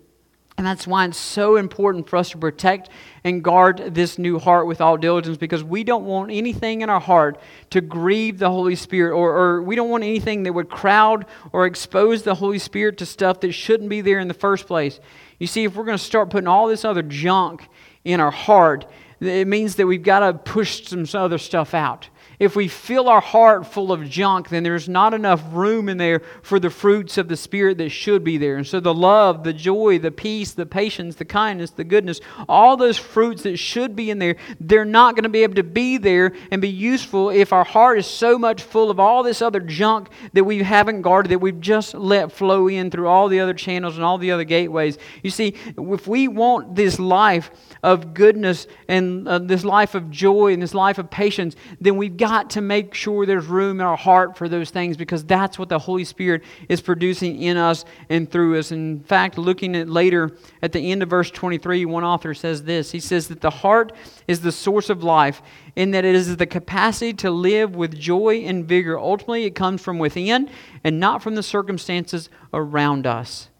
And 0.59 0.67
that's 0.67 0.87
why 0.87 1.05
it's 1.05 1.19
so 1.19 1.57
important 1.57 2.09
for 2.09 2.17
us 2.17 2.31
to 2.31 2.39
protect 2.39 2.89
and 3.25 3.45
guard 3.45 3.95
this 3.95 4.19
new 4.19 4.39
heart 4.39 4.67
with 4.67 4.81
all 4.81 4.97
diligence 4.97 5.37
because 5.37 5.63
we 5.63 5.85
don't 5.85 6.07
want 6.07 6.31
anything 6.31 6.81
in 6.81 6.89
our 6.89 7.01
heart 7.01 7.39
to 7.71 7.83
grieve 7.83 8.39
the 8.39 8.51
Holy 8.51 8.75
Spirit 8.75 9.15
or, 9.15 9.37
or, 9.37 9.63
we 9.63 9.77
don't 9.77 9.91
want 9.91 10.03
anything 10.03 10.45
that 10.45 10.55
would 10.55 10.71
crowd 10.71 11.27
or 11.53 11.67
expose 11.67 12.23
the 12.23 12.35
Holy 12.35 12.59
Spirit 12.59 12.97
to 12.99 13.07
stuff 13.07 13.41
that 13.41 13.53
shouldn't 13.53 13.91
be 13.91 14.01
there 14.01 14.19
in 14.19 14.29
the 14.29 14.35
first 14.35 14.67
place. 14.67 14.99
You 15.39 15.47
see, 15.47 15.65
if 15.65 15.75
we're 15.75 15.85
going 15.85 15.99
to 15.99 16.03
start 16.03 16.31
putting 16.31 16.49
all 16.49 16.69
this 16.69 16.87
other 16.87 17.03
junk 17.03 17.69
in 18.05 18.19
our 18.21 18.31
heart, 18.31 18.87
it 19.21 19.47
means 19.47 19.77
that 19.77 19.87
we've 19.87 20.03
got 20.03 20.21
to 20.21 20.33
push 20.33 20.87
some 20.87 21.05
other 21.13 21.39
stuff 21.39 21.75
out. 21.75 22.09
If 22.39 22.55
we 22.55 22.69
fill 22.69 23.09
our 23.09 23.21
heart 23.21 23.67
full 23.67 23.93
of 23.93 24.09
junk, 24.09 24.51
then 24.51 24.63
there's 24.63 24.89
not 24.89 25.15
enough 25.15 25.43
room 25.53 25.89
in 25.89 25.97
there 25.97 26.21
for 26.43 26.61
the 26.61 26.69
fruits 26.69 27.17
of 27.17 27.29
the 27.29 27.37
Spirit 27.37 27.79
that 27.79 27.89
should 27.91 28.25
be 28.25 28.37
there. 28.37 28.57
And 28.57 28.67
so 28.67 28.79
the 28.79 28.93
love, 28.93 29.43
the 29.43 29.53
joy, 29.53 29.99
the 29.99 30.11
peace, 30.11 30.53
the 30.53 30.67
patience, 30.67 31.17
the 31.17 31.25
kindness, 31.25 31.71
the 31.71 31.85
goodness, 31.85 32.21
all 32.49 32.77
those 32.77 32.99
fruits 32.99 33.45
that 33.45 33.57
should 33.57 33.97
be 33.97 34.11
in 34.11 34.19
there, 34.19 34.37
they're 34.61 34.85
not 34.85 35.15
going 35.15 35.23
to 35.23 35.31
be 35.31 35.43
able 35.43 35.55
to 35.55 35.63
be 35.63 35.97
there 35.97 36.33
and 36.51 36.61
be 36.61 36.69
useful 36.69 37.31
if 37.31 37.53
our 37.53 37.65
heart 37.65 37.99
is 37.99 38.07
so 38.07 38.39
much 38.39 38.63
full 38.63 38.91
of 38.91 39.01
all 39.01 39.23
this 39.23 39.41
other 39.41 39.61
junk 39.61 40.09
that 40.35 40.45
we 40.45 40.63
haven't 40.63 41.03
guarded, 41.03 41.31
that 41.31 41.39
we've 41.39 41.61
just 41.61 41.95
let 41.95 42.33
flow 42.33 42.69
in 42.69 42.91
through 42.91 43.09
all 43.09 43.29
the 43.29 43.41
other 43.41 43.55
channels 43.55 43.97
and 43.97 44.05
all 44.05 44.19
the 44.19 44.33
other 44.33 44.45
gateways. 44.45 44.99
You 45.23 45.31
see, 45.31 45.55
if 45.79 46.07
we 46.07 46.29
want 46.29 46.75
this 46.75 46.99
life 46.99 47.51
of 47.83 48.13
goodness 48.13 48.67
and 48.89 49.27
uh, 49.27 49.39
this 49.39 49.65
life 49.65 49.95
of 49.95 50.11
joy 50.11 50.53
and 50.53 50.63
this 50.63 50.75
life 50.75 50.99
of 50.99 51.09
patience, 51.09 51.57
then 51.81 51.97
we've 51.97 52.17
got 52.17 52.26
got 52.27 52.51
to 52.51 52.61
make 52.61 52.93
sure 52.93 53.25
there's 53.25 53.47
room 53.47 53.79
in 53.79 53.87
our 53.87 53.97
heart 53.97 54.37
for 54.37 54.49
those 54.49 54.71
things 54.71 54.97
because 54.97 55.25
that's 55.25 55.61
what 55.61 55.69
the 55.69 55.79
Holy 55.79 56.03
Spirit 56.03 56.43
is 56.69 56.81
producing 56.81 57.41
in 57.41 57.57
us 57.57 57.85
and 58.09 58.29
through 58.29 58.59
us. 58.59 58.73
In 58.73 58.99
fact, 59.01 59.39
looking 59.39 59.77
at 59.77 59.89
later 59.89 60.33
at 60.61 60.73
the 60.73 60.91
end 60.91 61.05
of 61.05 61.09
verse 61.09 61.31
23, 61.31 61.85
one 61.85 62.03
author 62.03 62.35
says 62.35 62.65
this 62.65 62.91
He 62.91 62.99
says 62.99 63.29
that 63.29 63.41
the 63.41 63.51
heart 63.51 63.93
is 64.27 64.41
the 64.41 64.51
source 64.51 64.91
of 64.91 65.05
life, 65.05 65.41
in 65.77 65.93
that 65.93 66.05
it 66.05 66.17
is 66.17 66.37
the 66.37 66.47
capacity 66.47 67.13
to 67.13 67.31
live 67.31 67.77
with 67.77 67.97
joy 67.97 68.43
and 68.45 68.67
vigor. 68.67 68.99
Ultimately, 68.99 69.45
it 69.45 69.55
comes 69.55 69.81
from 69.81 69.99
within 70.01 70.51
and 70.83 70.99
not 70.99 71.23
from 71.23 71.37
the 71.37 71.43
circumstances 71.45 72.29
around 72.53 73.07
us. 73.07 73.51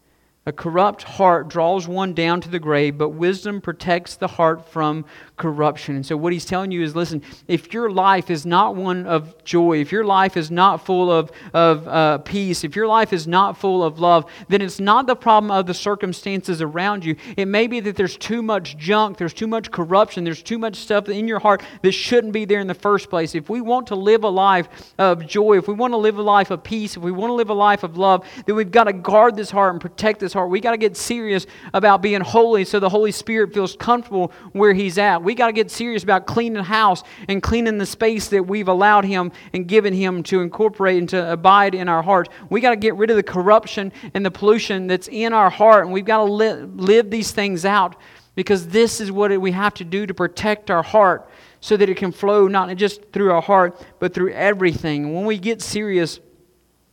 A 0.47 0.53
corrupt 0.53 1.03
heart 1.03 1.49
draws 1.49 1.89
one 1.89 2.13
down 2.13 2.39
to 2.39 2.47
the 2.47 2.57
grave, 2.57 2.97
but 2.97 3.09
wisdom 3.09 3.59
protects 3.59 4.15
the 4.15 4.29
heart 4.29 4.65
from 4.69 5.03
corruption. 5.37 5.95
And 5.95 6.05
so, 6.05 6.17
what 6.17 6.33
he's 6.33 6.45
telling 6.45 6.71
you 6.71 6.83
is 6.83 6.95
listen, 6.95 7.21
if 7.47 7.73
your 7.73 7.89
life 7.89 8.29
is 8.29 8.45
not 8.45 8.75
one 8.75 9.05
of 9.05 9.43
joy, 9.43 9.79
if 9.79 9.91
your 9.91 10.03
life 10.03 10.35
is 10.35 10.51
not 10.51 10.85
full 10.85 11.11
of, 11.11 11.31
of 11.53 11.87
uh, 11.87 12.17
peace, 12.19 12.63
if 12.63 12.75
your 12.75 12.87
life 12.87 13.13
is 13.13 13.27
not 13.27 13.57
full 13.57 13.83
of 13.83 13.99
love, 13.99 14.29
then 14.49 14.61
it's 14.61 14.79
not 14.79 15.07
the 15.07 15.15
problem 15.15 15.51
of 15.51 15.67
the 15.67 15.73
circumstances 15.73 16.61
around 16.61 17.05
you. 17.05 17.15
It 17.37 17.47
may 17.47 17.67
be 17.67 17.79
that 17.81 17.95
there's 17.95 18.17
too 18.17 18.41
much 18.41 18.77
junk, 18.77 19.17
there's 19.17 19.33
too 19.33 19.47
much 19.47 19.71
corruption, 19.71 20.23
there's 20.23 20.43
too 20.43 20.57
much 20.57 20.75
stuff 20.75 21.07
in 21.07 21.27
your 21.27 21.39
heart 21.39 21.61
that 21.83 21.91
shouldn't 21.91 22.33
be 22.33 22.45
there 22.45 22.59
in 22.59 22.67
the 22.67 22.73
first 22.73 23.09
place. 23.09 23.35
If 23.35 23.49
we 23.49 23.61
want 23.61 23.87
to 23.87 23.95
live 23.95 24.23
a 24.23 24.29
life 24.29 24.93
of 24.97 25.25
joy, 25.27 25.57
if 25.57 25.67
we 25.67 25.75
want 25.75 25.93
to 25.93 25.97
live 25.97 26.17
a 26.17 26.23
life 26.23 26.51
of 26.51 26.63
peace, 26.63 26.97
if 26.97 27.03
we 27.03 27.11
want 27.11 27.29
to 27.29 27.35
live 27.35 27.49
a 27.49 27.53
life 27.53 27.83
of 27.83 27.97
love, 27.97 28.25
then 28.45 28.55
we've 28.55 28.71
got 28.71 28.85
to 28.85 28.93
guard 28.93 29.35
this 29.35 29.51
heart 29.51 29.73
and 29.73 29.81
protect 29.81 30.19
this 30.19 30.33
heart. 30.33 30.49
We 30.49 30.59
got 30.59 30.71
to 30.71 30.77
get 30.77 30.97
serious 30.97 31.45
about 31.73 32.01
being 32.01 32.21
holy 32.21 32.65
so 32.65 32.79
the 32.79 32.89
Holy 32.89 33.11
Spirit 33.11 33.53
feels 33.53 33.75
comfortable 33.75 34.31
where 34.53 34.73
He's 34.73 34.97
at. 34.97 35.26
We 35.27 35.35
got 35.35 35.47
to 35.47 35.51
get 35.51 35.69
serious 35.69 36.03
about 36.03 36.25
cleaning 36.25 36.63
house 36.63 37.03
and 37.27 37.43
cleaning 37.43 37.79
the 37.79 37.85
space 37.85 38.29
that 38.29 38.47
we've 38.47 38.69
allowed 38.69 39.03
Him 39.03 39.33
and 39.51 39.67
given 39.67 39.93
Him 39.93 40.23
to 40.23 40.39
incorporate 40.39 40.99
and 40.99 41.09
to 41.09 41.33
abide 41.33 41.75
in 41.75 41.89
our 41.89 42.01
hearts. 42.01 42.29
We 42.49 42.61
got 42.61 42.69
to 42.69 42.77
get 42.77 42.95
rid 42.95 43.09
of 43.09 43.17
the 43.17 43.23
corruption 43.23 43.91
and 44.13 44.25
the 44.25 44.31
pollution 44.31 44.87
that's 44.87 45.09
in 45.09 45.33
our 45.33 45.49
heart, 45.49 45.83
and 45.83 45.91
we've 45.91 46.05
got 46.05 46.19
to 46.19 46.31
li- 46.31 46.61
live 46.61 47.11
these 47.11 47.33
things 47.33 47.65
out 47.65 47.97
because 48.35 48.69
this 48.69 49.01
is 49.01 49.11
what 49.11 49.37
we 49.41 49.51
have 49.51 49.73
to 49.73 49.83
do 49.83 50.05
to 50.05 50.13
protect 50.13 50.71
our 50.71 50.81
heart 50.81 51.29
so 51.59 51.75
that 51.75 51.89
it 51.89 51.97
can 51.97 52.13
flow 52.13 52.47
not 52.47 52.73
just 52.77 53.11
through 53.11 53.33
our 53.33 53.41
heart, 53.41 53.85
but 53.99 54.13
through 54.13 54.31
everything. 54.31 55.13
When 55.13 55.25
we 55.25 55.37
get 55.37 55.61
serious 55.61 56.21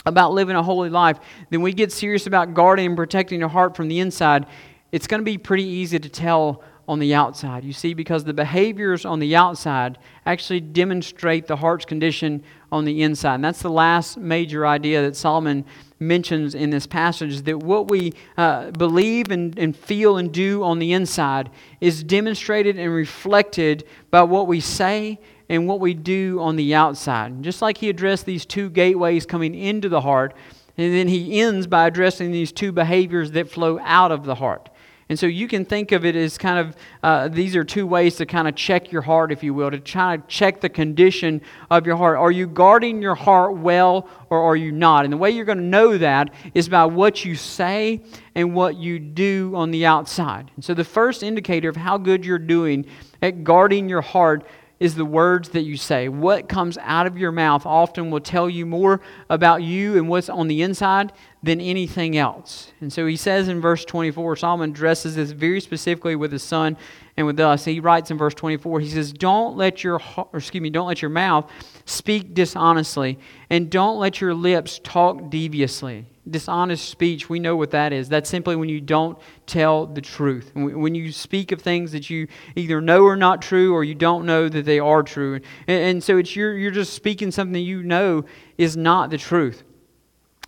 about 0.07 0.33
living 0.33 0.57
a 0.57 0.63
holy 0.65 0.91
life, 0.91 1.21
then 1.51 1.63
we 1.63 1.73
get 1.73 1.93
serious 1.93 2.27
about 2.27 2.53
guarding 2.53 2.87
and 2.87 2.97
protecting 2.97 3.39
your 3.39 3.49
heart 3.49 3.77
from 3.77 3.87
the 3.87 4.01
inside, 4.01 4.47
it's 4.91 5.07
going 5.07 5.21
to 5.21 5.25
be 5.25 5.39
pretty 5.39 5.63
easy 5.63 6.01
to 6.01 6.09
tell 6.09 6.65
on 6.87 6.99
the 6.99 7.15
outside. 7.15 7.65
You 7.65 7.73
see, 7.73 7.95
because 7.95 8.25
the 8.25 8.35
behaviors 8.35 9.05
on 9.05 9.19
the 9.19 9.35
outside 9.37 9.99
actually 10.27 10.61
demonstrate 10.61 11.47
the 11.47 11.57
heart's 11.57 11.85
condition 11.85 12.43
on 12.71 12.85
the 12.85 13.03
inside. 13.03 13.37
And 13.37 13.45
that's 13.45 13.63
the 13.63 13.71
last 13.71 14.19
major 14.19 14.67
idea 14.67 15.03
that 15.03 15.17
Solomon 15.17 15.65
mentions 15.99 16.55
in 16.55 16.71
this 16.71 16.87
passage 16.87 17.43
that 17.43 17.59
what 17.59 17.89
we 17.89 18.13
uh, 18.37 18.71
believe 18.73 19.31
and, 19.31 19.59
and 19.59 19.77
feel 19.77 20.19
and 20.19 20.33
do 20.33 20.63
on 20.63 20.79
the 20.79 20.93
inside 20.93 21.51
is 21.81 22.03
demonstrated 22.03 22.79
and 22.79 22.93
reflected 22.93 23.85
by 24.11 24.23
what 24.23 24.47
we 24.47 24.61
say 24.61 25.19
and 25.49 25.67
what 25.67 25.81
we 25.81 25.95
do 25.95 26.41
on 26.41 26.57
the 26.57 26.75
outside. 26.75 27.43
Just 27.43 27.63
like 27.63 27.79
he 27.79 27.89
addressed 27.89 28.27
these 28.27 28.45
two 28.45 28.71
gateways 28.71 29.27
coming 29.27 29.55
into 29.55 29.89
the 29.89 30.01
heart, 30.01 30.35
and 30.77 30.93
then 30.93 31.07
he 31.09 31.41
ends 31.41 31.67
by 31.67 31.87
addressing 31.87 32.33
these 32.33 32.51
two 32.51 32.73
behaviors 32.73 33.31
that 33.33 33.51
flow 33.51 33.79
out 33.81 34.11
of 34.11 34.25
the 34.25 34.35
heart. 34.35 34.69
And 35.09 35.19
so 35.19 35.27
you 35.27 35.49
can 35.49 35.65
think 35.65 35.93
of 35.93 36.05
it 36.05 36.17
as 36.17 36.39
kind 36.39 36.59
of 36.59 36.77
uh, 37.03 37.29
these 37.29 37.55
are 37.57 37.65
two 37.65 37.87
ways 37.87 38.17
to 38.17 38.27
kind 38.27 38.49
of 38.49 38.55
check 38.55 38.91
your 38.91 39.03
heart, 39.03 39.33
if 39.33 39.43
you 39.43 39.53
will, 39.53 39.71
to 39.71 39.79
try 39.79 40.17
to 40.17 40.23
check 40.29 40.61
the 40.61 40.69
condition 40.69 41.43
of 41.71 41.87
your 41.87 41.97
heart. 41.97 42.17
Are 42.17 42.31
you 42.31 42.47
guarding 42.47 43.03
your 43.03 43.15
heart 43.15 43.57
well 43.57 44.09
or 44.31 44.43
are 44.43 44.57
you 44.57 44.73
not? 44.73 45.05
And 45.05 45.13
the 45.13 45.19
way 45.19 45.31
you're 45.31 45.45
going 45.45 45.59
to 45.59 45.65
know 45.65 45.99
that 45.99 46.33
is 46.55 46.69
by 46.69 46.87
what 46.87 47.25
you 47.25 47.35
say 47.35 48.03
and 48.35 48.55
what 48.55 48.77
you 48.77 48.99
do 48.99 49.53
on 49.55 49.71
the 49.71 49.85
outside. 49.85 50.51
And 50.57 50.65
so 50.65 50.73
the 50.73 50.85
first 50.85 51.23
indicator 51.23 51.69
of 51.69 51.77
how 51.77 51.99
good 51.99 52.25
you're 52.25 52.39
doing 52.39 52.87
at 53.21 53.45
guarding 53.45 53.89
your 53.89 54.03
heart 54.03 54.47
is 54.81 54.95
the 54.97 55.05
words 55.05 55.51
that 55.51 55.63
you 55.63 55.77
say. 55.77 56.09
What 56.09 56.49
comes 56.49 56.77
out 56.79 57.07
of 57.07 57.17
your 57.17 57.33
mouth 57.33 57.65
often 57.65 58.11
will 58.11 58.21
tell 58.21 58.51
you 58.51 58.67
more 58.67 59.01
about 59.31 59.63
you 59.63 59.97
and 59.97 60.09
what's 60.09 60.29
on 60.29 60.49
the 60.49 60.63
inside 60.63 61.13
than 61.43 61.61
anything 61.61 62.17
else. 62.17 62.73
And 62.81 62.93
so 62.93 63.07
he 63.07 63.17
says 63.17 63.49
in 63.49 63.61
verse 63.61 63.85
24, 63.85 64.37
Solomon 64.37 64.71
addresses 64.71 65.17
this 65.17 65.31
very 65.31 65.61
specifically 65.61 66.17
with 66.17 66.33
his 66.33 66.43
son 66.43 66.77
and 67.17 67.27
with 67.27 67.39
us. 67.39 67.65
He 67.65 67.81
writes 67.81 68.11
in 68.11 68.19
verse 68.19 68.35
24, 68.35 68.81
he 68.81 68.91
says, 68.91 69.13
Don't 69.13 69.57
let 69.57 69.85
your, 69.85 70.01
or 70.17 70.29
excuse 70.35 70.61
me, 70.63 70.71
don't 70.71 70.89
let 70.89 71.03
your 71.03 71.11
mouth 71.11 71.51
speak 71.85 72.35
dishonestly, 72.35 73.19
and 73.51 73.71
don't 73.71 73.99
let 73.99 74.21
your 74.21 74.35
lips 74.35 74.81
talk 74.83 75.31
deviously 75.31 76.07
dishonest 76.29 76.89
speech, 76.89 77.29
we 77.29 77.39
know 77.39 77.57
what 77.57 77.71
that 77.73 77.93
is. 77.93 78.09
That's 78.09 78.31
simply 78.31 78.57
when 78.57 78.69
you 78.69 78.81
don't 78.81 79.19
tell 79.47 79.87
the 79.87 80.01
truth. 80.01 80.51
When 80.55 80.95
you 80.95 81.13
speak 81.13 81.53
of 81.53 81.61
things 81.61 81.93
that 81.93 82.09
you 82.09 82.29
either 82.57 82.81
know 82.81 83.05
are 83.07 83.17
not 83.17 83.43
true 83.43 83.75
or 83.75 83.85
you 83.85 83.95
don't 83.95 84.25
know 84.25 84.49
that 84.49 84.65
they 84.65 84.79
are 84.79 85.03
true. 85.03 85.41
And, 85.67 86.03
so 86.03 86.17
it's 86.17 86.35
you're, 86.35 86.57
you're 86.57 86.71
just 86.71 86.95
speaking 86.95 87.31
something 87.31 87.63
you 87.63 87.83
know 87.83 88.25
is 88.57 88.77
not 88.77 89.11
the 89.11 89.19
truth. 89.19 89.65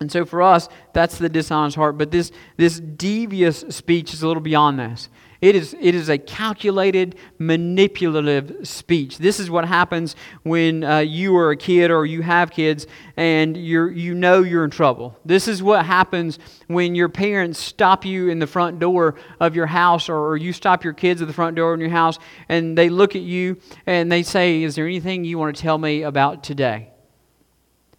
And 0.00 0.12
so 0.12 0.24
for 0.24 0.42
us, 0.42 0.68
that's 0.92 1.18
the 1.18 1.28
dishonest 1.28 1.76
heart. 1.76 1.96
But 1.96 2.10
this, 2.10 2.30
this 2.56 2.80
devious 2.80 3.60
speech 3.70 4.12
is 4.12 4.22
a 4.22 4.28
little 4.28 4.42
beyond 4.42 4.78
this. 4.78 5.08
It 5.40 5.54
is, 5.54 5.76
it 5.78 5.94
is 5.94 6.08
a 6.08 6.16
calculated, 6.16 7.16
manipulative 7.38 8.66
speech. 8.66 9.18
This 9.18 9.38
is 9.38 9.50
what 9.50 9.66
happens 9.66 10.16
when 10.44 10.82
uh, 10.82 10.98
you 11.00 11.36
are 11.36 11.50
a 11.50 11.56
kid 11.56 11.90
or 11.90 12.06
you 12.06 12.22
have 12.22 12.50
kids 12.50 12.86
and 13.16 13.56
you're, 13.56 13.90
you 13.90 14.14
know 14.14 14.42
you're 14.42 14.64
in 14.64 14.70
trouble. 14.70 15.18
This 15.26 15.46
is 15.46 15.62
what 15.62 15.84
happens 15.84 16.38
when 16.68 16.94
your 16.94 17.10
parents 17.10 17.58
stop 17.58 18.06
you 18.06 18.28
in 18.28 18.38
the 18.38 18.46
front 18.46 18.78
door 18.78 19.16
of 19.38 19.54
your 19.54 19.66
house 19.66 20.08
or, 20.08 20.16
or 20.16 20.36
you 20.38 20.54
stop 20.54 20.84
your 20.84 20.94
kids 20.94 21.20
at 21.20 21.28
the 21.28 21.34
front 21.34 21.54
door 21.54 21.74
in 21.74 21.80
your 21.80 21.90
house 21.90 22.18
and 22.48 22.76
they 22.76 22.88
look 22.88 23.14
at 23.14 23.22
you 23.22 23.58
and 23.84 24.10
they 24.10 24.22
say, 24.22 24.62
Is 24.62 24.74
there 24.74 24.86
anything 24.86 25.24
you 25.24 25.38
want 25.38 25.54
to 25.54 25.62
tell 25.62 25.76
me 25.76 26.02
about 26.02 26.44
today? 26.44 26.90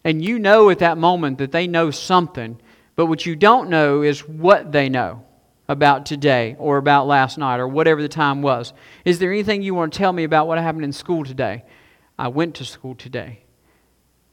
And 0.02 0.24
you 0.24 0.38
know 0.40 0.70
at 0.70 0.80
that 0.80 0.98
moment 0.98 1.38
that 1.38 1.52
they 1.52 1.68
know 1.68 1.92
something, 1.92 2.60
but 2.96 3.06
what 3.06 3.26
you 3.26 3.36
don't 3.36 3.70
know 3.70 4.02
is 4.02 4.26
what 4.26 4.72
they 4.72 4.88
know 4.88 5.22
about 5.68 6.06
today 6.06 6.56
or 6.58 6.78
about 6.78 7.06
last 7.06 7.36
night 7.36 7.60
or 7.60 7.68
whatever 7.68 8.00
the 8.00 8.08
time 8.08 8.40
was. 8.40 8.72
Is 9.04 9.18
there 9.18 9.30
anything 9.30 9.62
you 9.62 9.74
want 9.74 9.92
to 9.92 9.98
tell 9.98 10.12
me 10.12 10.24
about 10.24 10.46
what 10.46 10.58
happened 10.58 10.84
in 10.84 10.92
school 10.92 11.24
today? 11.24 11.64
I 12.18 12.28
went 12.28 12.54
to 12.56 12.64
school 12.64 12.94
today. 12.94 13.40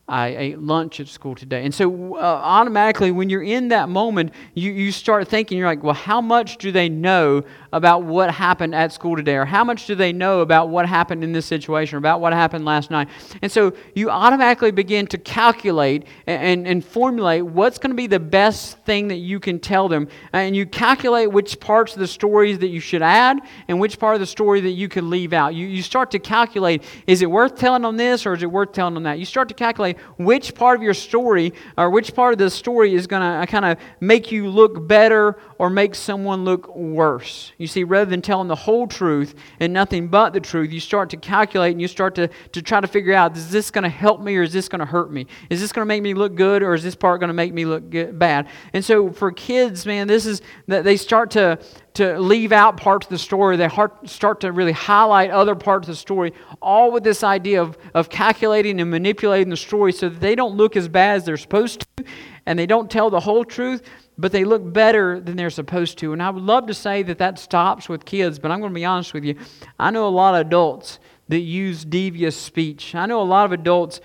I 0.07 0.27
ate 0.27 0.59
lunch 0.59 0.99
at 0.99 1.07
school 1.07 1.33
today. 1.33 1.65
And 1.65 1.73
so, 1.73 2.15
uh, 2.15 2.19
automatically, 2.19 3.11
when 3.11 3.29
you're 3.29 3.43
in 3.43 3.69
that 3.69 3.89
moment, 3.89 4.33
you, 4.53 4.71
you 4.71 4.91
start 4.91 5.27
thinking, 5.27 5.57
you're 5.57 5.67
like, 5.67 5.83
well, 5.83 5.95
how 5.95 6.21
much 6.21 6.57
do 6.57 6.71
they 6.71 6.89
know 6.89 7.43
about 7.75 8.03
what 8.03 8.31
happened 8.31 8.73
at 8.73 8.93
school 8.93 9.17
today? 9.17 9.35
Or 9.35 9.43
how 9.43 9.65
much 9.65 9.85
do 9.85 9.95
they 9.95 10.13
know 10.13 10.39
about 10.39 10.69
what 10.69 10.87
happened 10.87 11.25
in 11.25 11.33
this 11.33 11.45
situation 11.45 11.97
or 11.97 11.99
about 11.99 12.21
what 12.21 12.31
happened 12.31 12.63
last 12.63 12.89
night? 12.89 13.09
And 13.41 13.51
so, 13.51 13.73
you 13.93 14.09
automatically 14.09 14.71
begin 14.71 15.07
to 15.07 15.17
calculate 15.17 16.05
and, 16.25 16.41
and, 16.41 16.67
and 16.67 16.85
formulate 16.85 17.45
what's 17.45 17.77
going 17.77 17.91
to 17.91 17.95
be 17.95 18.07
the 18.07 18.19
best 18.19 18.77
thing 18.85 19.09
that 19.09 19.17
you 19.17 19.41
can 19.41 19.59
tell 19.59 19.89
them. 19.89 20.07
And 20.31 20.55
you 20.55 20.65
calculate 20.65 21.29
which 21.29 21.59
parts 21.59 21.93
of 21.93 21.99
the 21.99 22.07
stories 22.07 22.59
that 22.59 22.69
you 22.69 22.79
should 22.79 23.01
add 23.01 23.41
and 23.67 23.77
which 23.77 23.99
part 23.99 24.15
of 24.15 24.21
the 24.21 24.25
story 24.25 24.61
that 24.61 24.71
you 24.71 24.87
could 24.87 25.03
leave 25.03 25.33
out. 25.33 25.53
You, 25.53 25.67
you 25.67 25.83
start 25.83 26.11
to 26.11 26.19
calculate 26.19 26.83
is 27.07 27.21
it 27.21 27.29
worth 27.29 27.57
telling 27.57 27.81
them 27.81 27.97
this 27.97 28.25
or 28.25 28.33
is 28.33 28.41
it 28.41 28.49
worth 28.49 28.71
telling 28.71 28.93
them 28.93 29.03
that? 29.03 29.19
You 29.19 29.25
start 29.25 29.49
to 29.49 29.53
calculate 29.53 29.97
which 30.17 30.55
part 30.55 30.77
of 30.77 30.83
your 30.83 30.93
story 30.93 31.51
or 31.77 31.89
which 31.89 32.15
part 32.15 32.31
of 32.31 32.39
the 32.39 32.49
story 32.49 32.95
is 32.95 33.05
going 33.05 33.41
to 33.41 33.45
kind 33.47 33.65
of 33.65 33.77
make 33.99 34.31
you 34.31 34.47
look 34.47 34.87
better 34.87 35.37
or 35.57 35.69
make 35.69 35.95
someone 35.95 36.43
look 36.43 36.75
worse. 36.75 37.51
You 37.57 37.67
see, 37.67 37.83
rather 37.83 38.09
than 38.09 38.21
telling 38.21 38.47
the 38.47 38.55
whole 38.55 38.87
truth 38.87 39.35
and 39.59 39.73
nothing 39.73 40.07
but 40.07 40.33
the 40.33 40.39
truth, 40.39 40.71
you 40.71 40.79
start 40.79 41.09
to 41.11 41.17
calculate 41.17 41.71
and 41.71 41.81
you 41.81 41.87
start 41.87 42.15
to, 42.15 42.29
to 42.51 42.61
try 42.61 42.81
to 42.81 42.87
figure 42.87 43.13
out 43.13 43.35
is 43.37 43.51
this 43.51 43.71
going 43.71 43.83
to 43.83 43.89
help 43.89 44.21
me 44.21 44.35
or 44.35 44.43
is 44.43 44.53
this 44.53 44.67
going 44.67 44.79
to 44.79 44.85
hurt 44.85 45.11
me? 45.11 45.27
Is 45.49 45.61
this 45.61 45.71
going 45.71 45.85
to 45.85 45.87
make 45.87 46.03
me 46.03 46.13
look 46.13 46.35
good 46.35 46.63
or 46.63 46.73
is 46.73 46.83
this 46.83 46.95
part 46.95 47.19
going 47.19 47.29
to 47.29 47.33
make 47.33 47.53
me 47.53 47.65
look 47.65 47.89
good, 47.89 48.17
bad? 48.19 48.47
And 48.73 48.83
so 48.83 49.11
for 49.11 49.31
kids, 49.31 49.85
man, 49.85 50.07
this 50.07 50.25
is 50.25 50.41
that 50.67 50.83
they 50.83 50.97
start 50.97 51.31
to 51.31 51.59
to 51.95 52.19
leave 52.19 52.51
out 52.51 52.77
parts 52.77 53.05
of 53.05 53.09
the 53.09 53.17
story. 53.17 53.55
They 53.55 53.69
start 54.05 54.41
to 54.41 54.51
really 54.51 54.73
highlight 54.73 55.31
other 55.31 55.55
parts 55.55 55.87
of 55.87 55.93
the 55.93 55.97
story, 55.97 56.33
all 56.61 56.91
with 56.91 57.03
this 57.03 57.23
idea 57.23 57.61
of, 57.61 57.77
of 57.93 58.09
calculating 58.09 58.79
and 58.79 58.91
manipulating 58.91 59.49
the 59.49 59.57
story 59.57 59.93
so 59.93 60.09
that 60.09 60.19
they 60.19 60.35
don't 60.35 60.55
look 60.55 60.75
as 60.75 60.87
bad 60.87 61.15
as 61.15 61.25
they're 61.25 61.37
supposed 61.37 61.87
to 61.97 62.03
and 62.45 62.57
they 62.57 62.65
don't 62.65 62.89
tell 62.89 63.09
the 63.09 63.19
whole 63.19 63.43
truth, 63.43 63.81
but 64.17 64.31
they 64.31 64.45
look 64.45 64.71
better 64.71 65.19
than 65.19 65.35
they're 65.35 65.49
supposed 65.49 65.97
to. 65.99 66.13
And 66.13 66.21
I 66.21 66.29
would 66.29 66.43
love 66.43 66.67
to 66.67 66.73
say 66.73 67.03
that 67.03 67.17
that 67.17 67.39
stops 67.39 67.89
with 67.89 68.05
kids, 68.05 68.39
but 68.39 68.51
I'm 68.51 68.59
going 68.59 68.71
to 68.71 68.75
be 68.75 68.85
honest 68.85 69.13
with 69.13 69.23
you. 69.23 69.35
I 69.79 69.91
know 69.91 70.07
a 70.07 70.09
lot 70.09 70.35
of 70.35 70.45
adults 70.47 70.99
that 71.27 71.39
use 71.39 71.83
devious 71.83 72.37
speech. 72.37 72.95
I 72.95 73.05
know 73.05 73.21
a 73.21 73.23
lot 73.23 73.45
of 73.45 73.51
adults 73.51 73.99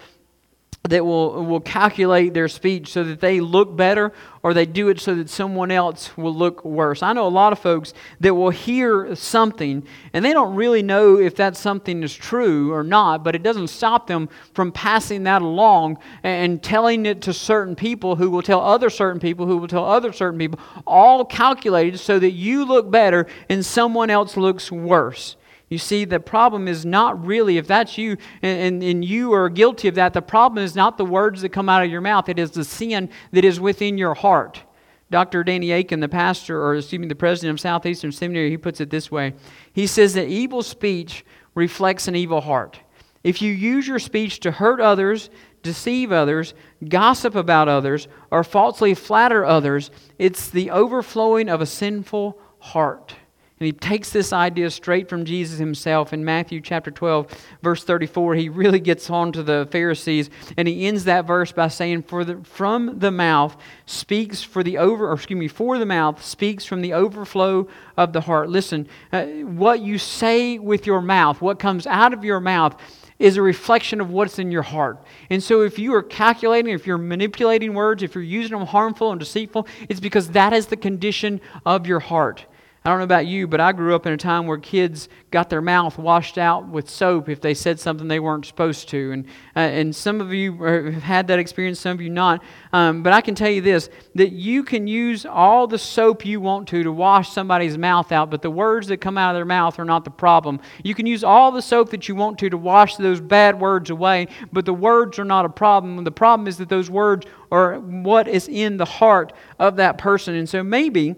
that 0.85 1.05
will, 1.05 1.45
will 1.45 1.61
calculate 1.61 2.33
their 2.33 2.49
speech 2.49 2.88
so 2.88 3.05
that 3.05 3.21
they 3.21 3.38
look 3.40 3.77
better 3.77 4.12
or 4.43 4.55
they 4.55 4.64
do 4.64 4.88
it 4.88 4.99
so 4.99 5.14
that 5.14 5.29
someone 5.29 5.71
else 5.71 6.16
will 6.16 6.35
look 6.35 6.64
worse. 6.64 7.03
I 7.03 7.12
know 7.12 7.27
a 7.27 7.29
lot 7.29 7.53
of 7.53 7.59
folks 7.59 7.93
that 8.21 8.35
will 8.35 8.49
hear 8.49 9.14
something 9.14 9.87
and 10.14 10.25
they 10.25 10.33
don't 10.33 10.55
really 10.55 10.83
know 10.83 11.19
if 11.19 11.37
that 11.37 11.55
something 11.55 12.03
is 12.03 12.14
true 12.14 12.73
or 12.73 12.83
not, 12.83 13.23
but 13.23 13.35
it 13.35 13.43
doesn't 13.43 13.69
stop 13.69 14.07
them 14.07 14.31
from 14.55 14.73
passing 14.73 15.25
that 15.25 15.43
along 15.43 15.99
and 16.23 16.62
telling 16.62 17.05
it 17.05 17.21
to 17.23 17.35
certain 17.35 17.77
people 17.77 18.16
who 18.16 18.31
will 18.31 18.43
tell 18.43 18.62
other 18.62 18.88
certain 18.88 19.21
people 19.21 19.45
who 19.45 19.59
will 19.59 19.69
tell 19.69 19.85
other 19.85 20.14
certain 20.14 20.38
people, 20.38 20.59
all 20.87 21.27
calculated 21.27 21.99
so 21.99 22.19
that 22.19 22.31
you 22.31 22.64
look 22.64 22.90
better 22.90 23.27
and 23.51 23.64
someone 23.66 24.09
else 24.09 24.35
looks 24.35 24.73
worse. 24.73 25.37
You 25.70 25.78
see, 25.78 26.04
the 26.04 26.18
problem 26.18 26.66
is 26.66 26.85
not 26.85 27.24
really, 27.24 27.56
if 27.56 27.68
that's 27.68 27.96
you 27.96 28.16
and, 28.42 28.83
and, 28.83 29.04
you 29.04 29.33
are 29.33 29.48
guilty 29.48 29.87
of 29.87 29.94
that, 29.94 30.12
the 30.12 30.20
problem 30.20 30.64
is 30.64 30.74
not 30.74 30.98
the 30.98 31.04
words 31.04 31.42
that 31.42 31.50
come 31.50 31.68
out 31.68 31.85
of 31.85 31.90
your 31.90 32.00
mouth. 32.00 32.28
It 32.28 32.40
is 32.40 32.50
the 32.50 32.64
sin 32.64 33.09
that 33.30 33.44
is 33.44 33.61
within 33.61 33.96
your 33.96 34.14
heart. 34.14 34.64
Dr. 35.12 35.44
Danny 35.44 35.70
Akin, 35.70 36.00
the 36.00 36.09
pastor, 36.09 36.61
or 36.61 36.74
excuse 36.74 37.00
me, 37.00 37.06
the 37.06 37.14
president 37.14 37.52
of 37.52 37.61
Southeastern 37.61 38.11
Seminary, 38.11 38.51
he 38.51 38.57
puts 38.57 38.80
it 38.80 38.90
this 38.90 39.12
way. 39.12 39.32
He 39.72 39.86
says 39.86 40.14
that 40.14 40.26
evil 40.26 40.64
speech 40.64 41.24
reflects 41.55 42.09
an 42.09 42.16
evil 42.16 42.40
heart. 42.40 42.80
If 43.22 43.40
you 43.40 43.53
use 43.53 43.86
your 43.86 43.99
speech 44.01 44.40
to 44.40 44.51
hurt 44.51 44.80
others, 44.80 45.30
deceive 45.62 46.11
others, 46.11 46.53
gossip 46.88 47.36
about 47.36 47.68
others, 47.68 48.09
or 48.32 48.42
falsely 48.42 48.95
flatter 48.95 49.45
others, 49.45 49.92
it's 50.18 50.49
the 50.49 50.70
overflowing 50.70 51.49
of 51.49 51.61
a 51.61 51.66
sinful 51.66 52.38
heart. 52.59 53.14
And 53.61 53.66
he 53.66 53.72
takes 53.72 54.08
this 54.08 54.32
idea 54.32 54.70
straight 54.70 55.11
from 55.11 55.26
Jesus 55.26 55.58
himself 55.58 56.14
in 56.14 56.24
Matthew 56.24 56.62
chapter 56.62 56.90
12, 56.90 57.26
verse 57.62 57.84
34. 57.84 58.34
He 58.36 58.48
really 58.48 58.80
gets 58.80 59.11
on 59.11 59.32
to 59.32 59.42
the 59.42 59.68
Pharisees, 59.70 60.30
and 60.56 60.66
he 60.66 60.86
ends 60.86 61.04
that 61.04 61.26
verse 61.26 61.52
by 61.52 61.68
saying, 61.68 62.04
For 62.04 62.24
the, 62.24 62.38
from 62.42 63.00
the 63.00 63.11
mouth 63.11 63.54
speaks 63.84 64.42
for 64.42 64.62
the 64.62 64.78
over, 64.78 65.11
or 65.11 65.12
excuse 65.12 65.38
me, 65.38 65.46
for 65.46 65.76
the 65.76 65.84
mouth 65.84 66.24
speaks 66.24 66.64
from 66.64 66.80
the 66.80 66.94
overflow 66.94 67.68
of 67.98 68.14
the 68.14 68.22
heart. 68.22 68.48
Listen, 68.48 68.88
uh, 69.12 69.26
what 69.26 69.80
you 69.80 69.98
say 69.98 70.58
with 70.58 70.86
your 70.86 71.02
mouth, 71.02 71.42
what 71.42 71.58
comes 71.58 71.86
out 71.86 72.14
of 72.14 72.24
your 72.24 72.40
mouth, 72.40 72.80
is 73.18 73.36
a 73.36 73.42
reflection 73.42 74.00
of 74.00 74.08
what's 74.08 74.38
in 74.38 74.50
your 74.50 74.62
heart. 74.62 74.98
And 75.28 75.42
so 75.42 75.61
if 75.61 75.78
you 75.78 75.94
are 75.94 76.02
calculating, 76.02 76.72
if 76.72 76.86
you're 76.86 76.96
manipulating 76.96 77.74
words, 77.74 78.02
if 78.02 78.14
you're 78.14 78.24
using 78.24 78.58
them 78.58 78.66
harmful 78.66 79.11
and 79.11 79.20
deceitful, 79.20 79.68
it's 79.90 80.00
because 80.00 80.30
that 80.30 80.54
is 80.54 80.68
the 80.68 80.78
condition 80.78 81.42
of 81.66 81.86
your 81.86 82.00
heart. 82.00 82.46
I 82.83 82.89
don't 82.89 82.97
know 82.97 83.05
about 83.05 83.26
you, 83.26 83.47
but 83.47 83.61
I 83.61 83.72
grew 83.72 83.95
up 83.95 84.07
in 84.07 84.14
a 84.14 84.16
time 84.16 84.47
where 84.47 84.57
kids 84.57 85.11
got 85.31 85.51
their 85.51 85.61
mouth 85.61 85.99
washed 85.99 86.39
out 86.39 86.66
with 86.66 86.89
soap 86.89 87.28
if 87.28 87.39
they 87.39 87.53
said 87.53 87.78
something 87.78 88.09
they 88.09 88.20
weren't 88.20 88.47
supposed 88.47 88.89
to. 88.89 89.12
And, 89.12 89.26
uh, 89.55 89.59
and 89.59 89.95
some 89.95 90.22
of 90.22 90.33
you 90.33 90.57
have 90.64 91.03
had 91.03 91.26
that 91.26 91.39
experience, 91.39 91.78
some 91.78 91.93
of 91.93 92.01
you 92.01 92.09
not. 92.09 92.43
Um, 92.72 93.03
but 93.03 93.12
I 93.12 93.20
can 93.20 93.35
tell 93.35 93.51
you 93.51 93.61
this 93.61 93.91
that 94.14 94.33
you 94.33 94.64
can 94.64 94.87
use 94.87 95.26
all 95.26 95.66
the 95.66 95.76
soap 95.76 96.24
you 96.24 96.41
want 96.41 96.68
to 96.68 96.83
to 96.83 96.91
wash 96.91 97.31
somebody's 97.31 97.76
mouth 97.76 98.12
out, 98.12 98.31
but 98.31 98.41
the 98.41 98.51
words 98.51 98.87
that 98.87 98.97
come 98.97 99.18
out 99.18 99.35
of 99.35 99.39
their 99.39 99.45
mouth 99.45 99.78
are 99.78 99.85
not 99.85 100.05
the 100.07 100.11
problem. 100.11 100.59
You 100.83 100.95
can 100.95 101.05
use 101.05 101.22
all 101.22 101.53
the 101.53 101.61
soap 101.61 101.91
that 101.91 102.09
you 102.09 102.14
want 102.14 102.39
to 102.39 102.49
to 102.49 102.57
wash 102.57 102.97
those 102.97 103.20
bad 103.20 103.61
words 103.61 103.91
away, 103.91 104.28
but 104.55 104.64
the 104.64 104.72
words 104.72 105.18
are 105.18 105.24
not 105.26 105.45
a 105.45 105.51
problem. 105.51 106.03
The 106.03 106.11
problem 106.11 106.49
is 106.49 106.57
that 106.57 106.70
those 106.70 106.89
words 106.89 107.26
are 107.53 107.78
what 107.78 108.26
is 108.26 108.49
in 108.49 108.78
the 108.78 108.87
heart 108.87 109.35
of 109.59 109.76
that 109.76 109.99
person. 109.99 110.35
And 110.35 110.49
so 110.49 110.62
maybe 110.62 111.16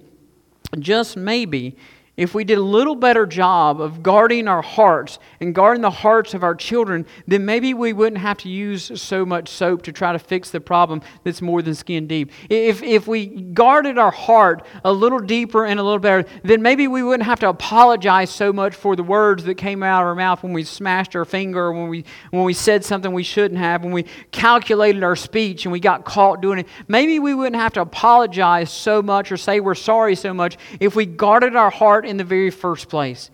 just 0.78 1.16
maybe, 1.16 1.76
if 2.14 2.34
we 2.34 2.44
did 2.44 2.58
a 2.58 2.62
little 2.62 2.94
better 2.94 3.24
job 3.24 3.80
of 3.80 4.02
guarding 4.02 4.46
our 4.46 4.60
hearts 4.60 5.18
and 5.40 5.54
guarding 5.54 5.80
the 5.80 5.90
hearts 5.90 6.34
of 6.34 6.44
our 6.44 6.54
children, 6.54 7.06
then 7.26 7.46
maybe 7.46 7.72
we 7.72 7.94
wouldn't 7.94 8.20
have 8.20 8.36
to 8.38 8.50
use 8.50 9.00
so 9.00 9.24
much 9.24 9.48
soap 9.48 9.80
to 9.82 9.92
try 9.92 10.12
to 10.12 10.18
fix 10.18 10.50
the 10.50 10.60
problem 10.60 11.00
that's 11.24 11.40
more 11.40 11.62
than 11.62 11.74
skin 11.74 12.06
deep. 12.06 12.30
If, 12.50 12.82
if 12.82 13.08
we 13.08 13.26
guarded 13.26 13.96
our 13.96 14.10
heart 14.10 14.66
a 14.84 14.92
little 14.92 15.20
deeper 15.20 15.64
and 15.64 15.80
a 15.80 15.82
little 15.82 15.98
better, 15.98 16.28
then 16.44 16.60
maybe 16.60 16.86
we 16.86 17.02
wouldn't 17.02 17.24
have 17.24 17.40
to 17.40 17.48
apologize 17.48 18.28
so 18.28 18.52
much 18.52 18.74
for 18.74 18.94
the 18.94 19.02
words 19.02 19.44
that 19.44 19.54
came 19.54 19.82
out 19.82 20.02
of 20.02 20.08
our 20.08 20.14
mouth 20.14 20.42
when 20.42 20.52
we 20.52 20.64
smashed 20.64 21.16
our 21.16 21.24
finger 21.24 21.72
when 21.72 21.88
we, 21.88 22.04
when 22.30 22.44
we 22.44 22.52
said 22.52 22.84
something 22.84 23.12
we 23.12 23.22
shouldn't 23.22 23.58
have, 23.58 23.84
when 23.84 23.92
we 23.92 24.04
calculated 24.32 25.02
our 25.02 25.16
speech 25.16 25.64
and 25.64 25.72
we 25.72 25.80
got 25.80 26.04
caught 26.04 26.42
doing 26.42 26.58
it. 26.58 26.66
Maybe 26.88 27.18
we 27.18 27.32
wouldn't 27.32 27.56
have 27.56 27.72
to 27.74 27.80
apologize 27.80 28.70
so 28.70 29.00
much 29.00 29.32
or 29.32 29.38
say 29.38 29.60
we're 29.60 29.74
sorry 29.74 30.14
so 30.14 30.34
much 30.34 30.58
if 30.78 30.94
we 30.94 31.06
guarded 31.06 31.56
our 31.56 31.70
heart 31.70 32.01
in 32.04 32.16
the 32.16 32.24
very 32.24 32.50
first 32.50 32.88
place. 32.88 33.30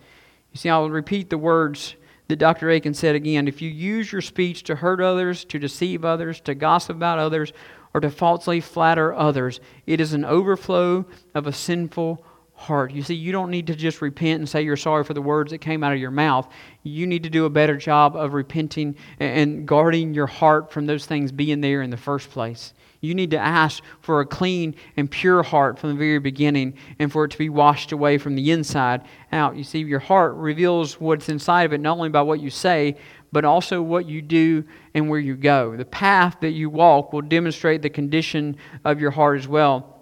You 0.51 0.57
see, 0.57 0.69
I 0.69 0.77
will 0.77 0.89
repeat 0.89 1.29
the 1.29 1.37
words 1.37 1.95
that 2.27 2.37
Dr. 2.37 2.69
Akin 2.69 2.93
said 2.93 3.15
again. 3.15 3.47
If 3.47 3.61
you 3.61 3.69
use 3.69 4.11
your 4.11 4.21
speech 4.21 4.63
to 4.63 4.75
hurt 4.75 5.01
others, 5.01 5.45
to 5.45 5.59
deceive 5.59 6.05
others, 6.05 6.39
to 6.41 6.55
gossip 6.55 6.95
about 6.95 7.19
others, 7.19 7.53
or 7.93 8.01
to 8.01 8.09
falsely 8.09 8.61
flatter 8.61 9.13
others, 9.13 9.59
it 9.87 9.99
is 9.99 10.13
an 10.13 10.23
overflow 10.23 11.05
of 11.33 11.47
a 11.47 11.53
sinful 11.53 12.23
heart. 12.53 12.91
You 12.91 13.01
see, 13.01 13.15
you 13.15 13.31
don't 13.31 13.49
need 13.49 13.67
to 13.67 13.75
just 13.75 14.01
repent 14.01 14.39
and 14.39 14.49
say 14.49 14.61
you're 14.61 14.75
sorry 14.75 15.03
for 15.03 15.13
the 15.13 15.21
words 15.21 15.51
that 15.51 15.59
came 15.59 15.83
out 15.83 15.93
of 15.93 15.99
your 15.99 16.11
mouth. 16.11 16.47
You 16.83 17.07
need 17.07 17.23
to 17.23 17.29
do 17.29 17.45
a 17.45 17.49
better 17.49 17.77
job 17.77 18.15
of 18.15 18.33
repenting 18.33 18.95
and 19.19 19.65
guarding 19.65 20.13
your 20.13 20.27
heart 20.27 20.71
from 20.71 20.85
those 20.85 21.05
things 21.05 21.31
being 21.31 21.61
there 21.61 21.81
in 21.81 21.89
the 21.89 21.97
first 21.97 22.29
place. 22.29 22.73
You 23.01 23.15
need 23.15 23.31
to 23.31 23.37
ask 23.37 23.81
for 24.01 24.19
a 24.19 24.25
clean 24.25 24.75
and 24.97 25.09
pure 25.09 25.41
heart 25.41 25.79
from 25.79 25.91
the 25.91 25.95
very 25.95 26.19
beginning 26.19 26.73
and 26.99 27.11
for 27.11 27.25
it 27.25 27.31
to 27.31 27.37
be 27.37 27.49
washed 27.49 27.91
away 27.91 28.17
from 28.17 28.35
the 28.35 28.51
inside 28.51 29.03
out. 29.31 29.55
You 29.55 29.63
see, 29.63 29.79
your 29.79 29.99
heart 29.99 30.35
reveals 30.35 30.99
what's 30.99 31.29
inside 31.29 31.63
of 31.63 31.73
it 31.73 31.79
not 31.79 31.97
only 31.97 32.09
by 32.09 32.21
what 32.21 32.41
you 32.41 32.49
say, 32.49 32.97
but 33.31 33.45
also 33.45 33.81
what 33.81 34.07
you 34.07 34.21
do 34.21 34.63
and 34.93 35.09
where 35.09 35.19
you 35.19 35.35
go. 35.35 35.77
The 35.77 35.85
path 35.85 36.37
that 36.41 36.51
you 36.51 36.69
walk 36.69 37.13
will 37.13 37.21
demonstrate 37.21 37.81
the 37.81 37.89
condition 37.89 38.57
of 38.83 38.99
your 38.99 39.11
heart 39.11 39.39
as 39.39 39.47
well. 39.47 39.95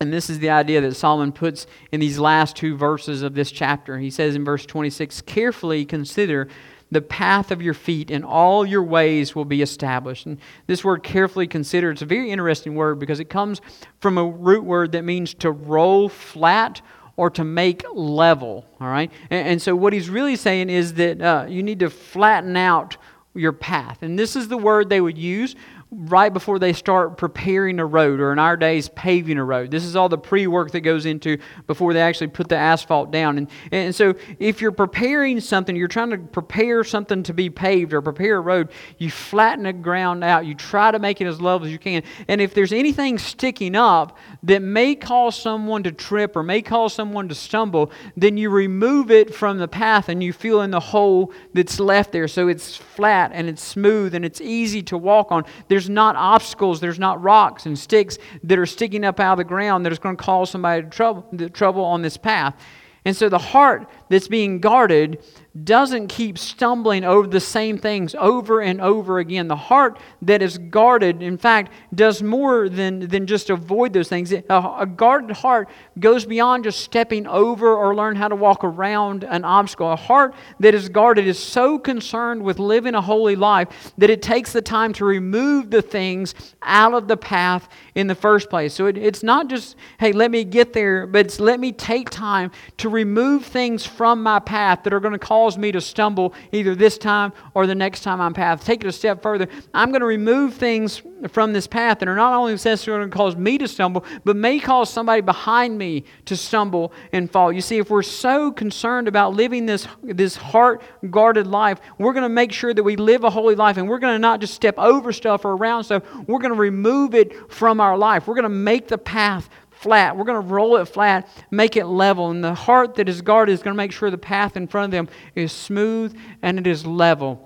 And 0.00 0.12
this 0.12 0.30
is 0.30 0.38
the 0.38 0.50
idea 0.50 0.80
that 0.80 0.94
Solomon 0.94 1.32
puts 1.32 1.66
in 1.90 1.98
these 1.98 2.20
last 2.20 2.54
two 2.54 2.76
verses 2.76 3.22
of 3.22 3.34
this 3.34 3.50
chapter. 3.50 3.98
He 3.98 4.10
says 4.10 4.36
in 4.36 4.44
verse 4.44 4.64
26 4.64 5.22
Carefully 5.22 5.84
consider 5.84 6.48
the 6.90 7.02
path 7.02 7.50
of 7.50 7.60
your 7.60 7.74
feet, 7.74 8.10
and 8.10 8.24
all 8.24 8.64
your 8.64 8.82
ways 8.82 9.34
will 9.34 9.44
be 9.44 9.62
established. 9.62 10.26
And 10.26 10.38
this 10.66 10.82
word 10.82 11.02
carefully 11.02 11.46
considered, 11.46 11.92
it's 11.92 12.02
a 12.02 12.06
very 12.06 12.30
interesting 12.30 12.74
word 12.74 12.98
because 12.98 13.20
it 13.20 13.28
comes 13.28 13.60
from 14.00 14.16
a 14.16 14.24
root 14.24 14.64
word 14.64 14.92
that 14.92 15.04
means 15.04 15.34
to 15.34 15.50
roll 15.50 16.08
flat 16.08 16.80
or 17.16 17.28
to 17.30 17.44
make 17.44 17.84
level. 17.92 18.64
All 18.80 18.88
right? 18.88 19.10
And, 19.28 19.48
and 19.48 19.62
so 19.62 19.76
what 19.76 19.92
he's 19.92 20.08
really 20.08 20.36
saying 20.36 20.70
is 20.70 20.94
that 20.94 21.20
uh, 21.20 21.46
you 21.48 21.62
need 21.62 21.80
to 21.80 21.90
flatten 21.90 22.56
out 22.56 22.96
your 23.34 23.52
path. 23.52 24.02
And 24.02 24.18
this 24.18 24.36
is 24.36 24.48
the 24.48 24.56
word 24.56 24.88
they 24.88 25.00
would 25.00 25.18
use 25.18 25.54
right 25.90 26.32
before 26.32 26.58
they 26.58 26.72
start 26.72 27.16
preparing 27.16 27.78
a 27.78 27.86
road, 27.86 28.20
or 28.20 28.32
in 28.32 28.38
our 28.38 28.56
days, 28.56 28.88
paving 28.90 29.38
a 29.38 29.44
road. 29.44 29.70
This 29.70 29.84
is 29.84 29.96
all 29.96 30.08
the 30.08 30.18
pre 30.18 30.46
work 30.46 30.72
that 30.72 30.80
goes 30.80 31.06
into 31.06 31.38
before 31.66 31.94
they 31.94 32.00
actually 32.00 32.28
put 32.28 32.48
the 32.48 32.56
asphalt 32.56 33.10
down. 33.10 33.38
And, 33.38 33.50
and 33.72 33.94
so, 33.94 34.14
if 34.38 34.60
you're 34.60 34.72
preparing 34.72 35.40
something, 35.40 35.74
you're 35.74 35.88
trying 35.88 36.10
to 36.10 36.18
prepare 36.18 36.84
something 36.84 37.22
to 37.22 37.32
be 37.32 37.50
paved 37.50 37.92
or 37.92 38.02
prepare 38.02 38.36
a 38.36 38.40
road, 38.40 38.70
you 38.98 39.10
flatten 39.10 39.64
the 39.64 39.72
ground 39.72 40.24
out. 40.24 40.44
You 40.44 40.54
try 40.54 40.90
to 40.90 40.98
make 40.98 41.20
it 41.20 41.26
as 41.26 41.40
level 41.40 41.66
as 41.66 41.72
you 41.72 41.78
can. 41.78 42.02
And 42.28 42.40
if 42.40 42.54
there's 42.54 42.72
anything 42.72 43.18
sticking 43.18 43.74
up 43.74 44.18
that 44.42 44.62
may 44.62 44.94
cause 44.94 45.40
someone 45.40 45.82
to 45.84 45.92
trip 45.92 46.36
or 46.36 46.42
may 46.42 46.62
cause 46.62 46.92
someone 46.92 47.28
to 47.28 47.34
stumble, 47.34 47.90
then 48.16 48.36
you 48.36 48.50
remove 48.50 49.10
it 49.10 49.34
from 49.34 49.58
the 49.58 49.68
path 49.68 50.08
and 50.08 50.22
you 50.22 50.32
fill 50.32 50.62
in 50.62 50.70
the 50.70 50.80
hole 50.80 51.32
that's 51.54 51.80
left 51.80 52.12
there 52.12 52.28
so 52.28 52.48
it's 52.48 52.76
flat 52.76 53.30
and 53.32 53.48
it's 53.48 53.62
smooth 53.62 54.14
and 54.14 54.24
it's 54.24 54.40
easy 54.40 54.82
to 54.82 54.98
walk 54.98 55.30
on. 55.30 55.44
There's 55.68 55.77
there's 55.78 55.88
not 55.88 56.16
obstacles, 56.16 56.80
there's 56.80 56.98
not 56.98 57.22
rocks 57.22 57.64
and 57.64 57.78
sticks 57.78 58.18
that 58.42 58.58
are 58.58 58.66
sticking 58.66 59.04
up 59.04 59.20
out 59.20 59.34
of 59.34 59.38
the 59.38 59.44
ground 59.44 59.86
that 59.86 59.92
is 59.92 60.00
going 60.00 60.16
to 60.16 60.20
cause 60.20 60.50
somebody 60.50 60.82
trouble, 60.88 61.24
trouble 61.50 61.84
on 61.84 62.02
this 62.02 62.16
path. 62.16 62.60
And 63.04 63.16
so 63.16 63.28
the 63.28 63.38
heart 63.38 63.88
that's 64.08 64.26
being 64.26 64.58
guarded 64.58 65.22
doesn't 65.64 66.08
keep 66.08 66.38
stumbling 66.38 67.04
over 67.04 67.26
the 67.26 67.40
same 67.40 67.78
things 67.78 68.14
over 68.14 68.60
and 68.60 68.80
over 68.80 69.18
again. 69.18 69.48
The 69.48 69.56
heart 69.56 69.98
that 70.22 70.42
is 70.42 70.58
guarded, 70.58 71.22
in 71.22 71.38
fact, 71.38 71.72
does 71.94 72.22
more 72.22 72.68
than, 72.68 73.08
than 73.08 73.26
just 73.26 73.50
avoid 73.50 73.92
those 73.92 74.08
things. 74.08 74.32
A, 74.32 74.44
a 74.50 74.86
guarded 74.86 75.36
heart 75.36 75.68
goes 75.98 76.26
beyond 76.26 76.64
just 76.64 76.80
stepping 76.80 77.26
over 77.26 77.74
or 77.74 77.94
learn 77.94 78.16
how 78.16 78.28
to 78.28 78.36
walk 78.36 78.64
around 78.64 79.24
an 79.24 79.44
obstacle. 79.44 79.92
A 79.92 79.96
heart 79.96 80.34
that 80.60 80.74
is 80.74 80.88
guarded 80.88 81.26
is 81.26 81.38
so 81.38 81.78
concerned 81.78 82.42
with 82.42 82.58
living 82.58 82.94
a 82.94 83.00
holy 83.00 83.36
life 83.36 83.92
that 83.98 84.10
it 84.10 84.22
takes 84.22 84.52
the 84.52 84.62
time 84.62 84.92
to 84.94 85.04
remove 85.04 85.70
the 85.70 85.82
things 85.82 86.34
out 86.62 86.94
of 86.94 87.08
the 87.08 87.16
path 87.16 87.68
in 87.94 88.06
the 88.06 88.14
first 88.14 88.50
place. 88.50 88.74
So 88.74 88.86
it, 88.86 88.98
it's 88.98 89.22
not 89.22 89.48
just, 89.48 89.76
hey, 89.98 90.12
let 90.12 90.30
me 90.30 90.44
get 90.44 90.72
there, 90.72 91.06
but 91.06 91.26
it's 91.26 91.40
let 91.40 91.58
me 91.60 91.72
take 91.72 92.10
time 92.10 92.50
to 92.78 92.88
remove 92.88 93.44
things 93.44 93.86
from 93.86 94.22
my 94.22 94.38
path 94.38 94.84
that 94.84 94.92
are 94.92 95.00
going 95.00 95.12
to 95.12 95.18
cause 95.18 95.47
cause 95.48 95.56
me 95.56 95.72
to 95.72 95.80
stumble 95.80 96.34
either 96.52 96.74
this 96.74 96.98
time 96.98 97.32
or 97.54 97.66
the 97.66 97.74
next 97.74 98.02
time 98.02 98.20
I'm 98.20 98.34
path. 98.34 98.66
Take 98.66 98.84
it 98.84 98.86
a 98.86 98.92
step 98.92 99.22
further. 99.22 99.48
I'm 99.72 99.90
going 99.90 100.02
to 100.02 100.06
remove 100.06 100.52
things 100.52 101.00
from 101.30 101.54
this 101.54 101.66
path 101.66 102.00
that 102.00 102.08
are 102.08 102.14
not 102.14 102.34
only 102.34 102.52
necessarily 102.52 103.00
going 103.00 103.10
to 103.10 103.16
cause 103.16 103.34
me 103.34 103.56
to 103.56 103.66
stumble, 103.66 104.04
but 104.24 104.36
may 104.36 104.60
cause 104.60 104.90
somebody 104.92 105.22
behind 105.22 105.78
me 105.78 106.04
to 106.26 106.36
stumble 106.36 106.92
and 107.12 107.30
fall. 107.30 107.50
You 107.50 107.62
see, 107.62 107.78
if 107.78 107.88
we're 107.88 108.02
so 108.02 108.52
concerned 108.52 109.08
about 109.08 109.32
living 109.32 109.64
this, 109.64 109.88
this 110.02 110.36
heart 110.36 110.82
guarded 111.10 111.46
life, 111.46 111.80
we're 111.96 112.12
going 112.12 112.24
to 112.24 112.28
make 112.28 112.52
sure 112.52 112.74
that 112.74 112.82
we 112.82 112.96
live 112.96 113.24
a 113.24 113.30
holy 113.30 113.54
life 113.54 113.78
and 113.78 113.88
we're 113.88 114.00
going 114.00 114.14
to 114.14 114.18
not 114.18 114.42
just 114.42 114.52
step 114.52 114.74
over 114.76 115.14
stuff 115.14 115.46
or 115.46 115.52
around 115.52 115.84
stuff, 115.84 116.02
we're 116.26 116.40
going 116.40 116.52
to 116.52 116.60
remove 116.60 117.14
it 117.14 117.50
from 117.50 117.80
our 117.80 117.96
life. 117.96 118.26
We're 118.26 118.34
going 118.34 118.42
to 118.42 118.50
make 118.50 118.88
the 118.88 118.98
path 118.98 119.48
flat. 119.80 120.16
We're 120.16 120.24
going 120.24 120.42
to 120.42 120.54
roll 120.54 120.76
it 120.76 120.86
flat, 120.86 121.28
make 121.50 121.76
it 121.76 121.86
level. 121.86 122.30
And 122.30 122.42
the 122.42 122.54
heart 122.54 122.96
that 122.96 123.08
is 123.08 123.22
guarded 123.22 123.52
is 123.52 123.62
going 123.62 123.74
to 123.74 123.76
make 123.76 123.92
sure 123.92 124.10
the 124.10 124.18
path 124.18 124.56
in 124.56 124.66
front 124.66 124.86
of 124.86 124.90
them 124.90 125.08
is 125.34 125.52
smooth 125.52 126.18
and 126.42 126.58
it 126.58 126.66
is 126.66 126.84
level 126.84 127.44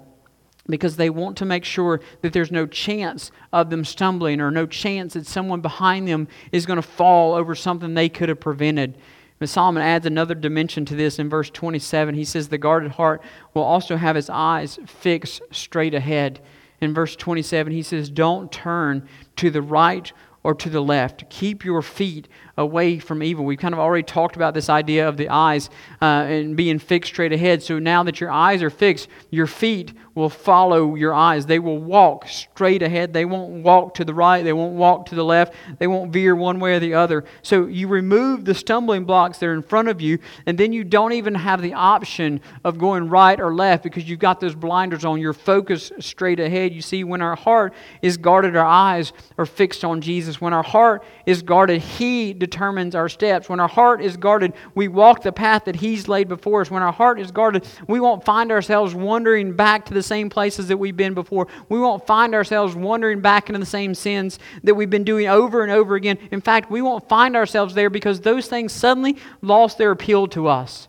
because 0.69 0.97
they 0.97 1.11
want 1.11 1.37
to 1.39 1.45
make 1.45 1.65
sure 1.65 2.01
that 2.23 2.33
there's 2.33 2.53
no 2.53 2.67
chance 2.67 3.33
of 3.53 3.69
them 3.69 3.85
stumbling 3.85 4.41
or 4.41 4.51
no 4.51 4.65
chance 4.65 5.15
that 5.15 5.27
someone 5.27 5.61
behind 5.61 6.07
them 6.09 6.29
is 6.53 6.67
going 6.67 6.77
to 6.77 6.83
fall 6.83 7.35
over 7.35 7.55
something 7.55 7.95
they 7.95 8.09
could 8.09 8.29
have 8.29 8.41
prevented. 8.41 8.97
But 9.39 9.49
Solomon 9.49 9.83
adds 9.83 10.07
another 10.07 10.37
dimension 10.37 10.85
to 10.87 10.95
this 10.95 11.19
in 11.19 11.29
verse 11.29 11.51
27. 11.51 12.15
He 12.15 12.25
says, 12.25 12.49
The 12.49 12.59
guarded 12.59 12.93
heart 12.93 13.23
will 13.55 13.65
also 13.65 13.97
have 13.97 14.15
his 14.15 14.31
eyes 14.31 14.79
fixed 14.87 15.43
straight 15.51 15.95
ahead. 15.95 16.41
In 16.81 16.95
verse 16.95 17.17
27, 17.17 17.73
he 17.73 17.83
says, 17.83 18.09
Don't 18.09 18.53
turn 18.53 19.09
to 19.37 19.51
the 19.51 19.63
right 19.63 20.13
or 20.45 20.55
to 20.55 20.69
the 20.69 20.83
left. 20.83 21.29
Keep 21.31 21.65
your 21.65 21.83
feet 21.83 22.29
away 22.57 22.99
from 22.99 23.23
evil. 23.23 23.45
We've 23.45 23.59
kind 23.59 23.75
of 23.75 23.81
already 23.81 24.03
talked 24.03 24.37
about 24.37 24.55
this 24.55 24.69
idea 24.69 25.09
of 25.09 25.17
the 25.17 25.29
eyes 25.29 25.71
uh, 26.01 26.05
and 26.05 26.57
being 26.57 26.79
fixed 26.79 27.13
straight 27.13 27.33
ahead. 27.33 27.63
So 27.63 27.79
now 27.79 28.03
that 28.05 28.21
your 28.21 28.31
eyes 28.31 28.63
are 28.63 28.71
fixed, 28.71 29.09
your 29.31 29.47
feet 29.47 29.93
will 30.15 30.29
follow 30.29 30.95
your 30.95 31.15
eyes. 31.15 31.47
They 31.47 31.59
will 31.59 31.79
walk 31.79 32.29
straight 32.29 32.83
ahead. 32.83 33.13
They 33.13 33.25
won't 33.25 33.63
walk 33.63 33.95
to 33.95 34.05
the 34.05 34.13
right. 34.13 34.43
They 34.43 34.53
won't 34.53 34.75
walk 34.75 35.07
to 35.07 35.15
the 35.15 35.25
left. 35.25 35.55
They 35.79 35.87
won't 35.87 36.13
veer 36.13 36.37
one 36.37 36.61
way 36.61 36.75
or 36.75 36.81
the 36.81 36.95
other. 36.95 37.25
So 37.41 37.67
you 37.67 37.89
remove 37.89 38.45
the 38.45 38.55
stumbling 38.55 39.05
blocks 39.05 39.39
that 39.39 39.47
are 39.47 39.55
in 39.55 39.63
front 39.63 39.89
of 39.89 40.01
you, 40.01 40.19
and 40.45 40.59
then 40.59 40.73
you 40.73 40.85
don't 40.85 41.13
even 41.13 41.35
have 41.35 41.63
the 41.63 41.73
option 41.73 42.41
of 42.65 42.79
going 42.79 43.09
right 43.09 43.41
or 43.41 43.55
left 43.55 43.83
because 43.83 44.09
you've 44.09 44.19
got 44.19 44.41
those 44.41 44.55
blinders 44.55 45.05
on. 45.05 45.21
You're 45.21 45.33
focused 45.33 45.93
straight 46.01 46.41
ahead. 46.41 46.75
You 46.75 46.83
see, 46.83 47.05
when 47.05 47.23
our 47.23 47.37
heart 47.37 47.73
is 48.03 48.19
guarded, 48.19 48.55
our 48.55 48.67
eyes 48.67 49.13
are 49.39 49.47
fixed 49.47 49.85
on 49.85 50.03
Jesus. 50.03 50.41
When 50.41 50.53
our 50.53 50.63
heart 50.63 51.05
is 51.25 51.43
guarded, 51.43 51.81
He 51.81 52.35
determines 52.43 52.97
our 52.97 53.09
steps. 53.09 53.49
When 53.49 53.61
our 53.61 53.69
heart 53.69 54.03
is 54.03 54.17
guarded, 54.17 54.53
we 54.75 54.89
walk 54.89 55.23
the 55.23 55.31
path 55.31 55.67
that 55.67 55.77
He's 55.77 56.09
laid 56.09 56.27
before 56.27 56.63
us. 56.63 56.73
When 56.73 56.83
our 56.83 56.93
heart 56.93 57.21
is 57.21 57.31
guarded, 57.31 57.65
we 57.87 58.01
won't 58.01 58.25
find 58.25 58.51
ourselves 58.51 58.97
wandering 58.97 59.53
back 59.53 59.87
to 59.87 59.95
the 59.95 60.03
same 60.03 60.29
places 60.29 60.67
that 60.67 60.77
we've 60.77 60.97
been 60.97 61.15
before. 61.15 61.47
We 61.69 61.79
won't 61.79 62.05
find 62.05 62.35
ourselves 62.35 62.75
wandering 62.75 63.21
back 63.21 63.49
into 63.49 63.61
the 63.61 63.67
same 63.67 63.95
sins 63.95 64.41
that 64.65 64.75
we've 64.75 64.91
been 64.91 65.05
doing 65.05 65.29
over 65.29 65.63
and 65.63 65.71
over 65.71 65.95
again. 65.95 66.19
In 66.33 66.41
fact, 66.41 66.69
we 66.69 66.83
won't 66.83 67.09
find 67.09 67.37
ourselves 67.37 67.75
there 67.75 67.91
because 67.91 68.21
those 68.21 68.49
things 68.49 68.73
suddenly 68.73 69.19
lost 69.41 69.79
their 69.79 69.93
appeal 69.93 70.27
to 70.29 70.49
us 70.49 70.89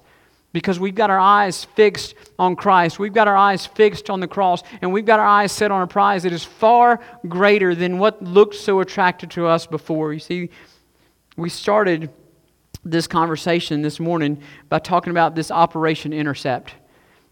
because 0.53 0.79
we've 0.79 0.95
got 0.95 1.09
our 1.09 1.19
eyes 1.19 1.65
fixed 1.75 2.15
on 2.39 2.55
Christ. 2.55 2.99
We've 2.99 3.13
got 3.13 3.27
our 3.27 3.35
eyes 3.35 3.65
fixed 3.65 4.09
on 4.09 4.19
the 4.19 4.27
cross, 4.27 4.63
and 4.81 4.93
we've 4.93 5.05
got 5.05 5.19
our 5.19 5.25
eyes 5.25 5.51
set 5.51 5.71
on 5.71 5.81
a 5.81 5.87
prize 5.87 6.23
that 6.23 6.31
is 6.31 6.45
far 6.45 6.99
greater 7.27 7.75
than 7.75 7.97
what 7.97 8.23
looked 8.23 8.55
so 8.55 8.79
attractive 8.79 9.29
to 9.29 9.47
us 9.47 9.65
before. 9.65 10.13
You 10.13 10.19
see, 10.19 10.49
we 11.35 11.49
started 11.49 12.11
this 12.85 13.07
conversation 13.07 13.81
this 13.81 13.99
morning 13.99 14.41
by 14.69 14.79
talking 14.79 15.11
about 15.11 15.35
this 15.35 15.49
Operation 15.49 16.13
Intercept 16.13 16.75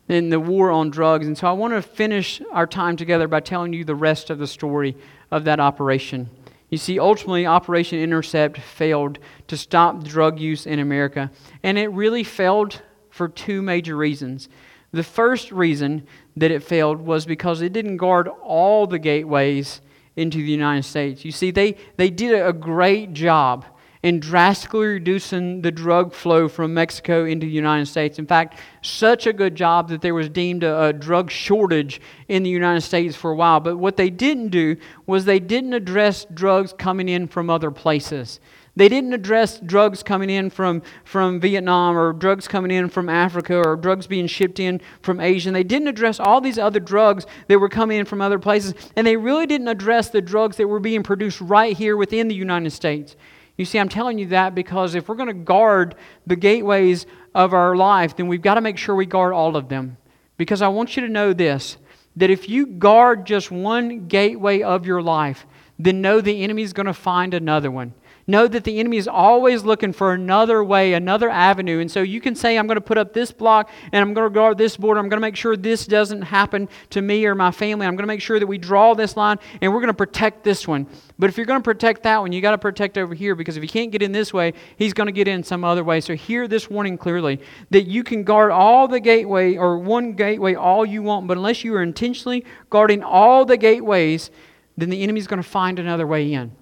and 0.10 0.32
the 0.32 0.40
war 0.40 0.72
on 0.72 0.90
drugs. 0.90 1.28
And 1.28 1.38
so 1.38 1.48
I 1.48 1.52
want 1.52 1.74
to 1.74 1.82
finish 1.82 2.42
our 2.52 2.66
time 2.66 2.98
together 2.98 3.28
by 3.28 3.42
telling 3.42 3.74
you 3.74 3.84
the 3.84 3.96
rest 3.96 4.30
of 4.30 4.40
the 4.40 4.48
story 4.48 4.98
of 5.30 5.44
that 5.44 5.60
operation. 5.60 6.30
You 6.70 6.78
see, 6.78 7.00
ultimately, 7.00 7.46
Operation 7.46 8.00
Intercept 8.00 8.58
failed 8.58 9.20
to 9.48 9.58
stop 9.58 10.04
drug 10.04 10.40
use 10.40 10.66
in 10.66 10.80
America, 10.80 11.30
and 11.64 11.78
it 11.78 11.90
really 11.90 12.24
failed 12.24 12.82
for 13.10 13.28
two 13.28 13.62
major 13.62 13.96
reasons. 13.96 14.50
The 14.94 15.04
first 15.04 15.52
reason 15.52 16.08
that 16.38 16.50
it 16.50 16.64
failed 16.64 17.02
was 17.02 17.26
because 17.26 17.62
it 17.62 17.74
didn't 17.74 17.98
guard 17.98 18.28
all 18.28 18.88
the 18.88 19.00
gateways 19.00 19.82
into 20.16 20.38
the 20.38 20.52
United 20.52 20.84
States. 20.84 21.24
You 21.24 21.32
see, 21.32 21.52
they, 21.52 21.78
they 21.98 22.10
did 22.10 22.34
a 22.34 22.54
great 22.54 23.14
job 23.14 23.66
in 24.04 24.20
drastically 24.20 24.88
reducing 24.88 25.62
the 25.62 25.72
drug 25.72 26.14
flow 26.14 26.48
from 26.48 26.74
Mexico 26.74 27.26
into 27.26 27.46
the 27.46 27.52
United 27.52 27.86
States. 27.86 28.18
In 28.18 28.26
fact, 28.26 28.60
such 28.82 29.28
a 29.28 29.34
good 29.34 29.56
job 29.56 29.90
that 29.90 30.02
there 30.02 30.16
was 30.16 30.28
deemed 30.28 30.64
a, 30.64 30.86
a, 30.86 30.94
drug 30.94 31.30
shortage 31.30 32.02
in 32.28 32.42
the 32.42 32.50
United 32.50 32.82
States 32.82 33.16
for 33.16 33.32
a 33.32 33.36
while. 33.36 33.60
But 33.60 33.78
what 33.78 33.98
they 33.98 34.10
didn't 34.10 34.50
do 34.50 34.76
was 35.06 35.26
they 35.26 35.40
didn't 35.40 35.74
address 35.74 36.26
drugs 36.34 36.74
coming 36.74 37.10
in 37.10 37.28
from 37.28 37.50
other 37.50 37.70
places. 37.70 38.40
They 38.76 38.88
didn't 38.88 39.14
address 39.14 39.60
drugs 39.60 40.02
coming 40.02 40.30
in 40.30 40.50
from, 40.50 40.82
from 41.04 41.42
Vietnam 41.42 41.98
or 41.98 42.14
drugs 42.14 42.48
coming 42.48 42.72
in 42.72 42.88
from 42.90 43.10
Africa 43.10 43.58
or 43.58 43.76
drugs 43.76 44.08
being 44.08 44.28
shipped 44.28 44.60
in 44.62 44.80
from 45.02 45.20
Asia. 45.20 45.50
And 45.50 45.56
they 45.56 45.64
didn't 45.64 45.90
address 45.90 46.20
all 46.20 46.40
these 46.40 46.58
other 46.58 46.80
drugs 46.80 47.26
that 47.50 47.60
were 47.60 47.70
coming 47.70 48.00
in 48.00 48.06
from 48.06 48.22
other 48.22 48.40
places. 48.40 48.74
And 48.96 49.06
they 49.06 49.18
really 49.18 49.46
didn't 49.46 49.68
address 49.68 50.10
the 50.10 50.22
drugs 50.22 50.56
that 50.58 50.68
were 50.68 50.80
being 50.80 51.04
produced 51.04 51.42
right 51.42 51.76
here 51.76 51.98
within 51.98 52.30
the 52.30 52.36
United 52.36 52.72
States. 52.72 53.18
You 53.58 53.66
see, 53.66 53.80
I'm 53.80 53.90
telling 53.90 54.18
you 54.18 54.28
that 54.28 54.56
because 54.56 54.96
if 54.96 55.08
we're 55.08 55.16
going 55.16 55.28
to 55.28 55.34
guard 55.34 55.96
the 56.26 56.36
gateways 56.36 57.06
of 57.36 57.54
our 57.54 57.76
life, 57.76 58.16
then 58.16 58.28
we've 58.28 58.42
got 58.42 58.56
to 58.56 58.62
make 58.62 58.78
sure 58.78 58.96
we 58.96 59.06
guard 59.06 59.34
all 59.34 59.56
of 59.56 59.70
them. 59.70 59.98
Because 60.38 60.62
I 60.62 60.68
want 60.70 60.96
you 60.96 61.04
to 61.04 61.10
know 61.10 61.34
this 61.34 61.78
that 62.16 62.30
if 62.30 62.50
you 62.50 62.66
guard 62.66 63.26
just 63.26 63.52
one 63.52 64.08
gateway 64.08 64.62
of 64.62 64.86
your 64.86 65.02
life, 65.02 65.46
then 65.80 66.02
know 66.02 66.20
the 66.20 66.44
enemy 66.44 66.62
is 66.62 66.74
going 66.74 66.86
to 66.88 66.94
find 66.94 67.34
another 67.34 67.72
one. 67.72 67.94
Know 68.32 68.48
that 68.48 68.64
the 68.64 68.80
enemy 68.80 68.96
is 68.96 69.10
always 69.10 69.66
looking 69.66 69.92
for 69.92 70.14
another 70.14 70.64
way, 70.64 70.94
another 70.94 71.30
avenue. 71.30 71.80
And 71.80 71.92
so 71.92 72.02
you 72.02 72.22
can 72.22 72.34
say, 72.34 72.58
I'm 72.58 72.66
going 72.66 72.78
to 72.78 72.82
put 72.82 72.98
up 72.98 73.12
this 73.12 73.30
block 73.30 73.70
and 73.92 74.02
I'm 74.02 74.14
going 74.14 74.26
to 74.26 74.34
guard 74.34 74.58
this 74.58 74.78
border. 74.78 75.02
I'm 75.02 75.10
going 75.10 75.18
to 75.18 75.28
make 75.28 75.36
sure 75.36 75.58
this 75.58 75.86
doesn't 75.86 76.22
happen 76.22 76.70
to 76.92 77.02
me 77.02 77.26
or 77.26 77.36
my 77.36 77.52
family. 77.52 77.86
I'm 77.86 77.98
going 77.98 78.04
to 78.04 78.08
make 78.08 78.22
sure 78.22 78.40
that 78.40 78.48
we 78.48 78.58
draw 78.58 78.94
this 78.94 79.18
line 79.18 79.38
and 79.60 79.74
we're 79.74 79.82
going 79.82 79.90
to 79.90 79.94
protect 79.94 80.46
this 80.46 80.66
one. 80.66 80.88
But 81.20 81.30
if 81.30 81.36
you're 81.36 81.46
going 81.46 81.60
to 81.60 81.64
protect 81.64 82.04
that 82.04 82.22
one, 82.22 82.32
you 82.32 82.40
got 82.40 82.52
to 82.52 82.58
protect 82.58 82.98
over 82.98 83.14
here 83.14 83.36
because 83.36 83.58
if 83.58 83.64
he 83.64 83.68
can't 83.68 83.92
get 83.92 84.02
in 84.02 84.14
this 84.14 84.34
way, 84.34 84.54
he's 84.78 84.94
going 84.94 85.08
to 85.08 85.12
get 85.12 85.28
in 85.28 85.44
some 85.44 85.66
other 85.66 85.84
way. 85.84 86.00
So 86.00 86.16
hear 86.16 86.48
this 86.48 86.70
warning 86.70 86.98
clearly 86.98 87.42
that 87.72 87.84
you 87.84 88.02
can 88.02 88.24
guard 88.24 88.52
all 88.52 88.88
the 88.88 89.02
gateway 89.02 89.58
or 89.58 89.78
one 89.78 90.14
gateway 90.14 90.54
all 90.56 90.86
you 90.86 91.04
want, 91.04 91.28
but 91.28 91.36
unless 91.36 91.66
you 91.66 91.76
are 91.76 91.84
intentionally 91.84 92.46
guarding 92.70 93.04
all 93.04 93.44
the 93.44 93.58
gateways, 93.58 94.32
then 94.78 94.90
the 94.90 95.04
enemy's 95.04 95.28
going 95.28 95.44
to 95.44 95.50
find 95.50 95.80
another 95.80 96.08
way 96.08 96.32
in. 96.32 96.56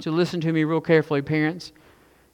So 0.00 0.10
listen 0.10 0.40
to 0.40 0.52
me 0.52 0.64
real 0.64 0.80
carefully, 0.80 1.22
parents. 1.22 1.72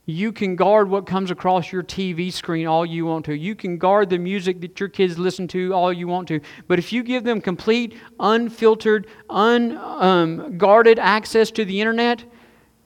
You 0.07 0.33
can 0.33 0.57
guard 0.57 0.89
what 0.89 1.05
comes 1.05 1.31
across 1.31 1.71
your 1.71 1.83
TV 1.83 2.33
screen 2.33 2.67
all 2.67 2.87
you 2.87 3.05
want 3.05 3.27
to. 3.27 3.37
You 3.37 3.55
can 3.55 3.77
guard 3.77 4.09
the 4.09 4.19
music 4.19 4.63
that 4.63 4.81
your 4.81 4.89
kids 4.89 5.19
listen 5.19 5.47
to 5.49 5.75
all 5.75 5.93
you 5.93 6.09
want 6.09 6.29
to. 6.29 6.41
But 6.67 6.79
if 6.79 6.95
you 6.95 7.03
give 7.03 7.25
them 7.25 7.43
complete, 7.43 7.95
unfiltered, 8.19 9.07
unguarded 9.29 10.99
um, 10.99 11.05
access 11.05 11.51
to 11.51 11.65
the 11.67 11.79
internet, 11.79 12.25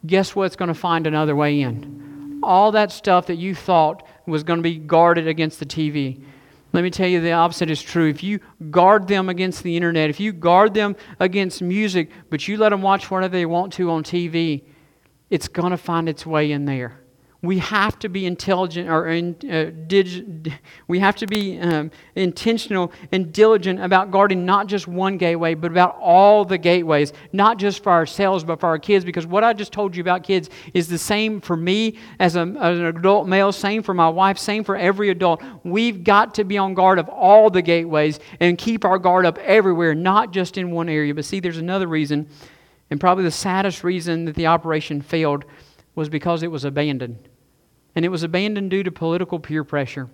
guess 0.04 0.34
what's 0.34 0.56
going 0.56 0.66
to 0.68 0.74
find 0.74 1.06
another 1.06 1.36
way 1.36 1.60
in? 1.60 2.40
All 2.42 2.72
that 2.72 2.90
stuff 2.90 3.26
that 3.28 3.36
you 3.36 3.54
thought 3.54 4.04
was 4.26 4.42
going 4.42 4.58
to 4.58 4.64
be 4.64 4.78
guarded 4.78 5.28
against 5.28 5.60
the 5.60 5.66
TV 5.66 6.24
let 6.72 6.82
me 6.82 6.90
tell 6.90 7.06
you 7.06 7.20
the 7.20 7.32
opposite 7.32 7.70
is 7.70 7.82
true. 7.82 8.08
If 8.08 8.22
you 8.22 8.40
guard 8.70 9.06
them 9.06 9.28
against 9.28 9.62
the 9.62 9.76
internet, 9.76 10.08
if 10.08 10.18
you 10.18 10.32
guard 10.32 10.74
them 10.74 10.96
against 11.20 11.60
music, 11.60 12.10
but 12.30 12.48
you 12.48 12.56
let 12.56 12.70
them 12.70 12.82
watch 12.82 13.10
whatever 13.10 13.32
they 13.32 13.46
want 13.46 13.74
to 13.74 13.90
on 13.90 14.02
TV, 14.02 14.64
it's 15.28 15.48
going 15.48 15.70
to 15.70 15.76
find 15.76 16.08
its 16.08 16.24
way 16.24 16.52
in 16.52 16.64
there 16.64 17.01
we 17.42 17.58
have 17.58 17.98
to 17.98 18.08
be 18.08 18.24
intelligent 18.26 18.88
or 18.88 19.08
in, 19.08 19.36
uh, 19.50 19.70
we 20.86 21.00
have 21.00 21.16
to 21.16 21.26
be 21.26 21.58
um, 21.58 21.90
intentional 22.14 22.92
and 23.10 23.32
diligent 23.32 23.80
about 23.82 24.10
guarding 24.10 24.46
not 24.46 24.68
just 24.68 24.86
one 24.86 25.16
gateway 25.16 25.54
but 25.54 25.70
about 25.70 25.96
all 26.00 26.44
the 26.44 26.58
gateways 26.58 27.12
not 27.32 27.58
just 27.58 27.82
for 27.82 27.90
ourselves 27.90 28.44
but 28.44 28.60
for 28.60 28.68
our 28.68 28.78
kids 28.78 29.04
because 29.04 29.26
what 29.26 29.42
i 29.42 29.52
just 29.52 29.72
told 29.72 29.96
you 29.96 30.00
about 30.00 30.22
kids 30.22 30.50
is 30.72 30.88
the 30.88 30.98
same 30.98 31.40
for 31.40 31.56
me 31.56 31.98
as, 32.18 32.36
a, 32.36 32.40
as 32.60 32.78
an 32.78 32.86
adult 32.86 33.26
male 33.26 33.50
same 33.50 33.82
for 33.82 33.94
my 33.94 34.08
wife 34.08 34.38
same 34.38 34.64
for 34.64 34.76
every 34.76 35.08
adult. 35.08 35.42
We've 35.64 36.04
got 36.04 36.34
to 36.34 36.44
be 36.44 36.58
on 36.58 36.74
guard 36.74 36.98
of 36.98 37.08
all 37.08 37.48
the 37.48 37.62
gateways 37.62 38.20
and 38.40 38.58
keep 38.58 38.84
our 38.84 38.98
guard 38.98 39.24
up 39.24 39.38
everywhere 39.38 39.94
not 39.94 40.32
just 40.32 40.58
in 40.58 40.70
one 40.70 40.88
area. 40.88 41.14
But 41.14 41.24
see 41.24 41.40
there's 41.40 41.58
another 41.58 41.86
reason 41.86 42.28
and 42.90 43.00
probably 43.00 43.24
the 43.24 43.30
saddest 43.30 43.84
reason 43.84 44.26
that 44.26 44.34
the 44.34 44.46
operation 44.46 45.00
failed 45.00 45.44
was 45.94 46.08
because 46.08 46.42
it 46.42 46.50
was 46.50 46.64
abandoned 46.64 47.28
and 47.94 48.04
it 48.04 48.08
was 48.08 48.22
abandoned 48.22 48.70
due 48.70 48.82
to 48.82 48.90
political 48.90 49.38
peer 49.38 49.64
pressure. 49.64 50.08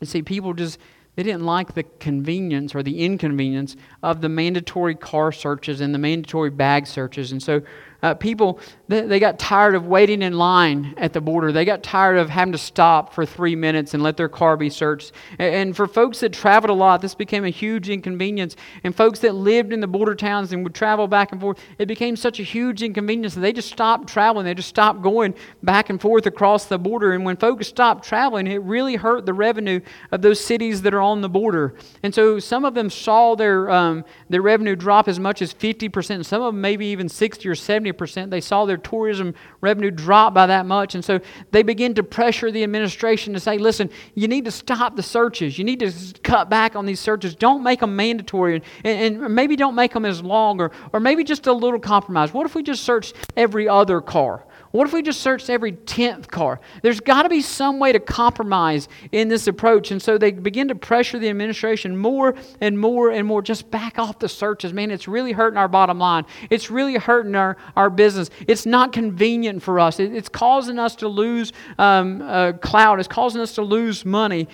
You 0.00 0.06
see, 0.06 0.22
people 0.22 0.54
just 0.54 0.78
they 1.16 1.22
didn't 1.24 1.44
like 1.44 1.74
the 1.74 1.82
convenience 1.82 2.74
or 2.74 2.82
the 2.82 3.04
inconvenience 3.04 3.76
of 4.02 4.20
the 4.20 4.28
mandatory 4.28 4.94
car 4.94 5.32
searches 5.32 5.80
and 5.80 5.92
the 5.92 5.98
mandatory 5.98 6.50
bag 6.50 6.86
searches. 6.86 7.32
And 7.32 7.42
so 7.42 7.62
uh, 8.02 8.14
people, 8.14 8.60
they, 8.88 9.02
they 9.02 9.20
got 9.20 9.38
tired 9.38 9.74
of 9.74 9.86
waiting 9.86 10.22
in 10.22 10.34
line 10.34 10.94
at 10.96 11.12
the 11.12 11.20
border. 11.20 11.52
They 11.52 11.64
got 11.64 11.82
tired 11.82 12.16
of 12.16 12.30
having 12.30 12.52
to 12.52 12.58
stop 12.58 13.14
for 13.14 13.26
three 13.26 13.54
minutes 13.54 13.94
and 13.94 14.02
let 14.02 14.16
their 14.16 14.28
car 14.28 14.56
be 14.56 14.70
searched. 14.70 15.12
And, 15.38 15.54
and 15.54 15.76
for 15.76 15.86
folks 15.86 16.20
that 16.20 16.32
traveled 16.32 16.70
a 16.70 16.74
lot, 16.74 17.02
this 17.02 17.14
became 17.14 17.44
a 17.44 17.50
huge 17.50 17.88
inconvenience. 17.88 18.56
And 18.84 18.94
folks 18.94 19.20
that 19.20 19.34
lived 19.34 19.72
in 19.72 19.80
the 19.80 19.86
border 19.86 20.14
towns 20.14 20.52
and 20.52 20.62
would 20.64 20.74
travel 20.74 21.08
back 21.08 21.32
and 21.32 21.40
forth, 21.40 21.58
it 21.78 21.86
became 21.86 22.16
such 22.16 22.40
a 22.40 22.42
huge 22.42 22.82
inconvenience 22.82 23.34
that 23.34 23.40
they 23.40 23.52
just 23.52 23.70
stopped 23.70 24.08
traveling. 24.08 24.46
They 24.46 24.54
just 24.54 24.68
stopped 24.68 25.02
going 25.02 25.34
back 25.62 25.90
and 25.90 26.00
forth 26.00 26.26
across 26.26 26.66
the 26.66 26.78
border. 26.78 27.12
And 27.12 27.24
when 27.24 27.36
folks 27.36 27.68
stopped 27.68 28.04
traveling, 28.04 28.46
it 28.46 28.62
really 28.62 28.96
hurt 28.96 29.26
the 29.26 29.34
revenue 29.34 29.80
of 30.10 30.22
those 30.22 30.40
cities 30.40 30.82
that 30.82 30.94
are 30.94 31.02
on 31.02 31.20
the 31.20 31.28
border. 31.28 31.74
And 32.02 32.14
so 32.14 32.38
some 32.38 32.64
of 32.64 32.74
them 32.74 32.88
saw 32.88 33.34
their, 33.34 33.70
um, 33.70 34.04
their 34.28 34.42
revenue 34.42 34.76
drop 34.76 35.08
as 35.08 35.20
much 35.20 35.42
as 35.42 35.52
50%. 35.52 36.24
Some 36.24 36.42
of 36.42 36.54
them 36.54 36.60
maybe 36.60 36.86
even 36.86 37.08
60 37.08 37.48
or 37.48 37.54
70 37.54 37.89
70%. 37.92 38.30
They 38.30 38.40
saw 38.40 38.64
their 38.64 38.76
tourism 38.76 39.34
revenue 39.60 39.90
drop 39.90 40.34
by 40.34 40.46
that 40.46 40.66
much. 40.66 40.94
And 40.94 41.04
so 41.04 41.20
they 41.50 41.62
began 41.62 41.94
to 41.94 42.02
pressure 42.02 42.50
the 42.50 42.62
administration 42.62 43.32
to 43.34 43.40
say, 43.40 43.58
listen, 43.58 43.90
you 44.14 44.28
need 44.28 44.44
to 44.44 44.50
stop 44.50 44.96
the 44.96 45.02
searches. 45.02 45.58
You 45.58 45.64
need 45.64 45.80
to 45.80 45.92
cut 46.22 46.48
back 46.48 46.76
on 46.76 46.86
these 46.86 47.00
searches. 47.00 47.34
Don't 47.34 47.62
make 47.62 47.80
them 47.80 47.96
mandatory. 47.96 48.62
And, 48.84 49.20
and 49.22 49.34
maybe 49.34 49.56
don't 49.56 49.74
make 49.74 49.92
them 49.92 50.04
as 50.04 50.22
long 50.22 50.60
or, 50.60 50.70
or 50.92 51.00
maybe 51.00 51.24
just 51.24 51.46
a 51.46 51.52
little 51.52 51.80
compromise. 51.80 52.32
What 52.32 52.46
if 52.46 52.54
we 52.54 52.62
just 52.62 52.82
search 52.82 53.12
every 53.36 53.68
other 53.68 54.00
car? 54.00 54.44
What 54.72 54.86
if 54.86 54.92
we 54.92 55.02
just 55.02 55.20
searched 55.20 55.50
every 55.50 55.72
10th 55.72 56.28
car? 56.28 56.60
There's 56.82 57.00
got 57.00 57.24
to 57.24 57.28
be 57.28 57.40
some 57.40 57.80
way 57.80 57.90
to 57.90 57.98
compromise 57.98 58.88
in 59.10 59.26
this 59.26 59.48
approach. 59.48 59.90
And 59.90 60.00
so 60.00 60.16
they 60.16 60.30
begin 60.30 60.68
to 60.68 60.76
pressure 60.76 61.18
the 61.18 61.28
administration 61.28 61.96
more 61.96 62.36
and 62.60 62.78
more 62.78 63.10
and 63.10 63.26
more. 63.26 63.42
Just 63.42 63.68
back 63.72 63.98
off 63.98 64.20
the 64.20 64.28
searches. 64.28 64.72
Man, 64.72 64.92
it's 64.92 65.08
really 65.08 65.32
hurting 65.32 65.56
our 65.56 65.66
bottom 65.66 65.98
line. 65.98 66.24
It's 66.50 66.70
really 66.70 66.94
hurting 66.94 67.34
our, 67.34 67.56
our 67.74 67.90
business. 67.90 68.30
It's 68.46 68.64
not 68.64 68.92
convenient 68.92 69.60
for 69.60 69.80
us. 69.80 69.98
It, 69.98 70.14
it's 70.14 70.28
causing 70.28 70.78
us 70.78 70.94
to 70.96 71.08
lose 71.08 71.52
um, 71.76 72.22
uh, 72.22 72.52
cloud. 72.52 73.00
It's 73.00 73.08
causing 73.08 73.40
us 73.40 73.56
to 73.56 73.62
lose 73.62 74.04
money. 74.04 74.46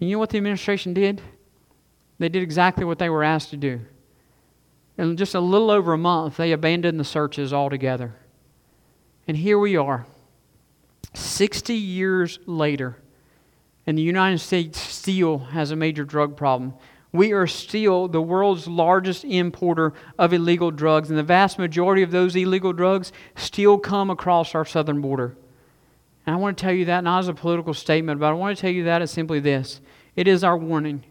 And 0.00 0.08
you 0.08 0.16
know 0.16 0.20
what 0.20 0.30
the 0.30 0.38
administration 0.38 0.94
did? 0.94 1.20
They 2.18 2.30
did 2.30 2.42
exactly 2.42 2.86
what 2.86 2.98
they 2.98 3.10
were 3.10 3.22
asked 3.22 3.50
to 3.50 3.58
do. 3.58 3.80
In 4.96 5.16
just 5.18 5.34
a 5.34 5.40
little 5.40 5.70
over 5.70 5.92
a 5.92 5.98
month, 5.98 6.38
they 6.38 6.52
abandoned 6.52 6.98
the 6.98 7.04
searches 7.04 7.52
altogether. 7.52 8.14
And 9.28 9.36
here 9.36 9.58
we 9.58 9.76
are, 9.76 10.06
60 11.14 11.74
years 11.74 12.38
later, 12.46 12.96
and 13.86 13.96
the 13.96 14.02
United 14.02 14.38
States 14.38 14.80
still 14.80 15.38
has 15.38 15.70
a 15.70 15.76
major 15.76 16.04
drug 16.04 16.36
problem. 16.36 16.74
We 17.12 17.32
are 17.32 17.46
still 17.46 18.08
the 18.08 18.22
world's 18.22 18.66
largest 18.66 19.24
importer 19.24 19.92
of 20.18 20.32
illegal 20.32 20.70
drugs, 20.70 21.10
and 21.10 21.18
the 21.18 21.22
vast 21.22 21.58
majority 21.58 22.02
of 22.02 22.10
those 22.10 22.34
illegal 22.34 22.72
drugs 22.72 23.12
still 23.36 23.78
come 23.78 24.10
across 24.10 24.54
our 24.54 24.64
southern 24.64 25.00
border. 25.00 25.36
And 26.26 26.34
I 26.34 26.38
want 26.38 26.56
to 26.56 26.62
tell 26.62 26.72
you 26.72 26.86
that 26.86 27.04
not 27.04 27.20
as 27.20 27.28
a 27.28 27.34
political 27.34 27.74
statement, 27.74 28.18
but 28.18 28.26
I 28.26 28.32
want 28.32 28.56
to 28.56 28.60
tell 28.60 28.70
you 28.70 28.84
that 28.84 29.02
as 29.02 29.10
simply 29.10 29.40
this 29.40 29.80
it 30.16 30.26
is 30.26 30.42
our 30.42 30.56
warning. 30.56 31.04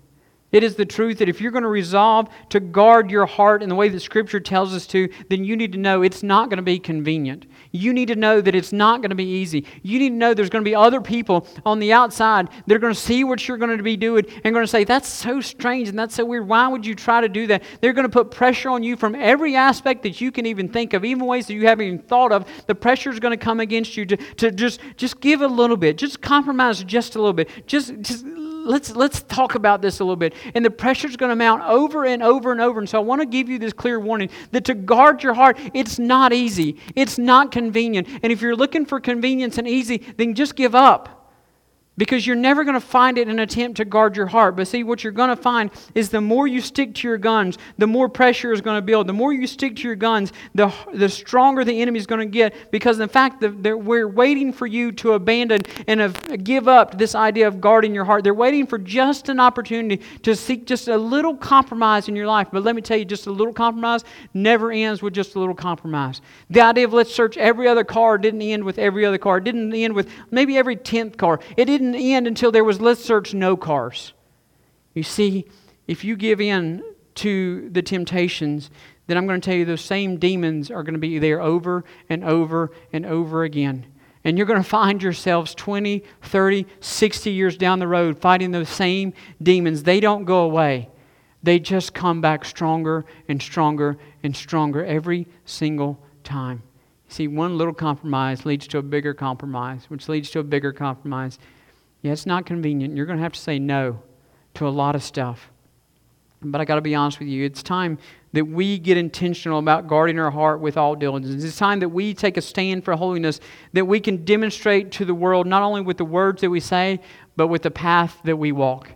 It 0.52 0.64
is 0.64 0.76
the 0.76 0.86
truth 0.86 1.20
that 1.20 1.30
if 1.30 1.40
you're 1.40 1.52
going 1.52 1.64
to 1.64 1.70
resolve 1.70 2.28
to 2.50 2.60
guard 2.60 3.10
your 3.10 3.26
heart 3.26 3.64
in 3.64 3.70
the 3.70 3.76
way 3.76 3.88
that 3.88 4.02
Scripture 4.02 4.42
tells 4.42 4.74
us 4.74 4.86
to, 4.88 5.08
then 5.30 5.46
you 5.46 5.56
need 5.56 5.72
to 5.72 5.78
know 5.78 6.02
it's 6.02 6.24
not 6.24 6.50
going 6.50 6.58
to 6.58 6.64
be 6.64 6.78
convenient. 6.78 7.46
You 7.72 7.94
need 7.94 8.10
to 8.10 8.16
know 8.16 8.42
that 8.42 8.54
it's 8.54 8.74
not 8.74 9.02
going 9.02 9.12
to 9.12 9.16
be 9.16 9.24
easy. 9.24 9.66
You 9.82 9.98
need 9.98 10.10
to 10.10 10.16
know 10.16 10.34
there's 10.34 10.50
going 10.50 10.64
to 10.64 10.70
be 10.70 10.76
other 10.76 11.00
people 11.00 11.48
on 11.66 11.80
the 11.80 11.94
outside 11.94 12.50
that 12.68 12.76
are 12.76 12.80
going 12.80 12.94
to 12.94 13.00
see 13.00 13.24
what 13.24 13.48
you're 13.48 13.58
going 13.58 13.78
to 13.78 13.84
be 13.84 13.96
doing 13.96 14.26
and 14.44 14.54
going 14.54 14.66
to 14.66 14.68
say, 14.68 14.84
That's 14.84 15.08
so 15.08 15.40
strange 15.40 15.88
and 15.88 15.98
that's 15.98 16.16
so 16.16 16.26
weird. 16.26 16.48
Why 16.48 16.68
would 16.68 16.86
you 16.86 16.96
try 16.96 17.22
to 17.22 17.30
do 17.30 17.48
that? 17.48 17.64
They're 17.80 17.94
going 17.94 18.08
to 18.08 18.10
put 18.10 18.30
pressure 18.30 18.70
on 18.72 18.84
you 18.84 18.98
from 18.98 19.16
every 19.16 19.56
aspect 19.56 20.04
that 20.04 20.20
you 20.20 20.34
can 20.34 20.46
even 20.46 20.68
think 20.68 20.94
of, 20.94 21.06
even 21.06 21.26
ways 21.26 21.48
that 21.48 21.54
you 21.54 21.66
haven't 21.68 21.86
even 21.86 22.00
thought 22.00 22.34
of. 22.34 22.46
The 22.68 22.76
pressure 22.76 23.10
is 23.10 23.22
going 23.22 23.38
to 23.38 23.44
come 23.44 23.62
against 23.62 23.96
you 23.96 24.06
to, 24.06 24.18
to 24.18 24.52
just, 24.52 24.82
just 24.98 25.22
give 25.22 25.42
a 25.42 25.48
little 25.48 25.78
bit, 25.78 25.98
just 25.98 26.22
compromise 26.22 26.84
just 26.84 27.16
a 27.16 27.20
little 27.20 27.34
bit. 27.34 27.50
Just, 27.68 28.02
just 28.02 28.26
let's 28.66 28.96
let's 28.96 29.22
talk 29.24 29.56
about 29.56 29.82
this 29.82 30.00
a 30.00 30.04
little 30.04 30.16
bit. 30.16 30.34
And 30.56 30.64
the 30.64 30.72
pressure 30.72 31.08
is 31.08 31.18
going 31.18 31.30
to 31.30 31.36
mount 31.36 31.64
over 31.64 32.06
and 32.06 32.24
over 32.24 32.52
and 32.52 32.62
over. 32.62 32.80
And 32.80 32.90
so 32.90 33.00
I 33.00 33.02
want 33.02 33.22
to 33.22 33.26
give 33.26 33.50
you 33.50 33.60
this 33.60 33.74
clear 33.74 34.00
warning 34.00 34.30
that 34.52 34.66
to 34.66 34.74
guard 34.74 35.24
your 35.24 35.34
heart, 35.34 35.58
it's 35.74 36.00
not 36.00 36.34
easy. 36.34 36.78
It's 36.96 37.18
not 37.18 37.52
convenient. 37.52 38.08
And 38.24 38.32
if 38.32 38.42
you're 38.42 38.56
looking 38.56 38.86
for 38.86 39.00
convenience 39.00 39.58
and 39.58 39.68
easy, 39.68 39.98
then 40.18 40.34
just 40.34 40.56
give 40.56 40.76
up 40.76 41.21
because 41.98 42.26
you're 42.26 42.38
never 42.38 42.64
going 42.64 42.74
to 42.74 42.80
find 42.80 43.18
it 43.18 43.28
in 43.28 43.32
an 43.32 43.40
attempt 43.40 43.78
to 43.78 43.86
guard 43.86 44.16
your 44.16 44.28
heart. 44.28 44.56
But 44.56 44.68
see, 44.68 44.84
what 44.84 45.04
you're 45.04 45.12
going 45.12 45.30
to 45.30 45.36
find 45.36 45.70
is 45.94 46.10
the 46.10 46.22
more 46.22 46.48
you 46.48 46.62
stick 46.62 46.96
to 46.96 47.08
your 47.08 47.18
guns, 47.18 47.58
the 47.78 47.88
more 47.88 48.08
pressure 48.08 48.54
is 48.54 48.62
going 48.62 48.78
to 48.78 48.82
build. 48.82 49.08
The 49.08 49.14
more 49.14 49.34
you 49.34 49.46
stick 49.46 49.76
to 49.78 49.84
your 49.84 49.96
guns, 49.96 50.32
the, 50.56 50.74
the 50.94 51.10
stronger 51.10 51.66
the 51.66 51.82
enemy 51.82 52.00
is 52.00 52.08
going 52.08 52.20
to 52.20 52.26
get 52.26 52.72
because, 52.72 53.00
in 53.00 53.10
fact, 53.10 53.42
the, 53.42 53.78
we're 53.78 54.08
waiting 54.08 54.54
for 54.54 54.68
you 54.68 54.94
to 54.94 55.14
abandon 55.14 55.62
and 55.88 56.44
give 56.44 56.68
up 56.68 56.98
this 56.98 57.14
idea 57.14 57.48
of 57.48 57.60
guarding 57.60 57.94
your 57.94 58.06
heart. 58.06 58.24
They're 58.24 58.34
waiting 58.34 58.68
for 58.68 58.78
just 58.78 59.28
an 59.28 59.40
opportunity 59.40 60.02
to 60.24 60.36
seek 60.36 60.66
just 60.66 60.88
a 60.88 60.98
little 60.98 61.36
compromise 61.36 62.08
in 62.08 62.16
your 62.16 62.28
life. 62.28 62.48
But 62.54 62.64
let 62.64 62.76
me 62.76 62.82
tell 62.82 62.98
you, 62.98 63.06
just 63.06 63.28
a 63.28 63.32
little 63.32 63.54
compromise 63.54 64.06
never 64.34 64.72
ends 64.72 65.02
with 65.02 65.14
just 65.14 65.36
a 65.36 65.40
little 65.40 65.56
compromise. 65.56 66.22
The 66.50 66.62
idea 66.62 66.86
of 66.86 66.94
let's 66.94 67.14
search 67.14 67.36
every 67.36 67.68
other 67.68 67.84
car 67.84 68.18
didn't 68.18 68.42
end 68.42 68.64
with 68.64 68.80
every 68.80 69.06
other 69.06 69.18
car, 69.18 69.38
it 69.40 69.44
didn't 69.44 69.74
end 69.74 69.94
with 69.94 70.10
maybe 70.32 70.58
every 70.58 70.78
10th 70.78 71.18
car. 71.18 71.40
It 71.58 71.66
didn't 71.66 71.81
didn't 71.82 71.96
end 71.96 72.28
until 72.28 72.52
there 72.52 72.64
was 72.64 72.80
let's 72.80 73.04
search 73.04 73.34
no 73.34 73.58
cars. 73.58 74.14
You 74.94 75.04
see, 75.04 75.46
if 75.88 76.04
you 76.04 76.16
give 76.16 76.40
in 76.40 76.84
to 77.16 77.70
the 77.72 77.82
temptations, 77.82 78.70
then 79.08 79.18
I'm 79.18 79.26
going 79.26 79.42
to 79.42 79.46
tell 79.46 79.58
you 79.58 79.66
those 79.66 79.82
same 79.82 80.18
demons 80.18 80.70
are 80.70 80.84
going 80.84 80.94
to 80.94 81.00
be 81.00 81.18
there 81.18 81.42
over 81.42 81.84
and 82.08 82.24
over 82.24 82.72
and 82.94 83.06
over 83.06 83.44
again. 83.44 83.88
And 84.24 84.38
you're 84.38 84.46
going 84.46 84.62
to 84.62 84.70
find 84.70 85.02
yourselves 85.02 85.56
20, 85.56 86.04
30, 86.22 86.68
60 86.80 87.32
years 87.32 87.58
down 87.58 87.80
the 87.80 87.88
road 87.88 88.20
fighting 88.20 88.52
those 88.52 88.70
same 88.70 89.14
demons. 89.42 89.82
They 89.82 90.00
don't 90.00 90.26
go 90.26 90.42
away, 90.42 90.90
they 91.42 91.58
just 91.58 91.96
come 91.96 92.22
back 92.22 92.46
stronger 92.46 93.06
and 93.28 93.42
stronger 93.42 93.98
and 94.22 94.36
stronger 94.36 94.86
every 94.86 95.28
single 95.46 96.00
time. 96.24 96.62
See, 97.08 97.28
one 97.28 97.58
little 97.58 97.74
compromise 97.74 98.46
leads 98.46 98.68
to 98.68 98.78
a 98.78 98.84
bigger 98.84 99.16
compromise, 99.16 99.86
which 99.90 100.08
leads 100.08 100.30
to 100.30 100.40
a 100.40 100.44
bigger 100.44 100.72
compromise. 100.72 101.40
Yeah, 102.02 102.14
it's 102.14 102.26
not 102.26 102.46
convenient. 102.46 102.96
You're 102.96 103.06
going 103.06 103.18
to 103.18 103.24
have 103.24 103.34
to 103.34 103.40
say 103.40 103.60
no 103.60 104.02
to 104.56 104.68
a 104.68 104.70
lot 104.70 104.96
of 104.96 105.04
stuff. 105.04 105.52
But 106.42 106.60
I 106.60 106.66
got 106.66 106.76
to 106.76 106.82
be 106.82 106.96
honest 106.96 107.20
with 107.20 107.28
you. 107.28 107.46
It's 107.46 107.62
time 107.62 108.00
that 108.34 108.46
we 108.46 108.80
get 108.80 108.98
intentional 108.98 109.60
about 109.60 109.88
guarding 109.88 110.18
our 110.18 110.32
heart 110.32 110.60
with 110.60 110.78
all 110.78 110.96
diligence. 110.96 111.44
It's 111.44 111.58
time 111.58 111.80
that 111.82 111.90
we 111.90 112.14
take 112.14 112.38
a 112.38 112.42
stand 112.42 112.84
for 112.84 112.96
holiness, 112.96 113.40
that 113.74 113.86
we 113.86 114.00
can 114.00 114.26
demonstrate 114.26 114.92
to 114.94 115.06
the 115.06 115.14
world 115.14 115.46
not 115.46 115.62
only 115.62 115.82
with 115.82 115.98
the 115.98 116.06
words 116.06 116.42
that 116.42 116.50
we 116.50 116.60
say, 116.60 117.00
but 117.36 117.48
with 117.48 117.62
the 117.62 117.72
path 117.72 118.18
that 118.24 118.38
we 118.38 118.52
walk. 118.52 118.90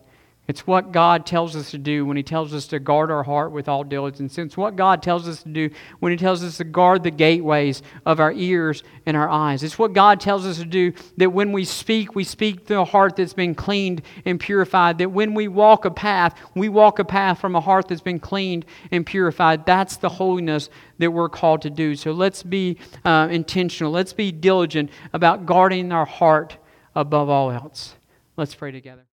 It's 0.48 0.68
what 0.68 0.92
God 0.92 1.26
tells 1.26 1.56
us 1.56 1.72
to 1.72 1.80
do 1.80 2.06
when 2.06 2.18
He 2.18 2.24
tells 2.24 2.54
us 2.54 2.68
to 2.68 2.80
guard 2.80 3.10
our 3.10 3.24
heart 3.24 3.52
with 3.52 3.68
all 3.68 3.84
diligence. 3.84 4.38
It's 4.38 4.56
what 4.56 4.76
God 4.76 5.02
tells 5.02 5.28
us 5.28 5.42
to 5.42 5.50
do 5.50 5.72
when 6.00 6.12
He 6.12 6.18
tells 6.18 6.44
us 6.44 6.58
to 6.58 6.64
guard 6.64 7.02
the 7.02 7.10
gateways 7.10 7.82
of 8.06 8.20
our 8.20 8.32
ears 8.32 8.84
and 9.08 9.18
our 9.18 9.28
eyes. 9.28 9.64
It's 9.64 9.80
what 9.80 9.94
God 9.94 10.20
tells 10.20 10.46
us 10.46 10.58
to 10.58 10.66
do 10.66 10.94
that 11.18 11.32
when 11.32 11.52
we 11.52 11.66
speak, 11.66 12.14
we 12.14 12.24
speak 12.24 12.68
through 12.68 12.82
a 12.82 12.86
heart 12.86 13.16
that's 13.16 13.34
been 13.34 13.56
cleaned 13.56 14.04
and 14.24 14.40
purified. 14.40 15.00
That 15.00 15.10
when 15.10 15.34
we 15.34 15.48
walk 15.48 15.86
a 15.86 15.92
path, 15.92 16.40
we 16.54 16.70
walk 16.70 17.00
a 17.00 17.06
path 17.06 17.40
from 17.40 17.56
a 17.56 17.62
heart 17.62 17.88
that's 17.88 18.02
been 18.02 18.20
cleaned 18.20 18.66
and 18.92 19.04
purified. 19.04 19.66
That's 19.66 19.98
the 19.98 20.10
holiness 20.10 20.70
that 21.00 21.10
we're 21.10 21.30
called 21.30 21.64
to 21.64 21.72
do. 21.72 21.96
So 21.96 22.12
let's 22.12 22.44
be 22.44 22.78
uh, 23.04 23.30
intentional. 23.32 23.92
Let's 23.92 24.14
be 24.14 24.32
diligent 24.32 24.92
about 25.12 25.48
guarding 25.48 25.92
our 25.92 26.06
heart 26.06 26.58
above 26.94 27.30
all 27.30 27.50
else. 27.50 27.96
Let's 28.38 28.54
pray 28.54 28.72
together. 28.72 29.06